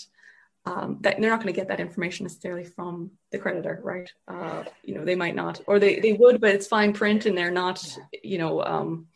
um, 0.69 0.99
that 1.01 1.21
they're 1.21 1.31
not 1.31 1.41
going 1.41 1.53
to 1.53 1.59
get 1.59 1.69
that 1.69 1.81
information 1.81 2.25
necessarily 2.25 2.65
from 2.65 3.11
the 3.33 3.39
creditor, 3.39 3.81
right? 3.83 4.11
Uh, 4.27 4.65
you 4.83 4.95
know, 4.95 5.05
they 5.05 5.15
might 5.15 5.35
not, 5.35 5.61
or 5.67 5.79
they, 5.79 5.99
they 6.01 6.13
would, 6.13 6.41
but 6.41 6.55
it's 6.55 6.67
fine 6.67 6.93
print 6.93 7.25
and 7.27 7.39
they're 7.39 7.51
not, 7.51 7.97
you 8.23 8.39
know, 8.39 8.63
um, 8.63 9.07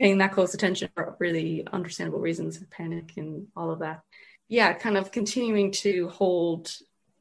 paying 0.00 0.18
that 0.18 0.32
close 0.32 0.54
attention 0.54 0.88
for 0.94 1.16
really 1.20 1.66
understandable 1.72 2.20
reasons 2.20 2.56
of 2.56 2.70
panic 2.70 3.12
and 3.16 3.46
all 3.56 3.70
of 3.70 3.80
that. 3.80 4.02
Yeah, 4.48 4.72
kind 4.72 4.96
of 4.96 5.12
continuing 5.12 5.70
to 5.72 6.08
hold 6.08 6.72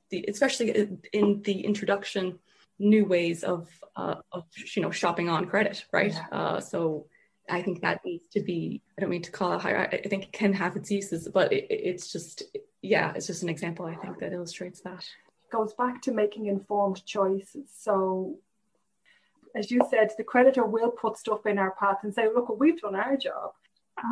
the, 0.10 0.26
especially 0.28 0.88
in 1.14 1.42
the 1.44 1.62
introduction, 1.66 2.40
new 2.80 3.06
ways 3.06 3.44
of, 3.44 3.68
uh, 3.96 4.16
of 4.32 4.46
you 4.76 4.82
know, 4.82 4.92
shopping 4.92 5.30
on 5.30 5.46
credit, 5.46 5.86
right? 5.92 6.14
Yeah. 6.14 6.28
Uh, 6.32 6.60
so 6.62 7.08
I 7.50 7.62
think 7.62 7.82
that 7.82 8.02
needs 8.06 8.24
to 8.32 8.42
be, 8.42 8.82
I 8.98 9.02
don't 9.02 9.10
mean 9.10 9.22
to 9.24 9.32
call 9.32 9.54
it 9.54 9.62
higher, 9.62 9.90
I 9.92 10.08
think 10.08 10.24
it 10.24 10.32
can 10.32 10.54
have 10.54 10.76
its 10.76 10.90
uses, 10.92 11.28
but 11.28 11.52
it, 11.52 11.68
it's 11.70 12.12
just, 12.12 12.44
yeah, 12.82 13.14
it's 13.16 13.28
just 13.28 13.44
an 13.44 13.50
example, 13.50 13.86
I 13.86 13.96
think, 13.96 14.20
that 14.20 14.34
illustrates 14.34 14.82
that. 14.82 15.06
Goes 15.52 15.74
back 15.74 16.02
to 16.04 16.12
making 16.12 16.48
informed 16.48 17.06
choices. 17.06 17.70
So, 17.78 18.38
as 19.56 19.72
you 19.72 19.82
said, 19.90 20.12
the 20.18 20.24
creditor 20.24 20.66
will 20.66 20.92
put 20.92 21.18
stuff 21.18 21.46
in 21.46 21.58
our 21.58 21.72
path 21.72 22.00
and 22.04 22.14
say, 22.14 22.28
look, 22.28 22.58
we've 22.60 22.80
done 22.80 22.96
our 22.96 23.18
job. 23.18 23.52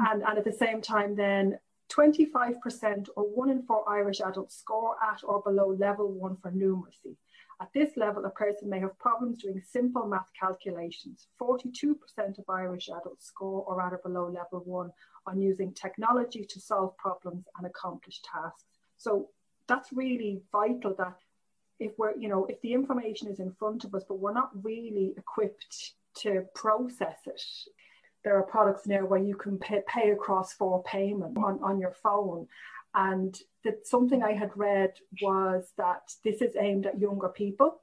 And, 0.09 0.23
and 0.23 0.37
at 0.37 0.43
the 0.43 0.51
same 0.51 0.81
time, 0.81 1.15
then 1.15 1.59
25% 1.95 3.07
or 3.15 3.23
one 3.23 3.49
in 3.49 3.63
four 3.63 3.87
Irish 3.89 4.21
adults 4.21 4.57
score 4.57 4.95
at 5.01 5.21
or 5.23 5.41
below 5.41 5.71
level 5.71 6.11
one 6.11 6.37
for 6.37 6.51
numeracy. 6.51 7.15
At 7.61 7.71
this 7.73 7.95
level, 7.95 8.25
a 8.25 8.29
person 8.29 8.69
may 8.69 8.79
have 8.79 8.99
problems 8.99 9.41
doing 9.41 9.61
simple 9.65 10.05
math 10.05 10.29
calculations. 10.37 11.27
42% 11.41 11.95
of 12.37 12.49
Irish 12.49 12.89
adults 12.89 13.27
score 13.27 13.63
or 13.65 13.81
at 13.81 13.93
or 13.93 14.01
below 14.03 14.27
level 14.27 14.61
one 14.65 14.91
on 15.25 15.41
using 15.41 15.73
technology 15.73 16.45
to 16.49 16.59
solve 16.59 16.97
problems 16.97 17.45
and 17.57 17.65
accomplish 17.65 18.21
tasks. 18.21 18.65
So 18.97 19.29
that's 19.67 19.93
really 19.93 20.41
vital 20.51 20.93
that 20.97 21.17
if 21.79 21.93
we're, 21.97 22.15
you 22.17 22.27
know, 22.27 22.45
if 22.45 22.61
the 22.61 22.73
information 22.73 23.29
is 23.29 23.39
in 23.39 23.53
front 23.53 23.85
of 23.85 23.95
us, 23.95 24.03
but 24.07 24.19
we're 24.19 24.33
not 24.33 24.51
really 24.63 25.13
equipped 25.17 25.93
to 26.17 26.45
process 26.53 27.19
it. 27.25 27.41
There 28.25 28.37
are 28.37 28.43
products 28.43 28.87
now 28.87 29.05
where 29.05 29.21
you 29.21 29.35
can 29.35 29.59
pay, 29.59 29.81
pay 29.87 30.09
across 30.09 30.51
for 30.51 30.83
payment 30.83 31.37
on, 31.37 31.59
on 31.63 31.79
your 31.79 31.93
phone. 31.93 32.47
And 32.95 33.37
that 33.63 33.85
something 33.85 34.23
I 34.23 34.33
had 34.33 34.51
read 34.55 34.93
was 35.21 35.71
that 35.77 36.11
this 36.23 36.41
is 36.41 36.55
aimed 36.59 36.87
at 36.87 36.99
younger 36.99 37.29
people 37.29 37.81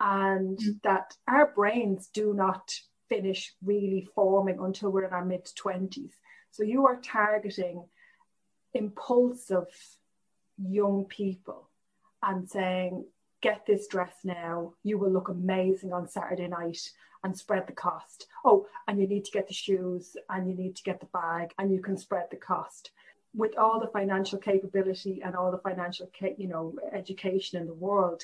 and 0.00 0.56
mm. 0.58 0.82
that 0.82 1.16
our 1.26 1.52
brains 1.54 2.10
do 2.14 2.32
not 2.32 2.72
finish 3.08 3.52
really 3.62 4.06
forming 4.14 4.60
until 4.60 4.90
we're 4.90 5.06
in 5.06 5.12
our 5.12 5.24
mid 5.24 5.46
20s. 5.46 6.12
So 6.50 6.62
you 6.62 6.86
are 6.86 7.00
targeting 7.00 7.84
impulsive 8.72 9.66
young 10.58 11.06
people 11.06 11.68
and 12.22 12.48
saying, 12.48 13.04
get 13.44 13.66
this 13.66 13.86
dress 13.86 14.14
now, 14.24 14.72
you 14.82 14.96
will 14.98 15.12
look 15.12 15.28
amazing 15.28 15.92
on 15.92 16.08
Saturday 16.08 16.48
night 16.48 16.80
and 17.22 17.36
spread 17.36 17.66
the 17.66 17.74
cost. 17.74 18.26
Oh, 18.44 18.66
and 18.88 18.98
you 18.98 19.06
need 19.06 19.24
to 19.26 19.30
get 19.30 19.46
the 19.46 19.54
shoes 19.54 20.16
and 20.30 20.48
you 20.48 20.54
need 20.56 20.74
to 20.76 20.82
get 20.82 20.98
the 20.98 21.12
bag 21.12 21.52
and 21.58 21.70
you 21.70 21.80
can 21.82 21.98
spread 21.98 22.28
the 22.30 22.38
cost. 22.38 22.90
With 23.34 23.58
all 23.58 23.80
the 23.80 23.88
financial 23.98 24.38
capability 24.38 25.20
and 25.22 25.36
all 25.36 25.50
the 25.50 25.58
financial, 25.58 26.08
you 26.38 26.48
know, 26.48 26.74
education 26.92 27.60
in 27.60 27.66
the 27.66 27.74
world, 27.74 28.22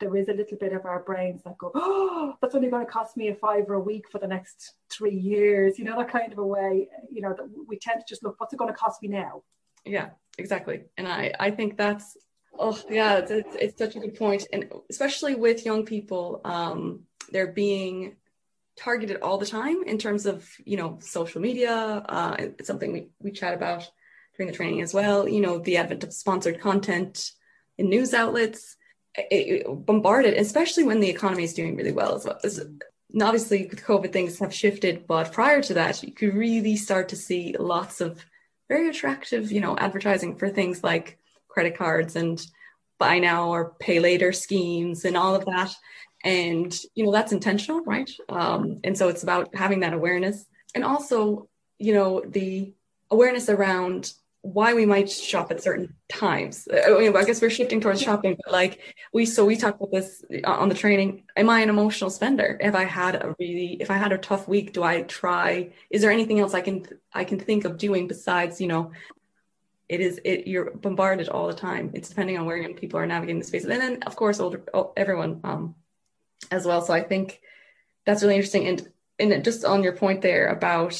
there 0.00 0.16
is 0.16 0.28
a 0.28 0.38
little 0.40 0.56
bit 0.56 0.72
of 0.72 0.86
our 0.86 1.00
brains 1.00 1.42
that 1.42 1.58
go, 1.58 1.70
oh, 1.74 2.34
that's 2.40 2.54
only 2.54 2.70
going 2.70 2.86
to 2.86 2.90
cost 2.90 3.16
me 3.16 3.28
a 3.28 3.34
fiver 3.34 3.74
a 3.74 3.80
week 3.80 4.06
for 4.10 4.18
the 4.20 4.26
next 4.26 4.74
three 4.90 5.18
years. 5.32 5.78
You 5.78 5.84
know, 5.84 5.98
that 5.98 6.08
kind 6.08 6.32
of 6.32 6.38
a 6.38 6.46
way, 6.46 6.88
you 7.10 7.20
know, 7.20 7.34
that 7.36 7.46
we 7.68 7.76
tend 7.78 8.00
to 8.00 8.06
just 8.08 8.22
look, 8.24 8.40
what's 8.40 8.54
it 8.54 8.58
going 8.58 8.72
to 8.72 8.82
cost 8.84 9.02
me 9.02 9.08
now? 9.08 9.42
Yeah, 9.84 10.10
exactly. 10.38 10.84
And 10.96 11.06
I, 11.06 11.32
I 11.38 11.50
think 11.50 11.76
that's, 11.76 12.16
oh, 12.58 12.80
yeah, 12.88 13.18
it's, 13.18 13.30
it's, 13.30 13.56
it's 13.56 13.78
such 13.78 13.96
a 13.96 14.00
good. 14.00 14.46
And 14.52 14.72
especially 14.90 15.34
with 15.34 15.64
young 15.64 15.84
people, 15.84 16.40
um, 16.44 17.00
they're 17.30 17.52
being 17.52 18.16
targeted 18.76 19.20
all 19.20 19.38
the 19.38 19.46
time 19.46 19.82
in 19.82 19.98
terms 19.98 20.26
of, 20.26 20.48
you 20.64 20.76
know, 20.76 20.98
social 21.00 21.40
media. 21.40 21.72
Uh, 22.08 22.36
it's 22.38 22.66
something 22.66 22.92
we, 22.92 23.08
we 23.20 23.30
chat 23.32 23.54
about 23.54 23.90
during 24.36 24.50
the 24.50 24.56
training 24.56 24.80
as 24.80 24.94
well. 24.94 25.28
You 25.28 25.40
know, 25.40 25.58
the 25.58 25.76
advent 25.76 26.04
of 26.04 26.12
sponsored 26.12 26.60
content 26.60 27.32
in 27.78 27.88
news 27.88 28.14
outlets 28.14 28.76
it, 29.14 29.26
it 29.30 29.86
bombarded, 29.86 30.34
especially 30.34 30.84
when 30.84 31.00
the 31.00 31.10
economy 31.10 31.44
is 31.44 31.54
doing 31.54 31.76
really 31.76 31.92
well 31.92 32.14
as 32.14 32.24
well. 32.24 32.38
As, 32.42 32.64
obviously, 33.20 33.66
with 33.66 33.84
COVID, 33.84 34.12
things 34.12 34.38
have 34.38 34.54
shifted, 34.54 35.06
but 35.06 35.32
prior 35.32 35.62
to 35.62 35.74
that, 35.74 36.02
you 36.02 36.12
could 36.12 36.34
really 36.34 36.76
start 36.76 37.10
to 37.10 37.16
see 37.16 37.54
lots 37.58 38.00
of 38.00 38.24
very 38.68 38.88
attractive, 38.88 39.52
you 39.52 39.60
know, 39.60 39.76
advertising 39.76 40.36
for 40.36 40.48
things 40.48 40.82
like 40.82 41.18
credit 41.52 41.76
cards 41.76 42.16
and 42.16 42.44
buy 42.98 43.18
now 43.18 43.48
or 43.48 43.74
pay 43.80 43.98
later 44.00 44.32
schemes 44.32 45.04
and 45.04 45.16
all 45.16 45.34
of 45.34 45.44
that. 45.46 45.72
And 46.24 46.76
you 46.94 47.04
know 47.04 47.12
that's 47.12 47.32
intentional, 47.32 47.82
right? 47.84 48.10
Um, 48.28 48.78
and 48.84 48.96
so 48.96 49.08
it's 49.08 49.24
about 49.24 49.54
having 49.54 49.80
that 49.80 49.92
awareness, 49.92 50.44
and 50.74 50.84
also, 50.84 51.48
you 51.78 51.94
know, 51.94 52.22
the 52.24 52.72
awareness 53.10 53.48
around 53.48 54.12
why 54.42 54.74
we 54.74 54.84
might 54.84 55.08
shop 55.08 55.52
at 55.52 55.62
certain 55.62 55.94
times. 56.08 56.66
I, 56.72 56.90
mean, 56.98 57.16
I 57.16 57.24
guess 57.24 57.40
we're 57.40 57.50
shifting 57.50 57.80
towards 57.80 58.02
shopping, 58.02 58.36
but 58.44 58.52
like 58.52 58.80
we 59.12 59.24
so 59.24 59.44
we 59.44 59.56
talked 59.56 59.80
about 59.80 59.92
this 59.92 60.24
on 60.44 60.68
the 60.68 60.74
training. 60.74 61.24
Am 61.36 61.48
I 61.48 61.60
an 61.60 61.68
emotional 61.68 62.10
spender? 62.10 62.58
If 62.60 62.74
I 62.74 62.84
had 62.84 63.14
a 63.16 63.34
really 63.38 63.76
if 63.80 63.90
I 63.90 63.96
had 63.96 64.12
a 64.12 64.18
tough 64.18 64.48
week, 64.48 64.72
do 64.72 64.82
I 64.82 65.02
try? 65.02 65.70
Is 65.90 66.02
there 66.02 66.10
anything 66.10 66.40
else 66.40 66.54
I 66.54 66.60
can 66.60 66.86
I 67.12 67.24
can 67.24 67.38
think 67.38 67.64
of 67.64 67.78
doing 67.78 68.08
besides 68.08 68.60
you 68.60 68.66
know? 68.66 68.90
It 69.92 70.00
is 70.00 70.20
it 70.24 70.46
you're 70.46 70.70
bombarded 70.70 71.28
all 71.28 71.46
the 71.48 71.54
time. 71.68 71.90
It's 71.92 72.08
depending 72.08 72.38
on 72.38 72.46
where 72.46 72.56
young 72.56 72.74
people 72.74 72.98
are 72.98 73.06
navigating 73.06 73.40
the 73.40 73.44
space, 73.44 73.64
and 73.64 73.72
then 73.72 74.02
of 74.04 74.16
course 74.16 74.40
older 74.40 74.64
everyone 74.96 75.40
um 75.44 75.74
as 76.50 76.64
well. 76.64 76.80
So 76.80 76.94
I 76.94 77.02
think 77.02 77.40
that's 78.06 78.22
really 78.22 78.36
interesting. 78.36 78.66
And 78.68 78.88
and 79.18 79.44
just 79.44 79.66
on 79.66 79.82
your 79.82 79.92
point 79.92 80.22
there 80.22 80.48
about 80.48 80.96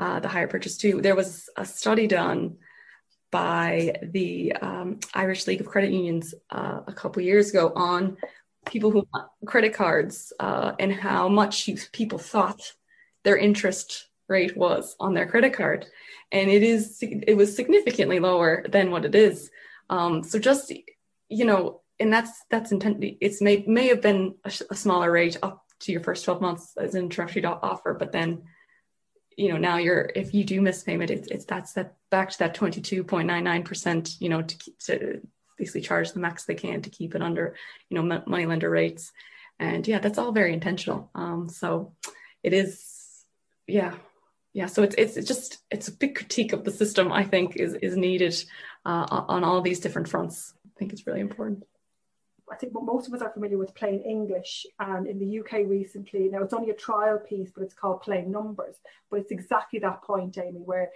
uh, 0.00 0.18
the 0.18 0.28
hire 0.28 0.48
purchase 0.48 0.76
too. 0.76 1.00
There 1.00 1.14
was 1.14 1.48
a 1.56 1.64
study 1.64 2.08
done 2.08 2.56
by 3.30 3.94
the 4.02 4.52
um, 4.52 4.98
Irish 5.14 5.46
League 5.46 5.60
of 5.60 5.66
Credit 5.66 5.92
Unions 5.92 6.34
uh, 6.50 6.80
a 6.86 6.92
couple 6.92 7.22
years 7.22 7.50
ago 7.50 7.72
on 7.76 8.16
people 8.66 8.90
who 8.90 9.06
credit 9.46 9.74
cards 9.74 10.32
uh, 10.40 10.72
and 10.78 10.92
how 10.92 11.28
much 11.28 11.70
people 11.92 12.18
thought 12.18 12.60
their 13.24 13.36
interest 13.36 14.08
rate 14.28 14.56
was 14.56 14.94
on 15.00 15.14
their 15.14 15.26
credit 15.26 15.54
card, 15.54 15.86
and 16.30 16.50
it 16.50 16.62
is 16.62 16.98
it 17.02 17.36
was 17.36 17.54
significantly 17.54 18.20
lower 18.20 18.64
than 18.68 18.90
what 18.90 19.04
it 19.04 19.14
is. 19.14 19.50
Um, 19.90 20.22
so 20.22 20.38
just 20.38 20.72
you 21.28 21.44
know, 21.44 21.80
and 21.98 22.12
that's 22.12 22.44
that's 22.50 22.72
intended. 22.72 23.16
It's 23.20 23.40
may 23.40 23.64
may 23.66 23.88
have 23.88 24.02
been 24.02 24.34
a, 24.44 24.52
a 24.70 24.74
smaller 24.74 25.10
rate 25.10 25.36
up 25.42 25.64
to 25.80 25.92
your 25.92 26.02
first 26.02 26.24
twelve 26.24 26.40
months 26.40 26.74
as 26.76 26.94
an 26.94 27.04
introductory 27.04 27.44
offer, 27.44 27.94
but 27.94 28.12
then 28.12 28.42
you 29.38 29.48
know 29.48 29.56
now 29.56 29.76
you're 29.76 30.10
if 30.14 30.34
you 30.34 30.44
do 30.44 30.60
miss 30.60 30.82
payment 30.82 31.10
it's, 31.10 31.28
it's 31.28 31.44
that's 31.44 31.72
that 31.72 31.94
back 32.10 32.28
to 32.28 32.38
that 32.40 32.56
22.99% 32.56 34.20
you 34.20 34.28
know 34.28 34.42
to, 34.42 34.58
to 34.80 35.20
basically 35.56 35.80
charge 35.80 36.12
the 36.12 36.20
max 36.20 36.44
they 36.44 36.54
can 36.54 36.82
to 36.82 36.90
keep 36.90 37.14
it 37.14 37.22
under 37.22 37.54
you 37.88 37.94
know 37.94 38.22
money 38.26 38.46
lender 38.46 38.68
rates 38.68 39.12
and 39.60 39.86
yeah 39.86 40.00
that's 40.00 40.18
all 40.18 40.32
very 40.32 40.52
intentional 40.52 41.08
um, 41.14 41.48
so 41.48 41.92
it 42.42 42.52
is 42.52 43.24
yeah 43.66 43.94
yeah 44.58 44.66
so 44.66 44.82
it's, 44.82 44.96
it's 44.96 45.28
just 45.28 45.58
it's 45.70 45.86
a 45.86 45.92
big 45.92 46.16
critique 46.16 46.52
of 46.52 46.64
the 46.64 46.70
system 46.82 47.12
i 47.12 47.24
think 47.32 47.56
is 47.56 47.74
is 47.74 47.96
needed 47.96 48.34
uh, 48.84 49.06
on 49.34 49.44
all 49.44 49.60
these 49.62 49.80
different 49.84 50.08
fronts 50.08 50.54
i 50.66 50.78
think 50.78 50.92
it's 50.92 51.06
really 51.06 51.20
important 51.20 51.64
I 52.50 52.56
think 52.56 52.72
most 52.72 53.06
of 53.06 53.12
us 53.12 53.20
are 53.20 53.30
familiar 53.30 53.58
with 53.58 53.74
plain 53.74 54.00
English. 54.00 54.64
And 54.80 55.06
in 55.06 55.18
the 55.18 55.40
UK 55.40 55.52
recently, 55.66 56.30
now 56.30 56.42
it's 56.42 56.54
only 56.54 56.70
a 56.70 56.84
trial 56.88 57.18
piece, 57.18 57.50
but 57.54 57.62
it's 57.62 57.74
called 57.74 58.00
plain 58.00 58.30
numbers. 58.30 58.76
But 59.10 59.20
it's 59.20 59.30
exactly 59.30 59.78
that 59.80 60.02
point, 60.02 60.38
Amy, 60.38 60.62
where 60.70 60.88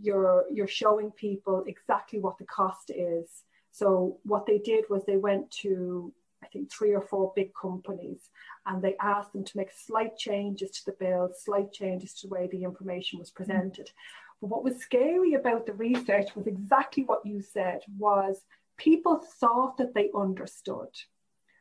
you're 0.00 0.44
you're 0.52 0.68
showing 0.68 1.10
people 1.10 1.64
exactly 1.66 2.20
what 2.20 2.38
the 2.38 2.44
cost 2.44 2.92
is. 2.94 3.28
So 3.72 4.18
what 4.22 4.46
they 4.46 4.58
did 4.58 4.84
was 4.90 5.02
they 5.04 5.16
went 5.16 5.50
to 5.62 6.12
I 6.42 6.46
think 6.46 6.70
three 6.70 6.92
or 6.92 7.00
four 7.00 7.32
big 7.36 7.52
companies 7.54 8.30
and 8.66 8.82
they 8.82 8.96
asked 9.00 9.32
them 9.32 9.44
to 9.44 9.56
make 9.56 9.70
slight 9.72 10.16
changes 10.16 10.70
to 10.72 10.86
the 10.86 10.96
bill, 10.98 11.30
slight 11.36 11.72
changes 11.72 12.14
to 12.14 12.26
the 12.26 12.34
way 12.34 12.48
the 12.50 12.64
information 12.64 13.18
was 13.18 13.30
presented. 13.30 13.90
But 14.40 14.50
what 14.50 14.64
was 14.64 14.80
scary 14.80 15.34
about 15.34 15.66
the 15.66 15.72
research 15.72 16.34
was 16.34 16.46
exactly 16.46 17.04
what 17.04 17.24
you 17.24 17.40
said 17.40 17.80
was 17.98 18.42
people 18.76 19.22
thought 19.40 19.76
that 19.76 19.94
they 19.94 20.10
understood. 20.14 20.88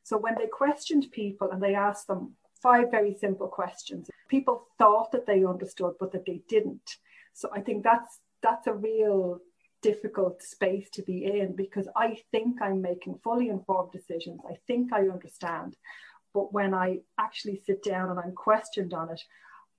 So 0.04 0.18
when 0.18 0.36
they 0.36 0.48
questioned 0.48 1.12
people 1.12 1.52
and 1.52 1.62
they 1.62 1.76
asked 1.76 2.08
them 2.08 2.36
five 2.62 2.90
very 2.90 3.14
simple 3.14 3.48
questions, 3.48 4.10
people 4.28 4.68
thought 4.78 5.12
that 5.12 5.28
they 5.28 5.46
understood, 5.46 5.94
but 6.00 6.12
that 6.12 6.26
they 6.26 6.42
didn't. 6.48 6.98
So 7.34 7.50
I 7.54 7.62
think 7.62 7.84
that's 7.84 8.20
that's 8.42 8.66
a 8.66 8.74
real 8.74 9.40
difficult 9.82 10.42
space 10.42 10.90
to 10.92 11.02
be 11.02 11.26
in 11.26 11.56
because 11.56 11.88
I 11.96 12.18
think 12.32 12.62
I'm 12.62 12.82
making 12.82 13.20
fully 13.24 13.50
informed 13.50 13.92
decisions. 13.92 14.42
I 14.50 14.56
think 14.68 14.94
I 14.94 15.08
understand. 15.08 15.76
But 16.34 16.54
when 16.54 16.74
I 16.74 17.00
actually 17.20 17.62
sit 17.66 17.84
down 17.84 18.10
and 18.10 18.20
I'm 18.20 18.34
questioned 18.34 18.94
on 18.94 19.12
it, 19.12 19.22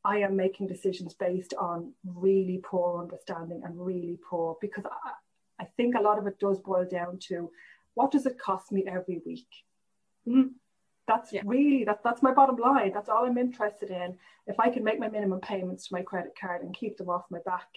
I 0.05 0.19
am 0.19 0.37
making 0.37 0.67
decisions 0.67 1.15
based 1.15 1.55
on 1.55 1.93
really 2.05 2.61
poor 2.62 3.01
understanding 3.01 3.62
and 3.65 3.79
really 3.79 4.19
poor 4.29 4.57
because 4.61 4.85
I, 4.85 5.62
I 5.62 5.67
think 5.77 5.95
a 5.95 6.03
lot 6.03 6.19
of 6.19 6.27
it 6.27 6.41
does 6.41 6.59
boil 6.59 6.85
down 6.85 7.19
to 7.29 7.51
what 7.95 8.11
does 8.11 8.27
it 8.27 8.38
cost 8.38 8.73
me 8.73 8.85
every 8.87 9.23
week? 9.25 9.49
Mm-hmm. 10.27 10.49
That's 11.07 11.33
yeah. 11.33 11.43
really 11.45 11.85
that 11.85 12.01
that's 12.05 12.23
my 12.23 12.33
bottom 12.33 12.57
line. 12.57 12.93
That's 12.93 13.09
all 13.09 13.27
I'm 13.27 13.38
interested 13.38 13.91
in. 13.91 14.17
If 14.47 14.59
I 14.59 14.71
can 14.71 14.85
make 14.85 14.99
my 14.99 15.09
minimum 15.09 15.41
payments 15.41 15.88
to 15.88 15.95
my 15.95 16.03
credit 16.03 16.33
card 16.41 16.62
and 16.62 16.77
keep 16.77 16.97
them 16.97 17.11
off 17.11 17.25
my 17.31 17.41
back, 17.45 17.69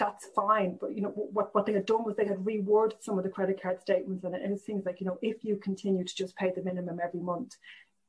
that's 0.00 0.26
fine. 0.34 0.78
But 0.80 0.96
you 0.96 1.02
know 1.02 1.10
what 1.10 1.54
what 1.54 1.66
they 1.66 1.74
had 1.74 1.86
done 1.86 2.04
was 2.04 2.16
they 2.16 2.24
had 2.24 2.38
reworded 2.38 3.00
some 3.00 3.18
of 3.18 3.24
the 3.24 3.30
credit 3.30 3.62
card 3.62 3.80
statements 3.80 4.24
and 4.24 4.34
it, 4.34 4.42
and 4.42 4.52
it 4.52 4.60
seems 4.60 4.84
like 4.84 5.00
you 5.00 5.06
know 5.06 5.18
if 5.22 5.44
you 5.44 5.56
continue 5.56 6.02
to 6.02 6.16
just 6.16 6.34
pay 6.34 6.50
the 6.50 6.62
minimum 6.62 6.98
every 7.00 7.20
month, 7.20 7.56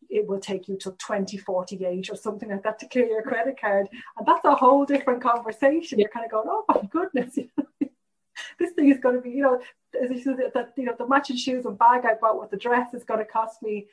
it 0.09 0.27
will 0.27 0.39
take 0.39 0.67
you 0.67 0.77
to 0.77 0.91
2048 0.91 2.09
or 2.09 2.15
something 2.15 2.49
like 2.49 2.63
that 2.63 2.79
to 2.79 2.87
clear 2.87 3.05
your 3.05 3.21
credit 3.21 3.59
card. 3.59 3.87
And 4.17 4.25
that's 4.25 4.45
a 4.45 4.55
whole 4.55 4.85
different 4.85 5.21
conversation. 5.21 5.99
You're 5.99 6.09
kind 6.09 6.25
of 6.25 6.31
going, 6.31 6.47
oh 6.49 6.65
my 6.67 6.81
goodness. 6.89 7.37
this 8.59 8.71
thing 8.73 8.89
is 8.89 8.99
going 8.99 9.15
to 9.15 9.21
be, 9.21 9.31
you 9.31 9.43
know, 9.43 9.61
that 9.93 10.73
you 10.77 10.85
know, 10.85 10.95
the 10.97 11.07
matching 11.07 11.37
shoes 11.37 11.65
and 11.65 11.77
bag 11.77 12.05
I 12.05 12.15
bought 12.19 12.39
with 12.39 12.51
the 12.51 12.57
dress 12.57 12.93
is 12.93 13.03
going 13.03 13.19
to 13.19 13.25
cost 13.25 13.61
me, 13.61 13.87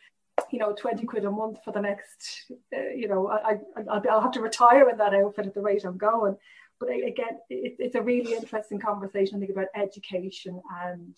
you 0.51 0.59
know, 0.59 0.73
20 0.73 1.05
quid 1.07 1.25
a 1.25 1.31
month 1.31 1.59
for 1.65 1.73
the 1.73 1.81
next, 1.81 2.51
uh, 2.77 2.91
you 2.95 3.09
know, 3.09 3.29
I, 3.29 3.59
I, 3.77 4.01
I'll 4.09 4.21
have 4.21 4.33
to 4.33 4.41
retire 4.41 4.89
in 4.89 4.99
that 4.99 5.15
outfit 5.15 5.47
at 5.47 5.55
the 5.55 5.61
rate 5.61 5.85
I'm 5.85 5.99
going. 5.99 6.37
But 6.81 6.91
again, 6.91 7.39
it, 7.51 7.77
it's 7.79 7.95
a 7.95 8.03
really 8.03 8.35
interesting 8.35 8.79
conversation, 8.79 9.37
I 9.37 9.39
think, 9.41 9.51
about 9.51 9.67
education 9.75 10.61
and 10.85 11.17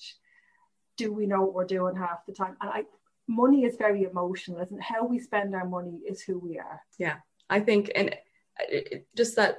do 0.96 1.12
we 1.12 1.26
know 1.26 1.42
what 1.42 1.54
we're 1.54 1.64
doing 1.64 1.96
half 1.96 2.26
the 2.26 2.32
time? 2.32 2.56
And 2.60 2.70
I, 2.70 2.82
money 3.26 3.64
is 3.64 3.76
very 3.76 4.02
emotional, 4.02 4.60
isn't 4.60 4.76
it? 4.76 4.82
How 4.82 5.06
we 5.06 5.18
spend 5.18 5.54
our 5.54 5.66
money 5.66 6.00
is 6.06 6.20
who 6.20 6.38
we 6.38 6.58
are. 6.58 6.80
Yeah, 6.98 7.16
I 7.48 7.60
think, 7.60 7.90
and 7.94 8.14
just 9.16 9.36
that 9.36 9.58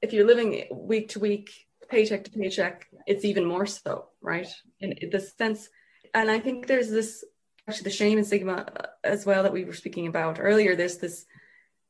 if 0.00 0.12
you're 0.12 0.26
living 0.26 0.64
week 0.72 1.10
to 1.10 1.20
week, 1.20 1.50
paycheck 1.88 2.24
to 2.24 2.30
paycheck, 2.30 2.88
it's 3.06 3.24
even 3.24 3.44
more 3.44 3.66
so, 3.66 4.06
right? 4.20 4.48
In 4.80 4.94
the 5.12 5.20
sense, 5.20 5.68
and 6.14 6.30
I 6.30 6.40
think 6.40 6.66
there's 6.66 6.90
this 6.90 7.24
actually 7.68 7.84
the 7.84 7.90
shame 7.90 8.18
and 8.18 8.26
stigma 8.26 8.66
uh, 8.76 8.86
as 9.04 9.24
well 9.24 9.44
that 9.44 9.52
we 9.52 9.64
were 9.64 9.72
speaking 9.72 10.08
about 10.08 10.38
earlier. 10.40 10.74
There's 10.74 10.98
this 10.98 11.26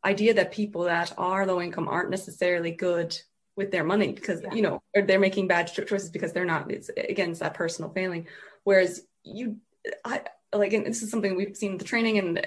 idea 0.04 0.34
that 0.34 0.52
people 0.52 0.82
that 0.84 1.14
are 1.16 1.46
low 1.46 1.62
income 1.62 1.88
aren't 1.88 2.10
necessarily 2.10 2.72
good 2.72 3.18
with 3.56 3.70
their 3.70 3.84
money 3.84 4.12
because 4.12 4.42
yeah. 4.42 4.54
you 4.54 4.62
know 4.62 4.82
or 4.94 5.02
they're 5.02 5.20
making 5.20 5.46
bad 5.46 5.66
choices 5.66 6.10
because 6.10 6.32
they're 6.32 6.44
not 6.44 6.70
it's 6.70 6.90
against 6.96 7.40
that 7.40 7.54
personal 7.54 7.90
failing 7.90 8.26
whereas 8.64 9.02
you 9.24 9.56
i 10.04 10.22
like 10.54 10.72
and 10.72 10.86
this 10.86 11.02
is 11.02 11.10
something 11.10 11.36
we've 11.36 11.56
seen 11.56 11.72
in 11.72 11.78
the 11.78 11.84
training 11.84 12.18
and 12.18 12.46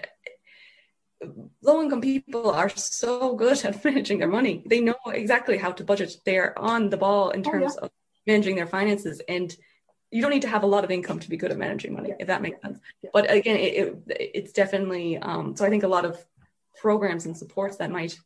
low 1.61 1.81
income 1.81 2.01
people 2.01 2.51
are 2.51 2.69
so 2.69 3.35
good 3.35 3.63
at 3.65 3.83
managing 3.83 4.19
their 4.19 4.27
money 4.27 4.63
they 4.65 4.79
know 4.79 4.95
exactly 5.07 5.57
how 5.57 5.71
to 5.71 5.83
budget 5.83 6.15
they're 6.25 6.57
on 6.57 6.89
the 6.89 6.97
ball 6.97 7.29
in 7.29 7.43
terms 7.43 7.73
oh, 7.73 7.79
yeah. 7.81 7.85
of 7.85 7.91
managing 8.27 8.55
their 8.55 8.67
finances 8.67 9.21
and 9.27 9.55
you 10.11 10.21
don't 10.21 10.31
need 10.31 10.41
to 10.41 10.47
have 10.47 10.63
a 10.63 10.67
lot 10.67 10.83
of 10.83 10.91
income 10.91 11.19
to 11.19 11.29
be 11.29 11.37
good 11.37 11.51
at 11.51 11.57
managing 11.57 11.93
money 11.93 12.09
yeah. 12.09 12.15
if 12.19 12.27
that 12.27 12.41
makes 12.41 12.61
sense 12.61 12.79
but 13.13 13.29
again 13.29 13.57
it, 13.57 13.73
it, 13.77 14.31
it's 14.33 14.51
definitely 14.51 15.17
um, 15.17 15.55
so 15.55 15.65
i 15.65 15.69
think 15.69 15.83
a 15.83 15.87
lot 15.87 16.05
of 16.05 16.23
programs 16.81 17.25
and 17.25 17.37
supports 17.37 17.77
that 17.77 17.91
might 17.91 18.17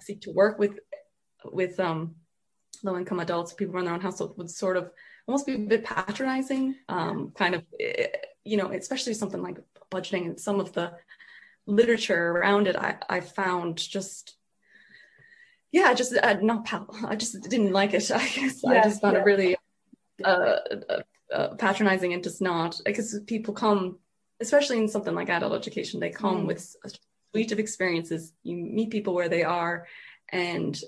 seek 0.00 0.20
to 0.20 0.30
work 0.30 0.58
with 0.58 0.78
with 1.44 1.78
um, 1.80 2.14
low 2.84 2.96
income 2.96 3.20
adults, 3.20 3.52
people 3.52 3.74
run 3.74 3.84
their 3.84 3.94
own 3.94 4.00
household 4.00 4.36
would 4.36 4.50
sort 4.50 4.76
of 4.76 4.90
almost 5.26 5.46
be 5.46 5.54
a 5.54 5.58
bit 5.58 5.84
patronizing, 5.84 6.76
um, 6.88 7.32
kind 7.36 7.54
of, 7.54 7.64
eh, 7.80 8.06
you 8.44 8.56
know, 8.56 8.70
especially 8.70 9.14
something 9.14 9.42
like 9.42 9.58
budgeting 9.90 10.26
and 10.26 10.40
some 10.40 10.60
of 10.60 10.72
the 10.72 10.92
literature 11.66 12.30
around 12.30 12.68
it, 12.68 12.76
I, 12.76 12.96
I 13.08 13.20
found 13.20 13.76
just, 13.76 14.36
yeah, 15.72 15.92
just 15.94 16.16
uh, 16.16 16.38
not 16.40 16.64
pal. 16.64 16.88
I 17.06 17.16
just 17.16 17.40
didn't 17.48 17.72
like 17.72 17.92
it. 17.92 18.10
I 18.10 18.28
guess 18.28 18.60
yeah, 18.62 18.70
I 18.70 18.82
just 18.82 19.02
found 19.02 19.14
yeah. 19.14 19.20
it 19.20 19.24
really 19.24 19.56
uh, 20.24 20.28
uh, 20.88 21.00
uh, 21.32 21.48
patronizing 21.56 22.12
and 22.12 22.22
just 22.22 22.40
not 22.40 22.80
because 22.84 23.18
people 23.26 23.52
come, 23.52 23.98
especially 24.40 24.78
in 24.78 24.88
something 24.88 25.14
like 25.14 25.28
adult 25.28 25.54
education, 25.54 26.00
they 26.00 26.10
come 26.10 26.44
mm. 26.44 26.46
with 26.46 26.76
a 26.84 26.90
suite 27.32 27.52
of 27.52 27.58
experiences. 27.58 28.32
You 28.44 28.56
meet 28.56 28.90
people 28.90 29.14
where 29.14 29.28
they 29.28 29.42
are, 29.42 29.86
and 30.30 30.80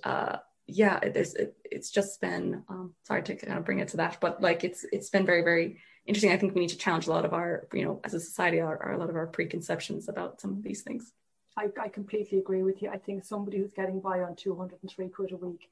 yeah, 0.69 1.01
there's 1.01 1.35
it, 1.35 1.57
it's 1.65 1.91
just 1.91 2.21
been 2.21 2.63
um, 2.69 2.95
sorry 3.03 3.23
to 3.23 3.35
kind 3.35 3.59
of 3.59 3.65
bring 3.65 3.79
it 3.81 3.89
to 3.89 3.97
that, 3.97 4.19
but 4.21 4.43
like 4.43 4.65
it's 4.65 4.85
it's 4.93 5.09
been 5.09 5.25
very 5.25 5.43
very 5.43 5.81
interesting. 6.07 6.31
I 6.31 6.37
think 6.37 6.55
we 6.55 6.61
need 6.61 6.69
to 6.69 6.79
challenge 6.79 7.07
a 7.07 7.11
lot 7.11 7.25
of 7.25 7.33
our 7.33 7.67
you 7.73 7.85
know 7.85 8.01
as 8.05 8.15
a 8.15 8.21
society 8.21 8.61
our, 8.61 8.81
our 8.83 8.93
a 8.93 8.99
lot 8.99 9.09
of 9.09 9.17
our 9.17 9.27
preconceptions 9.27 10.09
about 10.09 10.41
some 10.41 10.53
of 10.53 10.63
these 10.63 10.83
things. 10.83 11.13
I, 11.57 11.69
I 11.81 11.89
completely 11.89 12.39
agree 12.39 12.63
with 12.63 12.83
you. 12.83 12.91
I 12.91 12.99
think 12.99 13.25
somebody 13.25 13.59
who's 13.59 13.73
getting 13.73 14.01
by 14.01 14.21
on 14.21 14.37
203 14.37 15.09
quid 15.09 15.33
a 15.33 15.37
week 15.37 15.71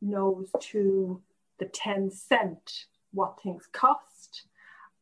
knows 0.00 0.48
to 0.58 1.22
the 1.58 1.66
10 1.66 2.10
cent 2.10 2.86
what 3.12 3.40
things 3.40 3.68
cost 3.70 4.46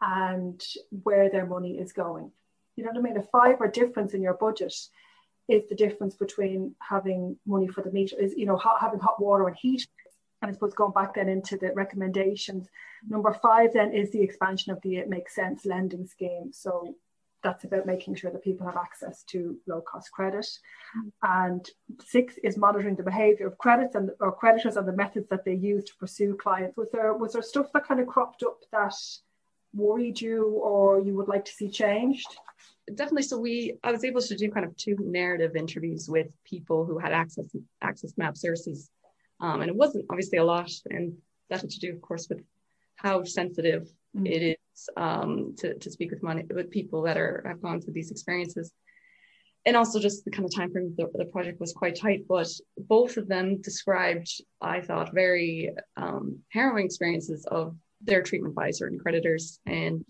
and 0.02 0.62
where 1.04 1.30
their 1.30 1.46
money 1.46 1.78
is 1.78 1.92
going. 1.92 2.32
You 2.74 2.84
know 2.84 2.90
what 2.90 2.98
I 2.98 3.02
mean? 3.02 3.16
A 3.16 3.22
five 3.22 3.56
or 3.60 3.68
difference 3.68 4.12
in 4.12 4.22
your 4.22 4.34
budget 4.34 4.74
is 5.48 5.62
the 5.68 5.76
difference 5.76 6.14
between 6.14 6.74
having 6.80 7.36
money 7.46 7.68
for 7.68 7.82
the 7.82 7.92
meter 7.92 8.16
is 8.20 8.34
you 8.36 8.46
know 8.46 8.56
hot, 8.56 8.80
having 8.80 9.00
hot 9.00 9.20
water 9.20 9.46
and 9.46 9.56
heat 9.56 9.86
and 10.42 10.50
I 10.50 10.54
suppose 10.54 10.74
going 10.74 10.92
back 10.92 11.14
then 11.14 11.28
into 11.28 11.56
the 11.56 11.72
recommendations. 11.72 12.68
Number 13.08 13.32
five 13.32 13.72
then 13.72 13.92
is 13.92 14.10
the 14.10 14.22
expansion 14.22 14.72
of 14.72 14.80
the 14.82 14.96
it 14.96 15.08
makes 15.08 15.34
sense 15.34 15.64
lending 15.64 16.06
scheme. 16.06 16.52
So 16.52 16.94
that's 17.42 17.64
about 17.64 17.86
making 17.86 18.16
sure 18.16 18.30
that 18.30 18.42
people 18.42 18.66
have 18.66 18.76
access 18.76 19.22
to 19.24 19.56
low 19.66 19.80
cost 19.80 20.10
credit. 20.12 20.46
And 21.22 21.68
six 22.04 22.34
is 22.42 22.56
monitoring 22.56 22.96
the 22.96 23.02
behavior 23.02 23.46
of 23.46 23.58
credits 23.58 23.94
and 23.94 24.10
or 24.20 24.32
creditors 24.32 24.76
and 24.76 24.86
the 24.86 24.92
methods 24.92 25.28
that 25.28 25.44
they 25.44 25.54
use 25.54 25.84
to 25.84 25.96
pursue 25.98 26.36
clients. 26.36 26.76
Was 26.76 26.90
there 26.90 27.14
was 27.14 27.32
there 27.32 27.42
stuff 27.42 27.72
that 27.72 27.86
kind 27.86 28.00
of 28.00 28.06
cropped 28.06 28.42
up 28.42 28.58
that 28.72 28.94
worried 29.74 30.20
you 30.20 30.48
or 30.62 31.00
you 31.00 31.14
would 31.14 31.28
like 31.28 31.44
to 31.44 31.52
see 31.52 31.68
changed 31.68 32.36
definitely 32.94 33.22
so 33.22 33.38
we 33.38 33.76
i 33.82 33.90
was 33.90 34.04
able 34.04 34.20
to 34.20 34.36
do 34.36 34.50
kind 34.50 34.64
of 34.64 34.76
two 34.76 34.96
narrative 35.00 35.56
interviews 35.56 36.08
with 36.08 36.28
people 36.44 36.84
who 36.84 36.98
had 36.98 37.12
access 37.12 37.44
access 37.82 38.12
MABS 38.16 38.40
services 38.40 38.90
um, 39.40 39.60
and 39.60 39.68
it 39.68 39.76
wasn't 39.76 40.04
obviously 40.10 40.38
a 40.38 40.44
lot 40.44 40.70
and 40.90 41.12
that 41.50 41.60
had 41.60 41.70
to 41.70 41.80
do 41.80 41.92
of 41.92 42.00
course 42.00 42.28
with 42.28 42.42
how 42.96 43.24
sensitive 43.24 43.82
mm-hmm. 44.16 44.26
it 44.26 44.58
is 44.74 44.88
um, 44.96 45.54
to, 45.58 45.74
to 45.74 45.90
speak 45.90 46.10
with 46.10 46.22
money 46.22 46.44
with 46.54 46.70
people 46.70 47.02
that 47.02 47.16
are 47.16 47.42
have 47.46 47.60
gone 47.60 47.80
through 47.80 47.92
these 47.92 48.10
experiences 48.10 48.72
and 49.64 49.76
also 49.76 49.98
just 49.98 50.24
the 50.24 50.30
kind 50.30 50.44
of 50.44 50.54
time 50.54 50.70
frame 50.70 50.94
the, 50.96 51.10
the 51.14 51.24
project 51.26 51.60
was 51.60 51.72
quite 51.72 51.98
tight 51.98 52.24
but 52.28 52.48
both 52.78 53.16
of 53.16 53.26
them 53.26 53.60
described 53.60 54.30
i 54.60 54.80
thought 54.80 55.12
very 55.12 55.70
um, 55.96 56.38
harrowing 56.50 56.86
experiences 56.86 57.44
of 57.46 57.74
their 58.00 58.22
treatment 58.22 58.54
by 58.54 58.70
certain 58.70 58.98
creditors 58.98 59.58
and 59.66 60.04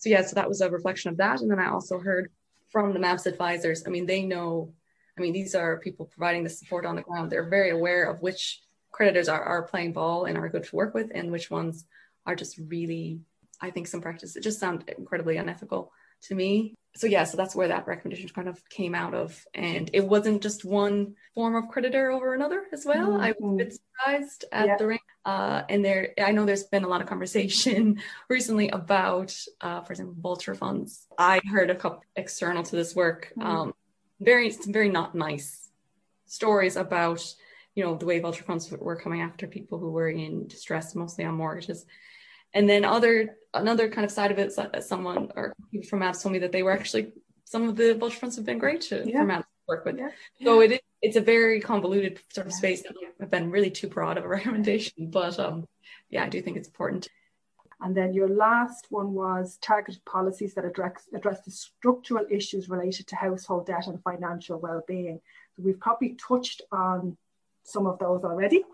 so 0.00 0.08
yeah, 0.08 0.22
so 0.22 0.34
that 0.34 0.48
was 0.48 0.62
a 0.62 0.70
reflection 0.70 1.10
of 1.10 1.18
that. 1.18 1.40
And 1.40 1.50
then 1.50 1.60
I 1.60 1.68
also 1.68 1.98
heard 1.98 2.30
from 2.70 2.94
the 2.94 2.98
MABS 2.98 3.26
advisors. 3.26 3.84
I 3.86 3.90
mean, 3.90 4.06
they 4.06 4.22
know. 4.22 4.72
I 5.16 5.20
mean, 5.20 5.34
these 5.34 5.54
are 5.54 5.78
people 5.78 6.06
providing 6.06 6.42
the 6.42 6.48
support 6.48 6.86
on 6.86 6.96
the 6.96 7.02
ground. 7.02 7.30
They're 7.30 7.50
very 7.50 7.70
aware 7.70 8.10
of 8.10 8.22
which 8.22 8.62
creditors 8.90 9.28
are, 9.28 9.42
are 9.42 9.64
playing 9.64 9.92
ball 9.92 10.24
and 10.24 10.38
are 10.38 10.48
good 10.48 10.64
to 10.64 10.76
work 10.76 10.94
with, 10.94 11.10
and 11.14 11.30
which 11.30 11.50
ones 11.50 11.84
are 12.24 12.34
just 12.34 12.58
really, 12.58 13.20
I 13.60 13.70
think, 13.70 13.88
some 13.88 14.00
practice. 14.00 14.36
It 14.36 14.42
just 14.42 14.58
sound 14.58 14.90
incredibly 14.96 15.36
unethical 15.36 15.92
to 16.22 16.34
me. 16.34 16.74
So 16.96 17.06
yeah, 17.06 17.24
so 17.24 17.36
that's 17.36 17.54
where 17.54 17.68
that 17.68 17.86
recommendation 17.86 18.30
kind 18.30 18.48
of 18.48 18.66
came 18.70 18.94
out 18.94 19.14
of, 19.14 19.44
and 19.52 19.90
it 19.92 20.06
wasn't 20.06 20.42
just 20.42 20.64
one 20.64 21.14
form 21.34 21.54
of 21.54 21.68
creditor 21.68 22.10
over 22.10 22.32
another 22.32 22.64
as 22.72 22.86
well. 22.86 23.10
Mm-hmm. 23.10 23.20
I 23.20 23.34
was 23.38 23.52
a 23.52 23.64
bit 23.64 23.74
surprised 23.74 24.44
at 24.50 24.66
yeah. 24.66 24.76
the 24.78 24.86
range 24.86 25.00
uh, 25.24 25.62
and 25.68 25.84
there, 25.84 26.14
I 26.18 26.32
know 26.32 26.46
there's 26.46 26.64
been 26.64 26.84
a 26.84 26.88
lot 26.88 27.00
of 27.00 27.06
conversation 27.06 28.00
recently 28.28 28.68
about, 28.68 29.36
uh, 29.60 29.82
for 29.82 29.92
example, 29.92 30.16
vulture 30.18 30.54
funds. 30.54 31.06
I 31.18 31.40
heard 31.50 31.70
a 31.70 31.74
couple 31.74 32.02
external 32.16 32.62
to 32.62 32.76
this 32.76 32.94
work, 32.94 33.32
mm-hmm. 33.38 33.46
um, 33.46 33.74
very, 34.20 34.50
very 34.50 34.88
not 34.88 35.14
nice 35.14 35.68
stories 36.26 36.76
about, 36.76 37.22
you 37.74 37.84
know, 37.84 37.96
the 37.96 38.06
way 38.06 38.18
vulture 38.20 38.44
funds 38.44 38.70
were 38.70 38.96
coming 38.96 39.20
after 39.20 39.46
people 39.46 39.78
who 39.78 39.90
were 39.90 40.08
in 40.08 40.46
distress, 40.46 40.94
mostly 40.94 41.24
on 41.24 41.34
mortgages. 41.34 41.84
And 42.54 42.68
then 42.68 42.84
other, 42.84 43.36
another 43.54 43.88
kind 43.88 44.04
of 44.04 44.10
side 44.10 44.32
of 44.32 44.38
it, 44.38 44.52
someone 44.82 45.30
or 45.36 45.54
people 45.70 45.88
from 45.88 46.00
MABS 46.00 46.22
told 46.22 46.32
me 46.32 46.40
that 46.40 46.52
they 46.52 46.62
were 46.62 46.72
actually 46.72 47.12
some 47.44 47.68
of 47.68 47.76
the 47.76 47.94
vulture 47.94 48.18
funds 48.18 48.36
have 48.36 48.46
been 48.46 48.58
great 48.58 48.80
to, 48.80 49.02
yeah. 49.06 49.24
to 49.24 49.44
work 49.66 49.84
with. 49.84 49.98
Yeah. 49.98 50.10
So 50.44 50.60
it 50.60 50.72
is 50.72 50.78
it's 51.02 51.16
a 51.16 51.20
very 51.20 51.60
convoluted 51.60 52.20
sort 52.32 52.46
of 52.46 52.52
space 52.52 52.82
have 53.18 53.30
been 53.30 53.50
really 53.50 53.70
too 53.70 53.88
broad 53.88 54.18
of 54.18 54.24
a 54.24 54.28
recommendation, 54.38 55.10
but 55.10 55.38
um, 55.38 55.66
yeah, 56.10 56.24
I 56.24 56.28
do 56.28 56.40
think 56.40 56.56
it's 56.56 56.68
important. 56.68 57.08
And 57.82 57.96
then 57.96 58.12
your 58.12 58.28
last 58.28 58.86
one 58.90 59.14
was 59.14 59.56
targeted 59.62 60.04
policies 60.04 60.52
that 60.54 60.66
address, 60.66 61.08
address 61.14 61.40
the 61.42 61.50
structural 61.50 62.26
issues 62.30 62.68
related 62.68 63.06
to 63.08 63.16
household 63.16 63.66
debt 63.66 63.86
and 63.86 64.02
financial 64.02 64.58
well-being. 64.58 65.20
So 65.56 65.62
we've 65.62 65.80
probably 65.80 66.16
touched 66.16 66.60
on 66.70 67.16
some 67.64 67.86
of 67.86 67.98
those 67.98 68.22
already. 68.22 68.64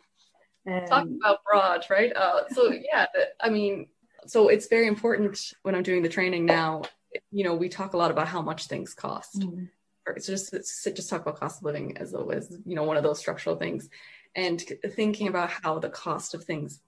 Um, 0.67 0.87
Talk 0.87 1.07
about 1.07 1.39
broad, 1.49 1.87
right? 1.89 2.13
Uh, 2.17 2.49
so 2.49 2.73
yeah, 2.93 3.07
I 3.41 3.49
mean, 3.49 3.87
so 4.27 4.49
it's 4.49 4.67
very 4.67 4.89
important 4.89 5.53
when 5.63 5.77
I'm 5.77 5.85
doing 5.85 6.03
the 6.03 6.09
training 6.09 6.45
now. 6.45 6.83
You 7.31 7.45
know, 7.45 7.55
we 7.55 7.69
talk 7.69 7.93
a 7.93 7.97
lot 7.97 8.11
about 8.11 8.27
how 8.27 8.43
much 8.43 8.67
things 8.67 8.93
cost. 8.93 9.39
Mm-hmm 9.39 9.67
it's 10.15 10.27
just 10.27 10.55
it's 10.55 10.85
just 10.85 11.11
talk 11.11 11.23
about 11.23 11.41
cost 11.41 11.61
of 11.61 11.65
living 11.65 11.97
as 11.99 12.15
always 12.15 12.57
you 12.65 12.75
know 12.75 12.85
one 12.85 12.97
of 12.97 13.03
those 13.03 13.19
structural 13.19 13.57
things. 13.57 13.89
And 14.35 14.63
thinking 14.91 15.29
about 15.29 15.51
how 15.51 15.79
the 15.79 15.89
cost 15.89 16.35
of 16.35 16.45
things 16.45 16.81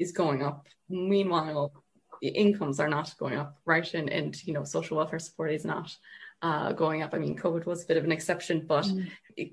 is 0.00 0.10
going 0.10 0.42
up. 0.42 0.66
Meanwhile 0.88 1.72
the 2.20 2.28
incomes 2.28 2.80
are 2.80 2.88
not 2.88 3.14
going 3.18 3.36
up 3.36 3.58
right? 3.64 3.92
And 3.94 4.10
and 4.10 4.46
you 4.46 4.52
know 4.52 4.64
social 4.64 4.96
welfare 4.96 5.18
support 5.18 5.52
is 5.52 5.64
not 5.64 5.96
uh, 6.42 6.72
going 6.72 7.02
up. 7.02 7.14
I 7.14 7.18
mean 7.18 7.36
covid 7.36 7.66
was 7.66 7.84
a 7.84 7.86
bit 7.86 7.96
of 7.96 8.04
an 8.04 8.12
exception 8.12 8.64
but 8.66 8.84
mm. 8.84 9.08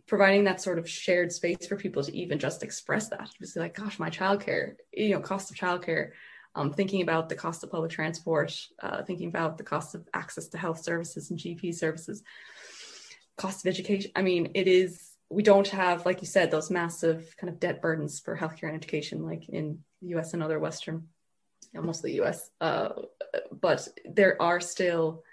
providing 0.08 0.44
that 0.46 0.62
sort 0.62 0.80
of 0.80 0.90
shared 0.90 1.32
space 1.32 1.68
for 1.68 1.76
people 1.76 2.04
to 2.04 2.16
even 2.16 2.40
just 2.40 2.64
express 2.64 3.10
that. 3.10 3.30
Just 3.40 3.56
like 3.56 3.76
gosh 3.76 4.00
my 4.00 4.10
childcare 4.10 4.76
you 4.92 5.12
know 5.12 5.22
cost 5.22 5.52
of 5.52 5.58
childcare. 5.58 6.12
Um, 6.58 6.72
thinking 6.72 7.02
about 7.02 7.28
the 7.28 7.36
cost 7.36 7.66
of 7.66 7.72
public 7.72 7.92
transport 7.92 8.58
uh, 8.82 9.04
thinking 9.04 9.28
about 9.28 9.58
the 9.58 9.66
cost 9.66 9.94
of 9.94 10.08
access 10.14 10.48
to 10.48 10.58
health 10.58 10.82
services 10.82 11.30
and 11.30 11.38
gp 11.38 11.76
services 11.76 12.24
cost 13.38 13.66
of 13.66 13.70
education. 13.70 14.12
I 14.16 14.22
mean, 14.22 14.52
it 14.54 14.68
is, 14.68 15.12
we 15.30 15.44
don't 15.44 15.68
have, 15.70 16.06
like 16.06 16.22
you 16.22 16.28
said, 16.28 16.52
those 16.52 16.70
massive 16.70 17.36
kind 17.38 17.52
of 17.52 17.60
debt 17.60 17.82
burdens 17.82 18.20
for 18.20 18.38
healthcare 18.38 18.68
and 18.68 18.76
education 18.76 19.24
like 19.24 19.50
in 19.50 19.80
the 20.02 20.16
US 20.16 20.34
and 20.34 20.44
other 20.44 20.60
Western, 20.60 21.08
mostly 21.74 22.22
US. 22.22 22.50
Uh, 22.62 22.90
but 23.52 23.88
there 24.06 24.42
are 24.42 24.62
still, 24.62 25.24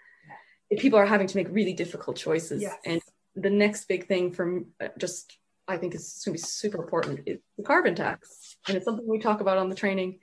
people 0.78 0.98
are 0.98 1.07
having 1.07 1.26
to 1.26 1.36
make 1.36 1.48
really 1.50 1.74
difficult 1.74 2.16
choices. 2.16 2.62
Yes. 2.62 2.76
And 2.84 3.03
the 3.36 3.50
next 3.50 3.86
big 3.86 4.09
thing 4.09 4.32
from 4.32 4.66
uh, 4.80 4.88
just, 4.98 5.36
I 5.68 5.76
think 5.76 5.94
is 5.94 6.22
going 6.24 6.36
to 6.36 6.42
be 6.42 6.46
super 6.46 6.82
important 6.82 7.20
is 7.26 7.38
the 7.57 7.62
carbon 7.62 7.94
tax. 7.94 8.57
And 8.66 8.76
it's 8.76 8.84
something 8.84 9.07
we 9.07 9.20
talk 9.20 9.40
about 9.40 9.59
on 9.59 9.68
the 9.68 9.76
training. 9.76 10.18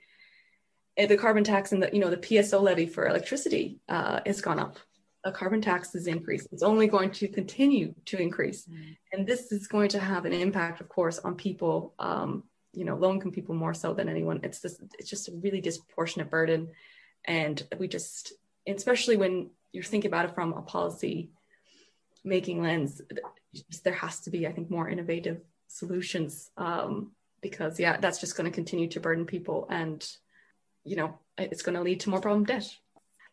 The 0.96 1.16
carbon 1.16 1.44
tax 1.44 1.72
and 1.72 1.82
the, 1.82 1.90
you 1.94 2.00
know, 2.00 2.10
the 2.10 2.18
PSO 2.18 2.60
levy 2.60 2.84
for 2.84 3.06
electricity 3.06 3.78
uh, 3.88 4.20
has 4.26 4.42
gone 4.42 4.58
up 4.58 4.76
a 5.24 5.32
carbon 5.32 5.60
tax 5.60 5.94
is 5.94 6.06
increased. 6.06 6.48
It's 6.52 6.62
only 6.62 6.86
going 6.86 7.10
to 7.12 7.28
continue 7.28 7.94
to 8.06 8.18
increase. 8.18 8.66
Mm. 8.66 8.96
And 9.12 9.26
this 9.26 9.52
is 9.52 9.66
going 9.66 9.88
to 9.90 10.00
have 10.00 10.24
an 10.24 10.32
impact, 10.32 10.80
of 10.80 10.88
course, 10.88 11.18
on 11.18 11.34
people 11.34 11.94
um, 11.98 12.44
you 12.72 12.84
know 12.84 12.96
low 12.96 13.12
income 13.12 13.32
people 13.32 13.54
more 13.54 13.74
so 13.74 13.92
than 13.92 14.08
anyone 14.08 14.40
it's 14.42 14.60
this 14.60 14.80
it's 14.98 15.10
just 15.10 15.28
a 15.28 15.32
really 15.42 15.60
disproportionate 15.60 16.30
burden 16.30 16.68
and 17.24 17.62
we 17.78 17.88
just 17.88 18.32
especially 18.66 19.16
when 19.16 19.50
you're 19.72 19.84
thinking 19.84 20.10
about 20.10 20.24
it 20.24 20.34
from 20.34 20.52
a 20.52 20.62
policy 20.62 21.30
making 22.24 22.62
lens 22.62 23.00
there 23.82 23.92
has 23.92 24.20
to 24.20 24.30
be 24.30 24.46
i 24.46 24.52
think 24.52 24.70
more 24.70 24.88
innovative 24.88 25.40
solutions 25.68 26.50
um, 26.56 27.12
because 27.40 27.80
yeah 27.80 27.96
that's 27.96 28.20
just 28.20 28.36
going 28.36 28.48
to 28.48 28.54
continue 28.54 28.88
to 28.88 29.00
burden 29.00 29.24
people 29.24 29.66
and 29.70 30.08
you 30.84 30.96
know 30.96 31.18
it's 31.38 31.62
going 31.62 31.74
to 31.74 31.82
lead 31.82 32.00
to 32.00 32.10
more 32.10 32.20
problem 32.20 32.44
debt 32.44 32.68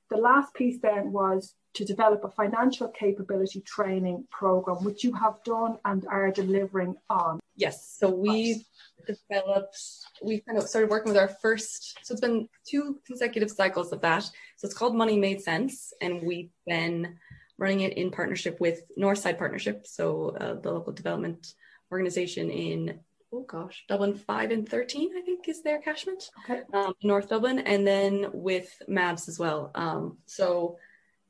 the 0.10 0.18
last 0.18 0.54
piece 0.54 0.80
then 0.82 1.12
was 1.12 1.54
to 1.78 1.86
develop 1.86 2.24
a 2.24 2.30
financial 2.30 2.88
capability 2.88 3.62
training 3.62 4.26
program 4.32 4.84
which 4.84 5.04
you 5.04 5.14
have 5.14 5.36
done 5.44 5.78
and 5.86 6.08
are 6.08 6.32
delivering 6.32 6.96
on? 7.08 7.40
Yes 7.56 7.96
so 8.00 8.10
we've 8.10 8.64
developed 9.06 9.80
we 10.24 10.42
kind 10.42 10.58
of 10.58 10.68
started 10.68 10.90
working 10.90 11.12
with 11.12 11.22
our 11.22 11.28
first 11.28 12.00
so 12.04 12.14
it's 12.14 12.22
been 12.22 12.50
two 12.68 13.00
consecutive 13.06 13.52
cycles 13.52 13.92
of 13.92 14.02
that. 14.02 14.24
So 14.24 14.66
it's 14.66 14.74
called 14.74 14.96
money 14.96 15.20
made 15.20 15.42
sense 15.42 15.94
and 16.02 16.24
we've 16.24 16.50
been 16.66 17.16
running 17.60 17.82
it 17.82 17.94
in 17.94 18.10
partnership 18.10 18.60
with 18.60 18.82
northside 18.98 19.38
partnership 19.38 19.86
so 19.86 20.36
uh, 20.40 20.56
the 20.56 20.72
local 20.72 20.94
development 20.94 21.54
organization 21.92 22.50
in 22.50 23.00
oh 23.32 23.44
gosh 23.44 23.84
dublin 23.88 24.16
5 24.16 24.52
and 24.52 24.68
13 24.68 25.12
i 25.16 25.22
think 25.22 25.48
is 25.48 25.62
their 25.62 25.80
catchment. 25.80 26.30
Okay. 26.44 26.62
Um, 26.74 26.94
north 27.04 27.30
dublin 27.30 27.60
and 27.60 27.86
then 27.86 28.30
with 28.34 28.82
mabs 28.90 29.30
as 29.30 29.38
well. 29.38 29.72
Um, 29.76 30.18
so 30.26 30.78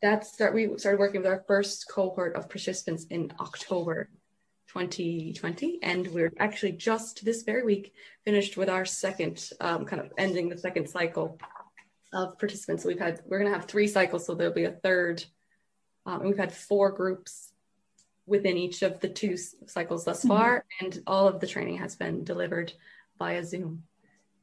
that's 0.01 0.33
start 0.33 0.53
we 0.53 0.77
started 0.77 0.99
working 0.99 1.21
with 1.21 1.29
our 1.29 1.43
first 1.47 1.89
cohort 1.89 2.35
of 2.35 2.49
participants 2.49 3.05
in 3.09 3.31
october 3.39 4.09
2020 4.67 5.79
and 5.81 6.07
we're 6.07 6.31
actually 6.39 6.71
just 6.71 7.23
this 7.23 7.43
very 7.43 7.63
week 7.63 7.93
finished 8.25 8.57
with 8.57 8.69
our 8.69 8.85
second 8.85 9.49
um, 9.61 9.85
kind 9.85 10.01
of 10.01 10.11
ending 10.17 10.49
the 10.49 10.57
second 10.57 10.87
cycle 10.87 11.39
of 12.13 12.37
participants 12.37 12.83
so 12.83 12.89
we've 12.89 12.99
had 12.99 13.21
we're 13.25 13.39
going 13.39 13.51
to 13.51 13.57
have 13.57 13.67
three 13.67 13.87
cycles 13.87 14.25
so 14.25 14.35
there'll 14.35 14.53
be 14.53 14.65
a 14.65 14.71
third 14.71 15.23
um, 16.05 16.21
and 16.21 16.29
we've 16.29 16.37
had 16.37 16.53
four 16.53 16.91
groups 16.91 17.53
within 18.25 18.57
each 18.57 18.81
of 18.81 18.99
the 18.99 19.09
two 19.09 19.35
cycles 19.67 20.05
thus 20.05 20.19
mm-hmm. 20.19 20.29
far 20.29 20.57
mm-hmm. 20.59 20.85
and 20.85 21.03
all 21.07 21.27
of 21.27 21.39
the 21.39 21.47
training 21.47 21.77
has 21.77 21.95
been 21.95 22.23
delivered 22.23 22.71
via 23.17 23.43
zoom 23.43 23.83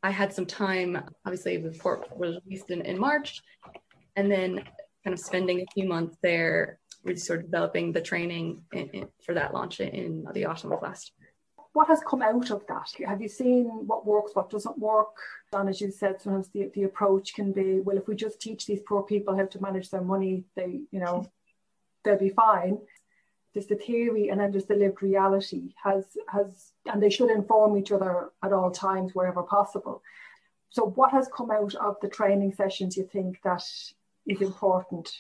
i 0.03 0.11
had 0.11 0.33
some 0.33 0.47
time 0.47 1.03
obviously 1.25 1.59
the 1.59 1.71
report 1.71 2.17
was 2.17 2.39
released 2.45 2.71
in, 2.71 2.81
in 2.83 2.99
march 2.99 3.43
and 4.17 4.31
then 4.31 4.65
kind 5.05 5.15
of 5.15 5.21
spending 5.21 5.61
a 5.61 5.67
few 5.75 5.87
months 5.87 6.17
there 6.23 6.79
really 7.05 7.19
sort 7.19 7.41
of 7.41 7.47
developing 7.47 7.93
the 7.93 8.01
training 8.01 8.63
in, 8.73 8.89
in, 8.91 9.09
for 9.25 9.35
that 9.35 9.53
launch 9.53 9.81
in 9.81 10.27
the 10.33 10.47
autumn 10.47 10.73
of 10.73 10.83
last 10.83 11.13
year. 11.19 11.29
What 11.75 11.89
has 11.89 12.01
come 12.09 12.23
out 12.23 12.51
of 12.51 12.65
that? 12.69 12.93
Have 13.07 13.21
you 13.21 13.29
seen 13.29 13.65
what 13.65 14.07
works, 14.07 14.35
what 14.35 14.49
doesn't 14.49 14.79
work? 14.79 15.15
And 15.53 15.69
as 15.69 15.81
you 15.81 15.91
said, 15.91 16.21
sometimes 16.21 16.49
the, 16.49 16.71
the 16.75 16.85
approach 16.85 17.35
can 17.35 17.53
be, 17.53 17.81
well, 17.81 17.99
if 17.99 18.07
we 18.07 18.15
just 18.15 18.41
teach 18.41 18.65
these 18.67 18.81
poor 18.87 19.03
people 19.03 19.37
how 19.37 19.47
to 19.47 19.61
manage 19.61 19.91
their 19.91 20.01
money, 20.01 20.45
they, 20.55 20.81
you 20.91 21.01
know, 21.01 21.27
they'll 22.05 22.19
be 22.19 22.29
fine. 22.29 22.79
There's 23.53 23.67
the 23.67 23.77
theory 23.77 24.29
and 24.29 24.41
then 24.41 24.53
there's 24.53 24.67
the 24.67 24.75
lived 24.75 25.03
reality 25.03 25.75
has 25.83 26.05
has 26.29 26.73
and 26.87 27.01
they 27.01 27.11
should 27.11 27.31
inform 27.31 27.77
each 27.77 27.93
other 27.93 28.31
at 28.43 28.53
all 28.53 28.71
times 28.73 29.15
wherever 29.15 29.43
possible. 29.45 30.03
So 30.71 30.87
what 30.87 31.13
has 31.13 31.29
come 31.29 31.53
out 31.53 31.75
of 31.77 31.97
the 32.03 32.09
training 32.09 32.53
sessions 32.55 32.97
you 32.97 33.09
think 33.13 33.41
that 33.45 33.63
is 34.27 34.41
important 34.41 35.11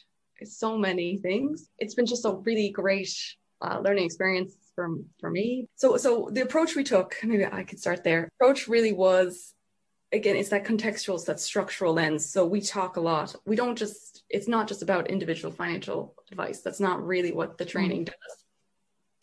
so 0.42 0.76
many 0.76 1.18
things. 1.18 1.70
It's 1.78 1.94
been 1.94 2.06
just 2.06 2.24
a 2.24 2.32
really 2.32 2.70
great 2.70 3.14
uh, 3.60 3.80
learning 3.80 4.04
experience 4.04 4.54
for, 4.74 4.88
for 5.20 5.30
me. 5.30 5.68
So, 5.76 5.96
so 5.96 6.28
the 6.32 6.42
approach 6.42 6.74
we 6.74 6.84
took, 6.84 7.16
maybe 7.22 7.46
I 7.46 7.64
could 7.64 7.78
start 7.78 8.04
there. 8.04 8.28
Approach 8.40 8.68
really 8.68 8.92
was, 8.92 9.54
again, 10.12 10.36
it's 10.36 10.50
that 10.50 10.64
contextual, 10.64 11.14
it's 11.14 11.24
that 11.24 11.40
structural 11.40 11.94
lens. 11.94 12.26
So 12.26 12.44
we 12.46 12.60
talk 12.60 12.96
a 12.96 13.00
lot. 13.00 13.34
We 13.46 13.56
don't 13.56 13.76
just, 13.76 14.24
it's 14.28 14.48
not 14.48 14.68
just 14.68 14.82
about 14.82 15.10
individual 15.10 15.52
financial 15.52 16.14
advice. 16.30 16.60
That's 16.60 16.80
not 16.80 17.04
really 17.04 17.32
what 17.32 17.58
the 17.58 17.64
training 17.64 18.04
mm-hmm. 18.04 18.14
does. 18.28 18.43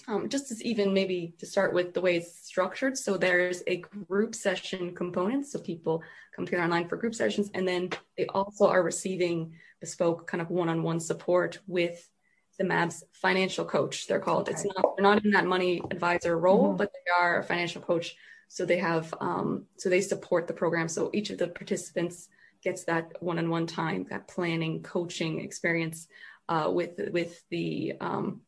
Um, 0.08 0.30
just 0.30 0.52
as 0.52 0.64
even 0.64 0.94
maybe 0.94 1.36
to 1.38 1.46
start 1.46 1.74
with 1.74 1.94
the 1.94 2.02
way 2.02 2.18
it's 2.18 2.46
structured. 2.46 2.98
So 2.98 3.18
there's 3.18 3.62
a 3.68 3.78
group 3.78 4.34
session 4.34 4.96
component. 4.96 5.46
So 5.48 5.60
people 5.60 6.02
come 6.36 6.46
together 6.46 6.64
online 6.64 6.88
for 6.88 6.98
group 6.98 7.14
sessions, 7.14 7.52
and 7.54 7.68
then 7.68 7.92
they 8.18 8.26
also 8.28 8.68
are 8.68 8.84
receiving 8.84 9.54
bespoke 9.80 10.28
kind 10.28 10.42
of 10.42 10.50
one-on-one 10.50 11.00
support 11.00 11.60
with 11.68 12.10
the 12.58 12.64
MABS 12.64 13.04
financial 13.14 13.66
coach. 13.66 14.08
They're 14.08 14.20
called. 14.20 14.50
Okay. 14.50 14.54
It's 14.54 14.66
not 14.66 14.96
they're 14.96 15.04
not 15.04 15.24
in 15.24 15.32
that 15.32 15.46
money 15.46 15.82
advisor 15.92 16.38
role, 16.38 16.70
mm-hmm. 16.70 16.78
but 16.78 16.92
they 16.94 17.12
are 17.12 17.40
a 17.40 17.44
financial 17.44 17.82
coach. 17.82 18.16
So 18.48 18.66
they 18.66 18.78
have 18.78 19.14
um, 19.22 19.66
so 19.78 19.90
they 19.90 20.02
support 20.02 20.48
the 20.48 20.54
program. 20.54 20.88
So 20.88 21.10
each 21.14 21.30
of 21.30 21.38
the 21.38 21.48
participants 21.48 22.28
gets 22.64 22.84
that 22.86 23.12
one-on-one 23.22 23.68
time, 23.68 24.06
that 24.10 24.28
planning, 24.28 24.84
coaching 24.84 25.42
experience 25.42 26.08
uh, 26.50 26.70
with 26.72 27.00
with 27.12 27.44
the 27.50 27.94
um, 28.02 28.42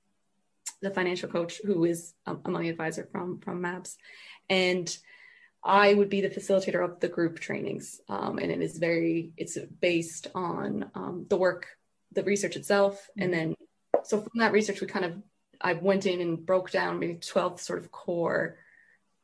the 0.83 0.91
financial 0.91 1.29
coach 1.29 1.61
who 1.65 1.85
is 1.85 2.13
a 2.25 2.35
money 2.47 2.69
advisor 2.69 3.07
from 3.11 3.39
from 3.39 3.61
MABS, 3.61 3.97
and 4.49 4.95
I 5.63 5.93
would 5.93 6.09
be 6.09 6.21
the 6.21 6.29
facilitator 6.29 6.83
of 6.83 6.99
the 6.99 7.07
group 7.07 7.39
trainings, 7.39 8.01
um, 8.09 8.37
and 8.37 8.51
it 8.51 8.61
is 8.61 8.77
very 8.77 9.31
it's 9.37 9.57
based 9.57 10.27
on 10.35 10.91
um, 10.93 11.25
the 11.29 11.37
work, 11.37 11.67
the 12.11 12.23
research 12.23 12.55
itself, 12.55 12.95
mm-hmm. 12.95 13.23
and 13.23 13.33
then 13.33 13.55
so 14.03 14.21
from 14.21 14.39
that 14.39 14.51
research 14.51 14.81
we 14.81 14.87
kind 14.87 15.05
of 15.05 15.13
I 15.61 15.73
went 15.73 16.05
in 16.05 16.19
and 16.19 16.45
broke 16.45 16.69
down 16.69 16.99
maybe 16.99 17.15
twelve 17.15 17.61
sort 17.61 17.79
of 17.79 17.91
core 17.91 18.57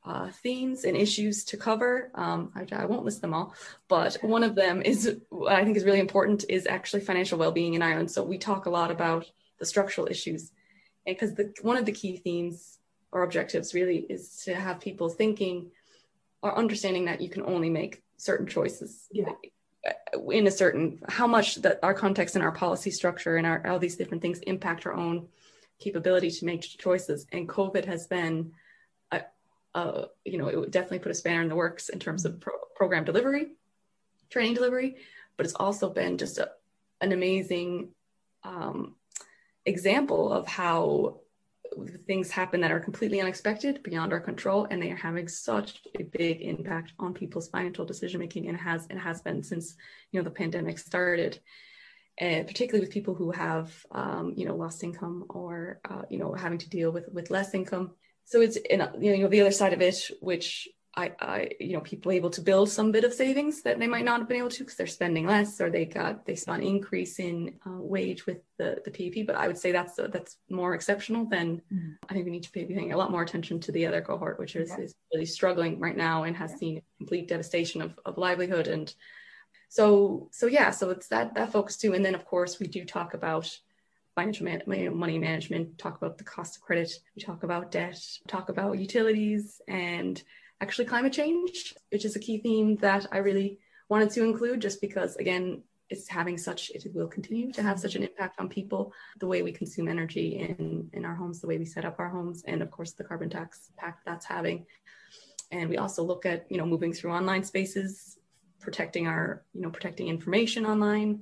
uh, 0.06 0.30
themes 0.42 0.86
and 0.86 0.96
issues 0.96 1.44
to 1.46 1.58
cover. 1.58 2.10
Um, 2.16 2.54
I, 2.56 2.66
I, 2.74 2.86
won't 2.86 3.04
list 3.04 3.22
them 3.22 3.34
all, 3.34 3.54
but 3.90 4.18
one 4.22 4.44
of 4.44 4.56
them 4.56 4.82
is 4.82 5.18
I 5.48 5.64
think 5.66 5.76
is 5.76 5.84
really 5.84 6.00
important 6.00 6.46
is 6.48 6.66
actually 6.68 7.02
financial 7.02 7.38
well-being 7.38 7.74
in 7.74 7.82
Ireland. 7.82 8.10
So 8.10 8.24
we 8.24 8.38
talk 8.38 8.66
a 8.66 8.70
lot 8.70 8.92
about 8.92 9.30
the 9.60 9.66
structural 9.66 10.08
issues, 10.08 10.52
because 11.14 11.36
the 11.36 11.54
one 11.62 11.78
of 11.78 11.86
the 11.86 11.92
key 11.92 12.18
themes 12.18 12.80
or 13.12 13.24
objectives 13.24 13.74
really 13.74 14.06
is 14.10 14.44
to 14.46 14.54
have 14.56 14.80
people 14.80 15.10
thinking 15.10 15.72
or 16.42 16.58
understanding 16.58 17.06
that 17.06 17.22
you 17.22 17.30
can 17.30 17.44
only 17.44 17.70
make 17.70 18.04
certain 18.18 18.48
choices 18.48 19.08
yeah. 19.12 19.32
in 20.32 20.48
a 20.48 20.52
certain 20.52 21.00
how 21.08 21.28
much 21.28 21.56
that 21.56 21.80
our 21.84 21.94
context 21.94 22.36
and 22.36 22.44
our 22.44 22.52
policy 22.52 22.92
structure 22.92 23.38
and 23.38 23.48
our 23.48 23.66
all 23.68 23.80
these 23.80 23.96
different 23.96 24.22
things 24.22 24.40
impact 24.40 24.86
our 24.86 24.94
own 24.94 25.28
capability 25.80 26.30
to 26.30 26.46
make 26.46 26.62
choices 26.62 27.26
and 27.32 27.48
covid 27.48 27.86
has 27.86 28.08
been 28.08 28.52
a, 29.12 29.22
a 29.76 30.06
you 30.26 30.38
know 30.38 30.48
it 30.48 30.60
would 30.60 30.72
definitely 30.72 31.00
put 31.00 31.12
a 31.12 31.16
spanner 31.16 31.42
in 31.42 31.50
the 31.50 31.56
works 31.56 31.90
in 31.90 32.00
terms 32.00 32.26
of 32.26 32.40
pro- 32.40 32.54
program 32.76 33.06
delivery 33.06 33.48
training 34.30 34.54
delivery 34.54 34.98
but 35.38 35.46
it's 35.46 35.56
also 35.56 35.90
been 35.90 36.18
just 36.18 36.38
a, 36.38 36.52
an 37.00 37.14
amazing 37.14 37.90
um, 38.44 38.96
example 39.70 40.34
of 40.34 40.48
how 40.48 41.22
things 42.08 42.32
happen 42.32 42.62
that 42.62 42.72
are 42.72 42.80
completely 42.80 43.22
unexpected 43.22 43.84
beyond 43.84 44.12
our 44.12 44.20
control 44.20 44.68
and 44.70 44.82
they 44.82 44.92
are 44.92 44.96
having 44.96 45.28
such 45.28 45.82
a 46.00 46.04
big 46.04 46.42
impact 46.42 46.94
on 47.00 47.14
people's 47.14 47.50
financial 47.50 47.86
decision 47.86 48.20
making 48.20 48.48
and 48.48 48.58
has 48.58 48.88
and 48.90 49.00
has 49.00 49.22
been 49.22 49.44
since 49.44 49.76
you 50.12 50.20
know 50.20 50.24
the 50.24 50.32
pandemic 50.32 50.80
started. 50.80 51.40
And 52.18 52.46
particularly 52.48 52.86
with 52.86 52.94
people 52.94 53.16
who 53.16 53.32
have 53.32 53.74
um, 53.92 54.34
you 54.36 54.46
know 54.46 54.56
lost 54.56 54.84
income 54.84 55.26
or 55.30 55.80
uh, 55.90 56.02
you 56.10 56.20
know 56.20 56.34
having 56.34 56.58
to 56.60 56.70
deal 56.70 56.92
with 56.92 57.08
with 57.14 57.30
less 57.30 57.54
income. 57.54 57.92
So 58.26 58.42
it's 58.42 58.58
in, 58.58 58.88
you 59.00 59.18
know 59.18 59.30
the 59.30 59.42
other 59.42 59.52
side 59.52 59.74
of 59.74 59.82
it 59.82 60.12
which 60.22 60.68
I, 60.96 61.12
I, 61.20 61.50
you 61.60 61.74
know, 61.74 61.82
people 61.82 62.12
able 62.12 62.32
to 62.32 62.42
build 62.42 62.70
some 62.70 62.92
bit 62.92 63.04
of 63.04 63.14
savings 63.14 63.62
that 63.62 63.80
they 63.80 63.88
might 63.88 64.06
not 64.06 64.20
have 64.20 64.28
been 64.28 64.40
able 64.40 64.50
to 64.50 64.64
because 64.64 64.76
they're 64.76 64.88
spending 64.88 65.28
less 65.28 65.62
or 65.62 65.70
they 65.70 65.86
got 65.86 66.26
they 66.26 66.36
saw 66.36 66.54
an 66.54 66.64
increase 66.64 67.20
in 67.20 67.60
uh, 67.66 67.78
wage 67.80 68.26
with 68.26 68.40
the 68.58 68.82
the 68.84 68.92
PUP. 68.92 69.28
But 69.28 69.36
I 69.36 69.48
would 69.48 69.58
say 69.58 69.72
that's 69.72 70.00
uh, 70.00 70.08
that's 70.08 70.38
more 70.50 70.74
exceptional 70.74 71.26
than 71.26 71.62
mm. 71.72 71.96
I 72.10 72.14
think 72.14 72.26
we 72.26 72.32
need 72.32 72.44
to 72.44 72.52
pay 72.52 72.66
paying 72.66 72.92
a 72.92 72.98
lot 72.98 73.12
more 73.12 73.22
attention 73.22 73.60
to 73.62 73.72
the 73.72 73.86
other 73.86 74.02
cohort, 74.02 74.40
which 74.40 74.56
is, 74.56 74.70
yeah. 74.70 74.84
is 74.84 74.96
really 75.14 75.26
struggling 75.26 75.80
right 75.80 75.96
now 75.96 76.24
and 76.24 76.36
has 76.36 76.52
yeah. 76.52 76.58
seen 76.58 76.82
complete 76.98 77.28
devastation 77.28 77.82
of, 77.82 77.98
of 78.06 78.18
livelihood 78.18 78.68
and 78.68 78.94
so 79.70 80.28
so 80.32 80.48
yeah 80.48 80.72
so 80.72 80.90
it's 80.90 81.08
that 81.08 81.36
that 81.36 81.52
focus 81.52 81.78
too 81.78 81.94
and 81.94 82.04
then 82.04 82.16
of 82.16 82.26
course 82.26 82.60
we 82.60 82.68
do 82.68 82.84
talk 82.84 83.14
about 83.14 83.48
financial 84.16 84.46
man- 84.46 84.98
money 84.98 85.20
management 85.20 85.78
talk 85.78 85.96
about 85.96 86.18
the 86.18 86.24
cost 86.24 86.58
of 86.58 86.62
credit 86.64 86.92
we 87.16 87.22
talk 87.22 87.44
about 87.44 87.72
debt 87.72 88.02
talk 88.28 88.50
about 88.50 88.80
utilities 88.80 89.62
and 89.68 90.24
actually 90.62 90.86
climate 90.86 91.14
change, 91.14 91.74
which 91.92 92.06
is 92.06 92.16
a 92.16 92.20
key 92.20 92.38
theme 92.38 92.76
that 92.78 93.08
I 93.12 93.18
really 93.18 93.60
wanted 93.88 94.10
to 94.12 94.24
include 94.24 94.62
just 94.62 94.82
because, 94.82 95.16
again, 95.16 95.64
it's 95.90 96.08
having 96.08 96.38
such, 96.38 96.70
it 96.70 96.86
will 96.94 97.08
continue 97.08 97.52
to 97.52 97.64
have 97.64 97.80
such 97.80 97.96
an 97.96 98.04
impact 98.04 98.40
on 98.40 98.48
people, 98.48 98.94
the 99.20 99.28
way 99.28 99.42
we 99.42 99.52
consume 99.52 99.88
energy 99.88 100.38
in, 100.38 100.90
in 100.94 101.04
our 101.04 101.16
homes, 101.16 101.42
the 101.42 101.48
way 101.48 101.58
we 101.58 101.66
set 101.66 101.86
up 101.86 102.00
our 102.00 102.10
homes, 102.10 102.44
and 102.46 102.62
of 102.62 102.70
course, 102.70 102.92
the 102.92 103.04
carbon 103.04 103.30
tax 103.30 103.70
impact 103.72 104.06
that's 104.06 104.26
having. 104.26 104.66
And 105.52 105.68
we 105.68 105.78
also 105.78 106.04
look 106.04 106.28
at, 106.28 106.46
you 106.52 106.58
know, 106.58 106.66
moving 106.66 106.94
through 106.94 107.12
online 107.12 107.44
spaces, 107.44 108.20
protecting 108.60 109.08
our, 109.08 109.44
you 109.54 109.62
know, 109.62 109.72
protecting 109.72 110.08
information 110.08 110.66
online 110.66 111.22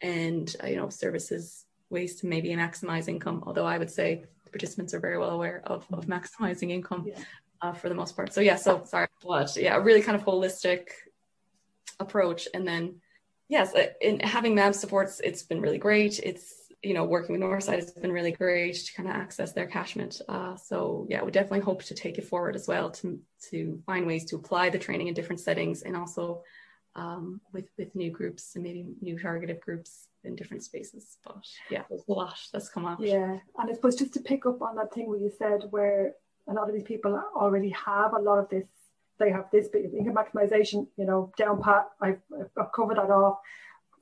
and, 0.00 0.54
uh, 0.62 0.68
you 0.68 0.76
know, 0.76 0.88
services, 0.88 1.66
ways 1.90 2.16
to 2.16 2.26
maybe 2.26 2.48
maximize 2.50 3.08
income. 3.08 3.44
Although 3.46 3.66
I 3.66 3.76
would 3.76 3.90
say 3.90 4.24
participants 4.50 4.94
are 4.94 5.00
very 5.00 5.18
well 5.18 5.30
aware 5.30 5.60
of, 5.66 5.86
of 5.92 6.06
maximizing 6.06 6.70
income. 6.70 7.04
Yeah 7.06 7.18
uh, 7.62 7.72
for 7.72 7.88
the 7.88 7.94
most 7.94 8.16
part. 8.16 8.32
So 8.32 8.40
yeah, 8.40 8.56
so 8.56 8.82
sorry, 8.84 9.08
what? 9.22 9.56
Yeah, 9.56 9.76
really 9.76 10.02
kind 10.02 10.16
of 10.16 10.24
holistic 10.24 10.88
approach. 12.00 12.48
And 12.54 12.66
then 12.66 12.96
yes, 13.48 13.74
in 14.00 14.20
having 14.20 14.54
MAB 14.54 14.74
supports, 14.74 15.20
it's 15.20 15.42
been 15.42 15.60
really 15.60 15.78
great. 15.78 16.18
It's 16.20 16.54
you 16.82 16.94
know 16.94 17.04
working 17.04 17.32
with 17.32 17.42
Northside 17.42 17.76
has 17.76 17.90
been 17.92 18.12
really 18.12 18.32
great 18.32 18.74
to 18.74 18.94
kind 18.94 19.08
of 19.08 19.14
access 19.14 19.52
their 19.52 19.66
catchment. 19.66 20.20
Uh, 20.28 20.56
so 20.56 21.06
yeah, 21.08 21.22
we 21.22 21.30
definitely 21.30 21.60
hope 21.60 21.82
to 21.84 21.94
take 21.94 22.18
it 22.18 22.24
forward 22.24 22.54
as 22.54 22.68
well 22.68 22.90
to 22.90 23.18
to 23.50 23.82
find 23.86 24.06
ways 24.06 24.24
to 24.26 24.36
apply 24.36 24.70
the 24.70 24.78
training 24.78 25.08
in 25.08 25.14
different 25.14 25.40
settings 25.40 25.82
and 25.82 25.96
also 25.96 26.42
um, 26.94 27.40
with 27.52 27.68
with 27.78 27.94
new 27.94 28.10
groups 28.10 28.54
and 28.54 28.64
maybe 28.64 28.86
new 29.00 29.18
targeted 29.18 29.60
groups 29.60 30.08
in 30.24 30.36
different 30.36 30.62
spaces. 30.62 31.16
But 31.24 31.44
yeah, 31.70 31.82
a 31.90 32.12
lot 32.12 32.38
that's 32.52 32.68
come 32.68 32.86
out. 32.86 33.00
Yeah, 33.00 33.38
and 33.58 33.70
I 33.70 33.72
suppose 33.72 33.96
just 33.96 34.14
to 34.14 34.20
pick 34.20 34.46
up 34.46 34.62
on 34.62 34.76
that 34.76 34.92
thing 34.92 35.08
where 35.08 35.18
you 35.18 35.30
said 35.38 35.64
where 35.70 36.14
a 36.48 36.54
lot 36.54 36.68
of 36.68 36.74
these 36.74 36.84
people 36.84 37.20
already 37.34 37.70
have 37.70 38.14
a 38.14 38.18
lot 38.18 38.38
of 38.38 38.48
this. 38.48 38.64
They 39.18 39.30
have 39.30 39.46
this 39.50 39.68
bit 39.68 39.86
of 39.86 39.94
income 39.94 40.14
maximization, 40.14 40.86
you 40.96 41.06
know, 41.06 41.32
down 41.38 41.62
pat. 41.62 41.88
I've, 42.00 42.20
I've 42.58 42.72
covered 42.72 42.98
that 42.98 43.10
off. 43.10 43.38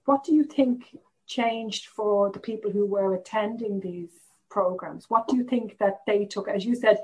What 0.06 0.24
do 0.24 0.34
you 0.34 0.44
think 0.44 0.96
changed 1.26 1.86
for 1.86 2.30
the 2.30 2.40
people 2.40 2.70
who 2.70 2.84
were 2.84 3.14
attending 3.14 3.80
these 3.80 4.10
programs? 4.50 5.08
What 5.08 5.28
do 5.28 5.36
you 5.36 5.44
think 5.44 5.78
that 5.78 6.00
they 6.06 6.24
took? 6.24 6.48
As 6.48 6.64
you 6.64 6.74
said, 6.74 6.98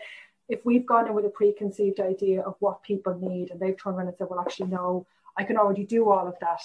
if 0.48 0.64
we've 0.64 0.84
gone 0.84 1.06
in 1.06 1.14
with 1.14 1.24
a 1.24 1.30
preconceived 1.30 2.00
idea 2.00 2.42
of 2.42 2.56
what 2.58 2.82
people 2.82 3.16
need 3.18 3.50
and 3.50 3.60
they've 3.60 3.80
turned 3.80 3.96
around 3.96 4.08
and 4.08 4.16
said, 4.16 4.26
well, 4.28 4.40
actually, 4.40 4.68
no, 4.68 5.06
I 5.36 5.44
can 5.44 5.56
already 5.56 5.84
do 5.84 6.10
all 6.10 6.26
of 6.26 6.34
that. 6.40 6.60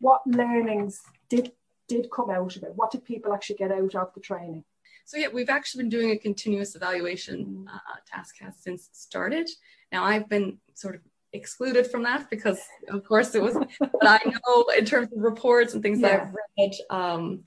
What 0.00 0.20
learnings 0.26 1.00
did 1.28 1.52
did 1.88 2.10
come 2.10 2.28
out 2.28 2.54
of 2.54 2.62
it? 2.62 2.72
What 2.76 2.90
did 2.90 3.04
people 3.04 3.32
actually 3.32 3.56
get 3.56 3.72
out 3.72 3.94
of 3.94 4.12
the 4.14 4.20
training? 4.20 4.62
So 5.08 5.16
yeah, 5.16 5.28
we've 5.32 5.48
actually 5.48 5.84
been 5.84 5.88
doing 5.88 6.10
a 6.10 6.18
continuous 6.18 6.74
evaluation 6.74 7.66
uh, 7.72 7.78
task 8.06 8.36
since 8.60 8.90
started. 8.92 9.48
Now 9.90 10.04
I've 10.04 10.28
been 10.28 10.58
sort 10.74 10.96
of 10.96 11.00
excluded 11.32 11.90
from 11.90 12.02
that 12.02 12.28
because 12.28 12.60
of 12.90 13.04
course 13.04 13.34
it 13.34 13.40
was 13.40 13.56
but 13.80 14.06
I 14.06 14.20
know 14.26 14.66
in 14.76 14.84
terms 14.84 15.08
of 15.10 15.22
reports 15.22 15.72
and 15.72 15.82
things 15.82 16.00
yeah. 16.00 16.08
that 16.08 16.20
I've 16.20 16.34
read 16.58 16.72
um, 16.90 17.40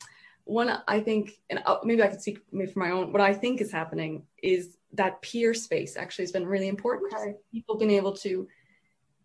one 0.46 0.82
I 0.88 1.02
think 1.02 1.34
and 1.52 1.62
uh, 1.68 1.78
maybe 1.84 2.02
I 2.02 2.08
can 2.08 2.20
speak 2.20 2.40
maybe 2.52 2.72
for 2.72 2.80
my 2.80 2.90
own 2.90 3.12
what 3.12 3.22
I 3.22 3.34
think 3.34 3.62
is 3.62 3.72
happening 3.72 4.24
is 4.42 4.78
that 4.94 5.22
peer 5.22 5.54
space 5.54 5.98
actually 5.98 6.24
has 6.24 6.32
been 6.32 6.48
really 6.48 6.68
important 6.68 7.14
okay. 7.14 7.36
people 7.52 7.78
been 7.78 7.92
able 7.92 8.14
to 8.18 8.48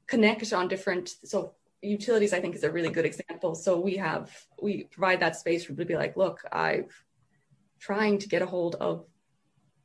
connect 0.06 0.52
on 0.52 0.68
different 0.68 1.08
so 1.24 1.52
utilities 1.80 2.34
I 2.34 2.40
think 2.40 2.54
is 2.54 2.64
a 2.64 2.70
really 2.70 2.90
good 2.90 3.06
example 3.06 3.54
so 3.54 3.80
we 3.80 3.96
have 3.96 4.30
we 4.60 4.84
provide 4.84 5.20
that 5.20 5.36
space 5.36 5.64
for 5.64 5.72
people 5.72 5.84
to 5.84 5.88
be 5.88 5.96
like 5.96 6.16
look 6.16 6.42
I've 6.52 7.05
trying 7.78 8.18
to 8.18 8.28
get 8.28 8.42
a 8.42 8.46
hold 8.46 8.76
of, 8.76 9.04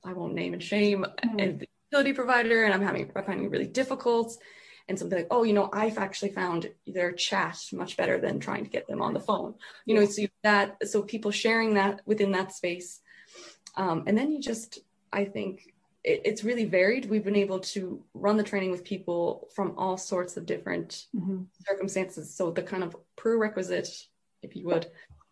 I 0.03 0.13
won't 0.13 0.33
name 0.33 0.53
and 0.53 0.63
shame, 0.63 1.05
mm-hmm. 1.05 1.39
a 1.39 1.67
utility 1.91 2.13
provider, 2.13 2.63
and 2.63 2.73
I'm 2.73 2.81
having 2.81 3.11
I'm 3.15 3.23
finding 3.23 3.45
it 3.45 3.51
really 3.51 3.67
difficult. 3.67 4.37
And 4.89 4.97
something 4.97 5.19
like, 5.19 5.27
oh, 5.31 5.43
you 5.43 5.53
know, 5.53 5.69
I've 5.71 5.99
actually 5.99 6.31
found 6.31 6.69
their 6.85 7.13
chat 7.13 7.57
much 7.71 7.95
better 7.95 8.19
than 8.19 8.39
trying 8.39 8.65
to 8.65 8.69
get 8.69 8.87
them 8.87 9.01
on 9.01 9.13
the 9.13 9.19
phone. 9.19 9.53
You 9.85 9.95
know, 9.95 10.05
so 10.05 10.23
that 10.43 10.75
so 10.89 11.03
people 11.03 11.31
sharing 11.31 11.75
that 11.75 12.01
within 12.05 12.31
that 12.31 12.51
space, 12.51 12.99
um, 13.77 14.03
and 14.07 14.17
then 14.17 14.31
you 14.31 14.41
just, 14.41 14.79
I 15.13 15.25
think 15.25 15.73
it, 16.03 16.21
it's 16.25 16.43
really 16.43 16.65
varied. 16.65 17.09
We've 17.09 17.23
been 17.23 17.35
able 17.35 17.59
to 17.59 18.03
run 18.13 18.37
the 18.37 18.43
training 18.43 18.71
with 18.71 18.83
people 18.83 19.47
from 19.55 19.75
all 19.77 19.97
sorts 19.97 20.35
of 20.35 20.45
different 20.45 21.05
mm-hmm. 21.15 21.43
circumstances. 21.65 22.35
So 22.35 22.51
the 22.51 22.63
kind 22.63 22.83
of 22.83 22.95
prerequisite, 23.15 23.87
if 24.41 24.55
you 24.55 24.65
would, 24.65 24.87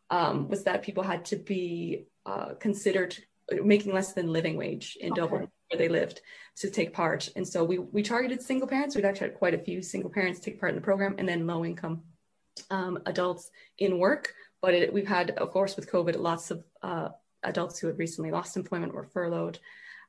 um, 0.10 0.48
was 0.48 0.64
that 0.64 0.84
people 0.84 1.04
had 1.04 1.26
to 1.26 1.36
be 1.36 2.06
uh, 2.30 2.54
considered 2.60 3.16
making 3.64 3.94
less 3.94 4.14
than 4.14 4.28
living 4.38 4.56
wage 4.56 4.98
in 5.02 5.12
okay. 5.12 5.22
Dublin 5.22 5.48
where 5.70 5.78
they 5.78 5.90
lived 5.90 6.22
to 6.58 6.70
take 6.70 6.94
part. 6.94 7.30
And 7.36 7.48
so 7.48 7.64
we 7.64 7.80
we 7.80 8.02
targeted 8.04 8.42
single 8.42 8.68
parents. 8.68 8.96
We've 8.96 9.06
actually 9.06 9.30
had 9.30 9.38
quite 9.44 9.56
a 9.60 9.66
few 9.68 9.82
single 9.82 10.12
parents 10.12 10.40
take 10.40 10.60
part 10.60 10.72
in 10.72 10.76
the 10.76 10.90
program, 10.90 11.16
and 11.18 11.28
then 11.28 11.48
low 11.48 11.66
income 11.66 12.04
um, 12.70 13.00
adults 13.06 13.50
in 13.78 14.00
work. 14.00 14.34
But 14.62 14.74
it, 14.74 14.94
we've 14.94 15.08
had, 15.08 15.32
of 15.32 15.52
course, 15.52 15.76
with 15.76 15.92
COVID, 15.92 16.18
lots 16.18 16.52
of 16.52 16.64
uh, 16.82 17.10
adults 17.44 17.80
who 17.80 17.88
had 17.88 17.98
recently 17.98 18.32
lost 18.32 18.58
employment 18.58 18.94
or 18.94 19.04
furloughed. 19.04 19.60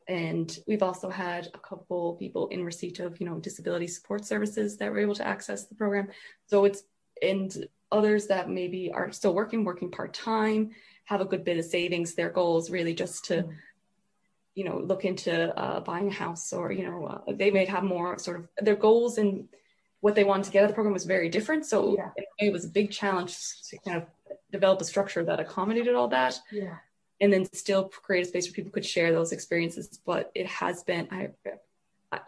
And 0.09 0.49
we've 0.67 0.83
also 0.83 1.09
had 1.09 1.49
a 1.55 1.59
couple 1.59 2.17
people 2.17 2.49
in 2.49 2.65
receipt 2.65 2.99
of, 2.99 3.21
you 3.21 3.27
know, 3.27 3.39
disability 3.39 3.87
support 3.87 4.25
services 4.25 4.77
that 4.79 4.91
were 4.91 4.99
able 4.99 5.15
to 5.15 5.27
access 5.27 5.67
the 5.67 5.77
program. 5.77 6.09
So 6.49 6.65
it's 6.65 6.83
and 7.23 7.67
others 7.93 8.27
that 8.29 8.49
maybe 8.49 8.91
are 8.93 9.13
still 9.13 9.35
working, 9.35 9.65
working 9.65 9.91
part 9.91 10.15
time, 10.15 10.71
have 11.11 11.21
a 11.21 11.31
good 11.33 11.45
bit 11.45 11.59
of 11.59 11.65
savings. 11.65 12.15
Their 12.15 12.31
goal 12.31 12.57
is 12.59 12.71
really 12.71 12.95
just 12.95 13.25
to, 13.27 13.43
mm. 13.43 13.53
you 14.55 14.65
know, 14.65 14.79
look 14.79 15.05
into 15.05 15.33
uh, 15.59 15.81
buying 15.81 16.09
a 16.09 16.13
house, 16.25 16.53
or 16.53 16.71
you 16.71 16.85
know, 16.89 17.05
uh, 17.07 17.33
they 17.41 17.51
may 17.51 17.65
have 17.67 17.83
more 17.83 18.19
sort 18.19 18.37
of 18.39 18.65
their 18.65 18.77
goals 18.77 19.19
and 19.19 19.49
what 20.01 20.15
they 20.15 20.25
wanted 20.25 20.45
to 20.45 20.53
get 20.53 20.61
out 20.61 20.65
of 20.65 20.71
the 20.71 20.75
program 20.75 20.95
was 20.95 21.05
very 21.05 21.29
different. 21.29 21.67
So 21.67 21.97
yeah. 21.97 22.11
it 22.39 22.53
was 22.53 22.65
a 22.65 22.69
big 22.69 22.91
challenge 22.91 23.37
to 23.69 23.77
kind 23.85 23.99
of 23.99 24.05
develop 24.51 24.81
a 24.81 24.85
structure 24.85 25.23
that 25.25 25.41
accommodated 25.41 25.95
all 25.95 26.09
that. 26.09 26.39
Yeah. 26.51 26.77
And 27.21 27.31
then 27.31 27.45
still 27.53 27.85
create 27.91 28.25
a 28.25 28.29
space 28.29 28.47
where 28.47 28.55
people 28.55 28.73
could 28.73 28.87
share 28.87 29.13
those 29.13 29.33
experiences. 29.33 30.01
But 30.07 30.31
it 30.35 30.47
has 30.47 30.85
been, 30.85 31.07
I, 31.11 31.29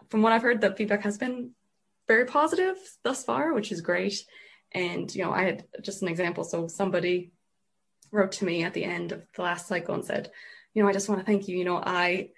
from 0.09 0.21
what 0.21 0.33
I've 0.33 0.43
heard, 0.43 0.61
the 0.61 0.75
feedback 0.75 1.01
has 1.01 1.17
been 1.17 1.55
very 2.07 2.25
positive 2.25 2.77
thus 3.01 3.23
far, 3.23 3.53
which 3.53 3.71
is 3.71 3.81
great. 3.81 4.23
And 4.71 5.13
you 5.15 5.23
know, 5.23 5.31
I 5.31 5.43
had 5.45 5.65
just 5.81 6.03
an 6.03 6.09
example. 6.09 6.43
So 6.43 6.67
somebody 6.67 7.31
wrote 8.13 8.31
to 8.33 8.45
me 8.45 8.63
at 8.63 8.73
the 8.73 8.83
end 8.83 9.11
of 9.11 9.23
the 9.35 9.41
last 9.41 9.67
cycle 9.67 9.95
and 9.95 10.05
said, 10.05 10.31
you 10.73 10.81
know, 10.81 10.89
I 10.89 10.93
just 10.93 11.09
want 11.09 11.19
to 11.19 11.25
thank 11.25 11.47
you. 11.47 11.57
You 11.57 11.65
know, 11.65 11.77
I 11.77 12.29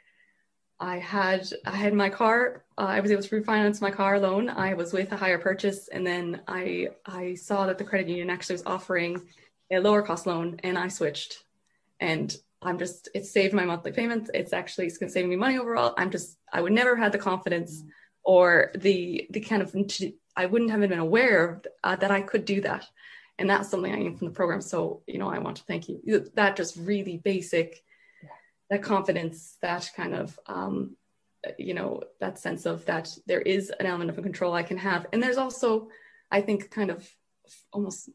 I 0.79 0.97
had 0.97 1.47
I 1.65 1.75
had 1.75 1.93
my 1.93 2.09
car. 2.09 2.63
Uh, 2.77 2.81
I 2.81 2.99
was 2.99 3.11
able 3.11 3.21
to 3.21 3.41
refinance 3.41 3.81
my 3.81 3.91
car 3.91 4.19
loan. 4.19 4.49
I 4.49 4.73
was 4.73 4.91
with 4.91 5.11
a 5.11 5.17
hire 5.17 5.39
purchase, 5.39 5.87
and 5.87 6.05
then 6.05 6.41
I 6.47 6.89
I 7.05 7.35
saw 7.35 7.65
that 7.67 7.77
the 7.77 7.83
credit 7.83 8.09
union 8.09 8.29
actually 8.29 8.55
was 8.55 8.65
offering 8.65 9.21
a 9.71 9.79
lower 9.79 10.01
cost 10.01 10.25
loan, 10.25 10.59
and 10.63 10.77
I 10.77 10.87
switched. 10.87 11.43
And 11.99 12.35
I'm 12.61 12.77
just 12.77 13.09
it 13.13 13.25
saved 13.25 13.53
my 13.53 13.65
monthly 13.65 13.91
payments. 13.91 14.29
It's 14.33 14.53
actually 14.53 14.87
it's 14.87 14.99
saving 14.99 15.29
me 15.29 15.35
money 15.35 15.57
overall. 15.57 15.93
I'm 15.97 16.11
just 16.11 16.37
I 16.51 16.61
would 16.61 16.73
never 16.73 16.95
have 16.95 17.03
had 17.05 17.11
the 17.11 17.19
confidence 17.19 17.83
or 18.23 18.71
the 18.75 19.27
the 19.29 19.39
kind 19.39 19.61
of 19.61 19.73
I 20.35 20.45
wouldn't 20.45 20.71
have 20.71 20.81
been 20.81 20.99
aware 20.99 21.61
uh, 21.83 21.95
that 21.95 22.11
I 22.11 22.21
could 22.21 22.43
do 22.43 22.61
that. 22.61 22.85
And 23.37 23.49
that's 23.49 23.69
something 23.69 23.91
I 23.91 23.97
need 23.97 24.17
from 24.17 24.27
the 24.27 24.33
program. 24.33 24.61
So, 24.61 25.01
you 25.07 25.19
know, 25.19 25.29
I 25.29 25.39
want 25.39 25.57
to 25.57 25.63
thank 25.63 25.89
you. 25.89 25.99
That 26.35 26.55
just 26.55 26.77
really 26.77 27.17
basic, 27.17 27.83
that 28.69 28.81
confidence, 28.81 29.57
that 29.61 29.89
kind 29.95 30.15
of, 30.15 30.39
um, 30.47 30.95
you 31.57 31.73
know, 31.73 32.01
that 32.19 32.39
sense 32.39 32.65
of 32.65 32.85
that 32.85 33.09
there 33.27 33.41
is 33.41 33.71
an 33.79 33.85
element 33.85 34.09
of 34.09 34.23
control 34.23 34.53
I 34.53 34.63
can 34.63 34.77
have. 34.77 35.05
And 35.11 35.21
there's 35.21 35.37
also, 35.37 35.89
I 36.31 36.41
think, 36.41 36.71
kind 36.71 36.91
of 36.91 37.07
almost 37.71 38.09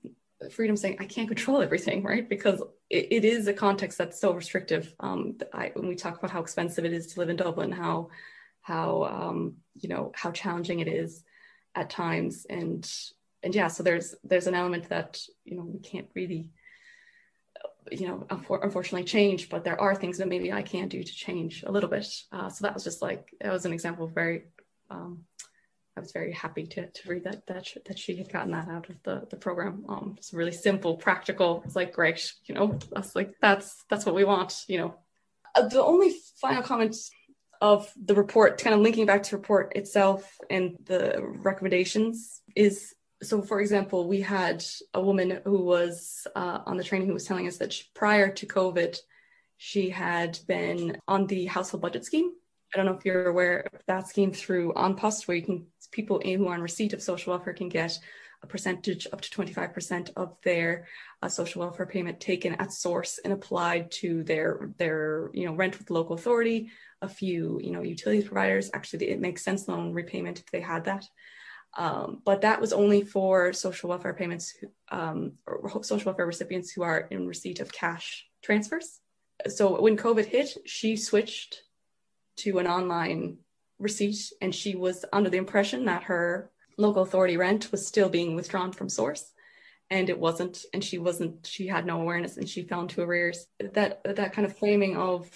freedom 0.51 0.77
saying 0.77 0.97
I 0.99 1.05
can't 1.05 1.29
control 1.29 1.61
everything, 1.61 2.03
right? 2.03 2.27
Because 2.29 2.63
it, 2.89 3.09
it 3.11 3.25
is 3.25 3.47
a 3.47 3.53
context 3.53 3.99
that's 3.99 4.21
so 4.21 4.33
restrictive. 4.33 4.95
Um, 5.01 5.37
I, 5.53 5.71
when 5.75 5.87
we 5.87 5.97
talk 5.97 6.19
about 6.19 6.31
how 6.31 6.41
expensive 6.41 6.85
it 6.85 6.93
is 6.93 7.09
to 7.09 7.21
live 7.21 7.29
in 7.29 7.37
Dublin, 7.37 7.73
how 7.73 8.09
how 8.63 9.05
um, 9.05 9.57
you 9.75 9.89
know 9.89 10.13
how 10.15 10.31
challenging 10.31 10.81
it 10.81 10.89
is 10.89 11.23
at 11.75 11.91
times 11.91 12.47
and 12.49 12.91
and 13.43 13.55
yeah 13.55 13.69
so 13.69 13.83
there's 13.83 14.15
there's 14.25 14.47
an 14.47 14.55
element 14.55 14.89
that 14.89 15.21
you 15.45 15.57
know 15.57 15.65
we 15.65 15.79
can't 15.79 16.09
really 16.15 16.51
you 17.91 18.07
know 18.07 18.27
unfortunately 18.31 19.05
change 19.05 19.49
but 19.49 19.65
there 19.65 19.81
are 19.81 19.95
things 19.95 20.19
that 20.19 20.29
maybe 20.29 20.53
i 20.53 20.63
can 20.63 20.89
do 20.89 21.03
to 21.03 21.13
change 21.13 21.65
a 21.67 21.73
little 21.73 21.89
bit. 21.89 22.07
Uh, 22.33 22.49
so 22.49 22.63
that 22.63 22.75
was 22.75 22.85
just 22.85 23.03
like 23.03 23.35
that 23.41 23.53
was 23.53 23.65
an 23.65 23.73
example 23.73 24.05
of 24.05 24.15
very 24.15 24.45
um, 24.91 25.25
i 25.97 26.01
was 26.01 26.13
very 26.13 26.33
happy 26.33 26.67
to, 26.67 26.87
to 26.91 27.09
read 27.09 27.25
that 27.25 27.47
that 27.47 27.67
that 27.87 27.99
she 27.99 28.17
had 28.17 28.33
gotten 28.33 28.53
that 28.53 28.69
out 28.69 28.89
of 28.89 28.97
the 29.03 29.27
the 29.31 29.37
program. 29.37 29.85
Um 29.89 30.15
it's 30.19 30.33
really 30.33 30.53
simple 30.53 30.97
practical. 30.97 31.63
It's 31.65 31.77
like 31.77 31.93
great 31.93 32.33
you 32.45 32.55
know 32.55 32.79
that's 32.93 33.17
like 33.17 33.35
that's 33.41 33.85
that's 33.89 34.07
what 34.07 34.15
we 34.15 34.25
want 34.25 34.65
you 34.69 34.79
know. 34.79 34.95
Uh, 35.55 35.67
the 35.67 35.83
only 35.83 36.15
final 36.41 36.63
comment 36.63 36.97
of 37.61 37.93
the 38.03 38.15
report, 38.15 38.63
kind 38.63 38.75
of 38.75 38.81
linking 38.81 39.05
back 39.05 39.23
to 39.25 39.37
report 39.37 39.77
itself 39.77 40.39
and 40.49 40.77
the 40.85 41.17
recommendations 41.21 42.41
is 42.57 42.95
so 43.23 43.43
for 43.43 43.61
example 43.61 44.09
we 44.09 44.21
had 44.21 44.65
a 44.95 45.01
woman 45.01 45.41
who 45.45 45.63
was 45.63 46.27
uh, 46.35 46.61
on 46.67 46.77
the 46.77 46.85
training 46.85 47.07
who 47.07 47.15
was 47.15 47.25
telling 47.25 47.47
us 47.47 47.59
that 47.59 47.73
she, 47.73 47.85
prior 47.95 48.31
to 48.33 48.47
covid 48.47 48.99
she 49.63 49.91
had 49.91 50.39
been 50.49 50.97
on 51.07 51.27
the 51.27 51.45
household 51.45 51.83
budget 51.83 52.03
scheme. 52.07 52.33
I 52.73 52.79
don't 52.79 52.87
know 52.87 52.95
if 52.95 53.05
you're 53.05 53.29
aware 53.29 53.69
of 53.75 53.85
that 53.87 54.09
scheme 54.09 54.33
through 54.33 54.73
An 54.73 54.97
Post 54.97 55.29
where 55.29 55.37
you 55.37 55.43
can 55.43 55.67
people 55.93 56.19
who 56.25 56.49
are 56.49 56.55
on 56.55 56.63
receipt 56.63 56.95
of 56.95 57.03
social 57.03 57.35
welfare 57.35 57.53
can 57.53 57.69
get 57.69 57.99
a 58.43 58.47
percentage 58.47 59.07
up 59.13 59.21
to 59.21 59.29
25% 59.29 60.13
of 60.17 60.35
their 60.45 60.87
uh, 61.21 61.29
social 61.29 61.61
welfare 61.61 61.85
payment 61.85 62.21
taken 62.21 62.55
at 62.55 62.73
source 62.73 63.21
and 63.23 63.35
applied 63.35 63.91
to 63.91 64.23
their 64.23 64.71
their 64.79 65.29
you 65.35 65.45
know 65.45 65.53
rent 65.53 65.79
with 65.79 65.91
local 65.91 66.17
authority 66.17 66.71
a 67.03 67.09
few 67.09 67.61
you 67.63 67.71
know 67.71 67.83
utilities 67.83 68.25
providers. 68.25 68.71
Actually 68.73 69.11
it 69.11 69.21
makes 69.21 69.45
sense 69.45 69.69
loan 69.69 69.93
repayment 69.93 70.39
if 70.39 70.47
they 70.47 70.63
had 70.63 70.87
that 70.87 71.05
um, 71.77 72.21
but 72.25 72.41
that 72.41 72.61
was 72.61 72.73
only 72.73 73.03
for 73.03 73.53
social 73.53 73.89
welfare 73.91 74.15
payments 74.15 74.55
um, 74.91 75.33
or 75.47 75.83
social 75.83 76.11
welfare 76.11 76.27
recipients 76.27 76.73
who 76.73 76.83
are 76.83 77.01
in 77.11 77.27
receipt 77.27 77.61
of 77.61 77.73
cash 77.73 78.27
transfers. 78.43 79.01
So 79.47 79.81
when 79.81 79.97
covid 79.97 80.27
hit 80.27 80.57
she 80.67 80.97
switched 80.97 81.63
to 82.39 82.59
an 82.59 82.67
online 82.67 83.39
receipt 83.79 84.33
and 84.43 84.55
she 84.55 84.75
was 84.75 85.05
under 85.13 85.31
the 85.31 85.39
impression 85.39 85.87
that 85.87 86.05
her 86.05 86.51
local 86.77 87.03
authority 87.03 87.37
rent 87.37 87.71
was 87.71 87.87
still 87.87 88.09
being 88.09 88.35
withdrawn 88.35 88.73
from 88.73 88.89
source 88.89 89.33
and 89.91 90.11
it 90.11 90.19
wasn't 90.19 90.65
and 90.73 90.83
she 90.83 90.99
wasn't 90.99 91.47
she 91.47 91.67
had 91.67 91.87
no 91.87 92.01
awareness 92.01 92.37
and 92.37 92.49
she 92.49 92.63
fell 92.63 92.83
into 92.83 93.03
arrears. 93.03 93.47
That 93.61 94.01
that 94.05 94.33
kind 94.33 94.47
of 94.47 94.59
framing 94.59 94.97
of 94.97 95.31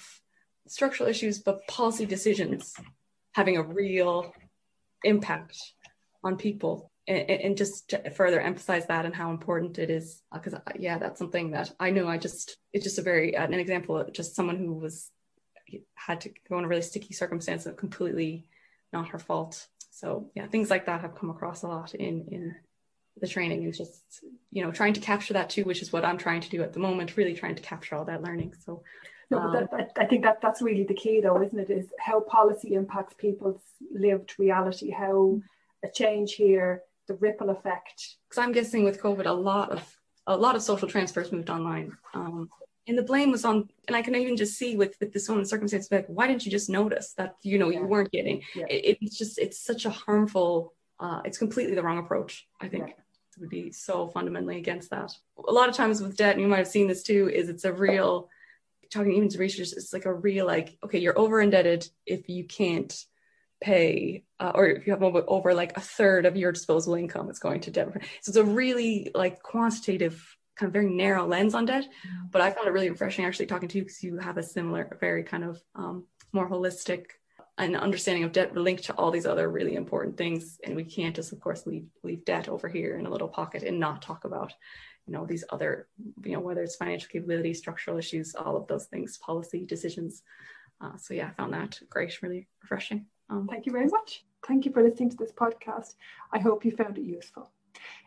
structural 0.67 1.09
issues 1.09 1.39
but 1.39 1.67
policy 1.69 2.07
decisions 2.07 2.75
having 3.35 3.57
a 3.57 3.63
real 3.63 4.33
impact 5.05 5.74
on 6.25 6.37
people. 6.37 6.91
And, 7.07 7.31
and 7.31 7.57
just 7.57 7.91
to 7.91 8.11
further 8.11 8.41
emphasize 8.41 8.87
that 8.87 9.05
and 9.05 9.15
how 9.15 9.31
important 9.31 9.79
it 9.79 9.91
is 9.91 10.23
because 10.33 10.55
uh, 10.55 10.61
yeah 10.79 10.97
that's 10.97 11.19
something 11.19 11.51
that 11.51 11.71
i 11.79 11.91
know 11.91 12.09
i 12.09 12.17
just 12.17 12.57
it's 12.73 12.83
just 12.83 12.99
a 12.99 13.03
very 13.03 13.37
an 13.37 13.53
example 13.53 13.99
of 13.99 14.11
just 14.11 14.35
someone 14.35 14.57
who 14.57 14.73
was 14.73 15.11
had 15.95 16.23
to 16.23 16.31
go 16.49 16.59
in 16.59 16.65
a 16.65 16.69
really 16.69 16.83
sticky 16.83 17.15
circumstance 17.15 17.67
and 17.67 17.77
completely 17.77 18.47
not 18.93 19.09
her 19.09 19.19
fault. 19.19 19.67
So 19.91 20.31
yeah 20.35 20.47
things 20.47 20.71
like 20.71 20.87
that 20.87 21.01
have 21.03 21.15
come 21.15 21.31
across 21.31 21.63
a 21.63 21.69
lot 21.69 21.95
in 21.95 22.27
in 22.29 22.55
the 23.21 23.29
training. 23.29 23.65
Is 23.65 23.79
just 23.79 24.25
you 24.51 24.65
know 24.65 24.73
trying 24.73 24.95
to 24.95 25.01
capture 25.01 25.35
that 25.35 25.51
too 25.51 25.65
which 25.65 25.83
is 25.83 25.93
what 25.93 26.05
i'm 26.05 26.19
trying 26.19 26.41
to 26.41 26.51
do 26.51 26.63
at 26.63 26.73
the 26.73 26.81
moment 26.81 27.17
really 27.17 27.35
trying 27.35 27.55
to 27.55 27.63
capture 27.63 27.97
all 27.97 28.05
that 28.07 28.23
learning. 28.23 28.55
So 28.65 28.83
no, 29.31 29.39
um, 29.39 29.53
that, 29.53 29.71
that, 29.71 29.93
I 29.97 30.07
think 30.07 30.23
that 30.25 30.41
that's 30.43 30.61
really 30.61 30.85
the 30.85 30.95
key, 30.95 31.21
though, 31.21 31.43
isn't 31.43 31.59
it? 31.59 31.71
Is 31.71 31.87
how 31.99 32.21
policy 32.21 32.75
impacts 32.75 33.15
people's 33.15 33.63
lived 33.93 34.35
reality, 34.39 34.91
how 34.91 35.41
a 35.85 35.91
change 35.91 36.35
here, 36.35 36.83
the 37.07 37.15
ripple 37.15 37.51
effect. 37.51 38.17
Because 38.29 38.43
I'm 38.43 38.53
guessing 38.53 38.85
with 38.85 39.01
COVID, 39.01 39.27
a 39.27 39.33
lot 39.33 39.71
of 39.71 39.97
a 40.27 40.37
lot 40.37 40.57
of 40.57 40.63
social 40.63 40.89
transfers 40.89 41.31
moved 41.33 41.51
online, 41.51 41.93
um, 42.15 42.49
and 42.89 42.97
the 42.97 43.03
blame 43.03 43.31
was 43.31 43.45
on. 43.45 43.69
And 43.87 43.97
I 43.97 44.03
can 44.03 44.15
even 44.15 44.37
just 44.37 44.55
see 44.55 44.77
with 44.77 44.97
with 45.01 45.13
this 45.13 45.29
one 45.29 45.45
circumstance, 45.45 45.89
like, 45.91 46.07
why 46.07 46.27
didn't 46.27 46.45
you 46.45 46.51
just 46.51 46.71
notice 46.71 47.13
that 47.19 47.37
you 47.43 47.59
know 47.59 47.71
yeah. 47.71 47.81
you 47.81 47.87
weren't 47.87 48.11
getting? 48.11 48.43
Yeah. 48.55 48.67
It, 48.69 48.99
it's 49.03 49.19
just 49.19 49.39
it's 49.39 49.63
such 49.63 49.85
a 49.85 49.91
harmful. 49.91 50.75
Uh, 50.99 51.21
it's 51.25 51.39
completely 51.39 51.75
the 51.75 51.83
wrong 51.83 51.99
approach. 51.99 52.47
I 52.61 52.69
think. 52.69 52.89
Yeah 52.89 52.95
would 53.41 53.51
be 53.51 53.73
so 53.73 54.07
fundamentally 54.07 54.59
against 54.59 54.91
that. 54.91 55.11
A 55.49 55.51
lot 55.51 55.69
of 55.69 55.75
times 55.75 56.01
with 56.01 56.17
debt, 56.17 56.35
and 56.35 56.41
you 56.41 56.47
might 56.47 56.59
have 56.59 56.69
seen 56.69 56.87
this 56.87 57.03
too, 57.03 57.29
is 57.29 57.49
it's 57.49 57.65
a 57.65 57.73
real 57.73 58.29
talking 58.95 59.13
even 59.13 59.29
to 59.29 59.39
researchers, 59.39 59.73
it's 59.73 59.93
like 59.93 60.07
a 60.07 60.15
real 60.15 60.47
like, 60.47 60.79
okay, 60.85 60.99
you're 60.99 61.19
over 61.19 61.41
indebted 61.41 61.89
if 62.07 62.29
you 62.29 62.45
can't 62.45 63.05
pay 63.61 64.25
uh, 64.41 64.53
or 64.55 64.67
if 64.67 64.87
you 64.87 64.93
have 64.93 65.03
over, 65.03 65.25
over 65.27 65.55
like 65.55 65.77
a 65.77 65.81
third 65.81 66.27
of 66.27 66.37
your 66.37 66.53
disposable 66.53 66.97
income 66.97 67.31
it's 67.31 67.39
going 67.39 67.61
to 67.61 67.71
debt. 67.71 67.89
So 68.21 68.31
it's 68.31 68.37
a 68.37 68.45
really 68.45 69.11
like 69.15 69.43
quantitative 69.43 70.37
kind 70.57 70.69
of 70.69 70.73
very 70.73 70.91
narrow 70.91 71.27
lens 71.27 71.55
on 71.55 71.67
debt. 71.67 71.85
Mm-hmm. 71.85 72.27
But 72.31 72.43
I 72.43 72.51
found 72.51 72.69
it 72.69 72.73
really 72.73 72.91
refreshing 72.91 73.25
actually 73.25 73.47
talking 73.47 73.69
to 73.69 73.79
you 73.79 73.85
because 73.85 74.03
you 74.03 74.19
have 74.19 74.39
a 74.39 74.43
similar, 74.43 74.97
very 75.01 75.25
kind 75.25 75.45
of 75.45 75.63
um, 75.75 76.05
more 76.33 76.49
holistic 76.49 77.07
an 77.59 77.77
understanding 77.77 78.25
of 78.25 78.33
debt 78.33 78.57
linked 78.57 78.85
to 78.85 78.93
all 78.95 79.11
these 79.11 79.27
other 79.27 79.49
really 79.49 79.77
important 79.77 80.17
things. 80.17 80.59
And 80.65 80.75
we 80.75 80.85
can't 80.85 81.15
just, 81.15 81.33
of 81.33 81.41
course, 81.41 81.67
leave 81.67 81.87
leave 82.03 82.25
debt 82.25 82.49
over 82.49 82.69
here 82.69 82.99
in 82.99 83.07
a 83.07 83.11
little 83.11 83.29
pocket 83.29 83.63
and 83.63 83.79
not 83.79 84.03
talk 84.03 84.25
about, 84.25 84.53
you 85.07 85.13
know, 85.13 85.25
these 85.25 85.45
other, 85.51 85.87
you 86.25 86.33
know, 86.33 86.41
whether 86.41 86.63
it's 86.63 86.77
financial 86.77 87.09
capability, 87.09 87.55
structural 87.55 87.99
issues, 87.99 88.35
all 88.35 88.57
of 88.57 88.67
those 88.67 88.87
things, 88.87 89.19
policy 89.19 89.65
decisions. 89.65 90.23
Uh, 90.81 90.97
so 90.97 91.15
yeah, 91.15 91.29
I 91.29 91.31
found 91.31 91.55
that 91.55 91.79
great, 91.89 92.21
really 92.23 92.49
refreshing. 92.61 93.07
Um, 93.31 93.47
Thank 93.49 93.67
you 93.67 93.73
very 93.73 93.87
much. 93.87 94.25
Thank 94.47 94.67
you 94.67 94.73
for 94.73 94.83
listening 94.83 95.11
to 95.11 95.17
this 95.17 95.33
podcast. 95.33 95.95
I 96.33 96.39
hope 96.39 96.65
you 96.65 96.71
found 96.71 96.99
it 96.99 97.05
useful. 97.05 97.51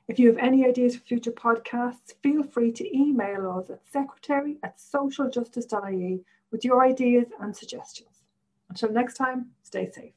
If 0.07 0.19
you 0.19 0.27
have 0.27 0.37
any 0.37 0.65
ideas 0.65 0.95
for 0.95 1.03
future 1.03 1.31
podcasts, 1.31 2.13
feel 2.23 2.43
free 2.43 2.71
to 2.73 2.97
email 2.97 3.51
us 3.51 3.69
at 3.69 3.85
secretary 3.91 4.57
at 4.63 4.77
socialjustice.ie 4.77 6.23
with 6.51 6.63
your 6.63 6.83
ideas 6.83 7.27
and 7.39 7.55
suggestions. 7.55 8.23
Until 8.69 8.91
next 8.91 9.15
time, 9.15 9.47
stay 9.63 9.91
safe. 9.91 10.16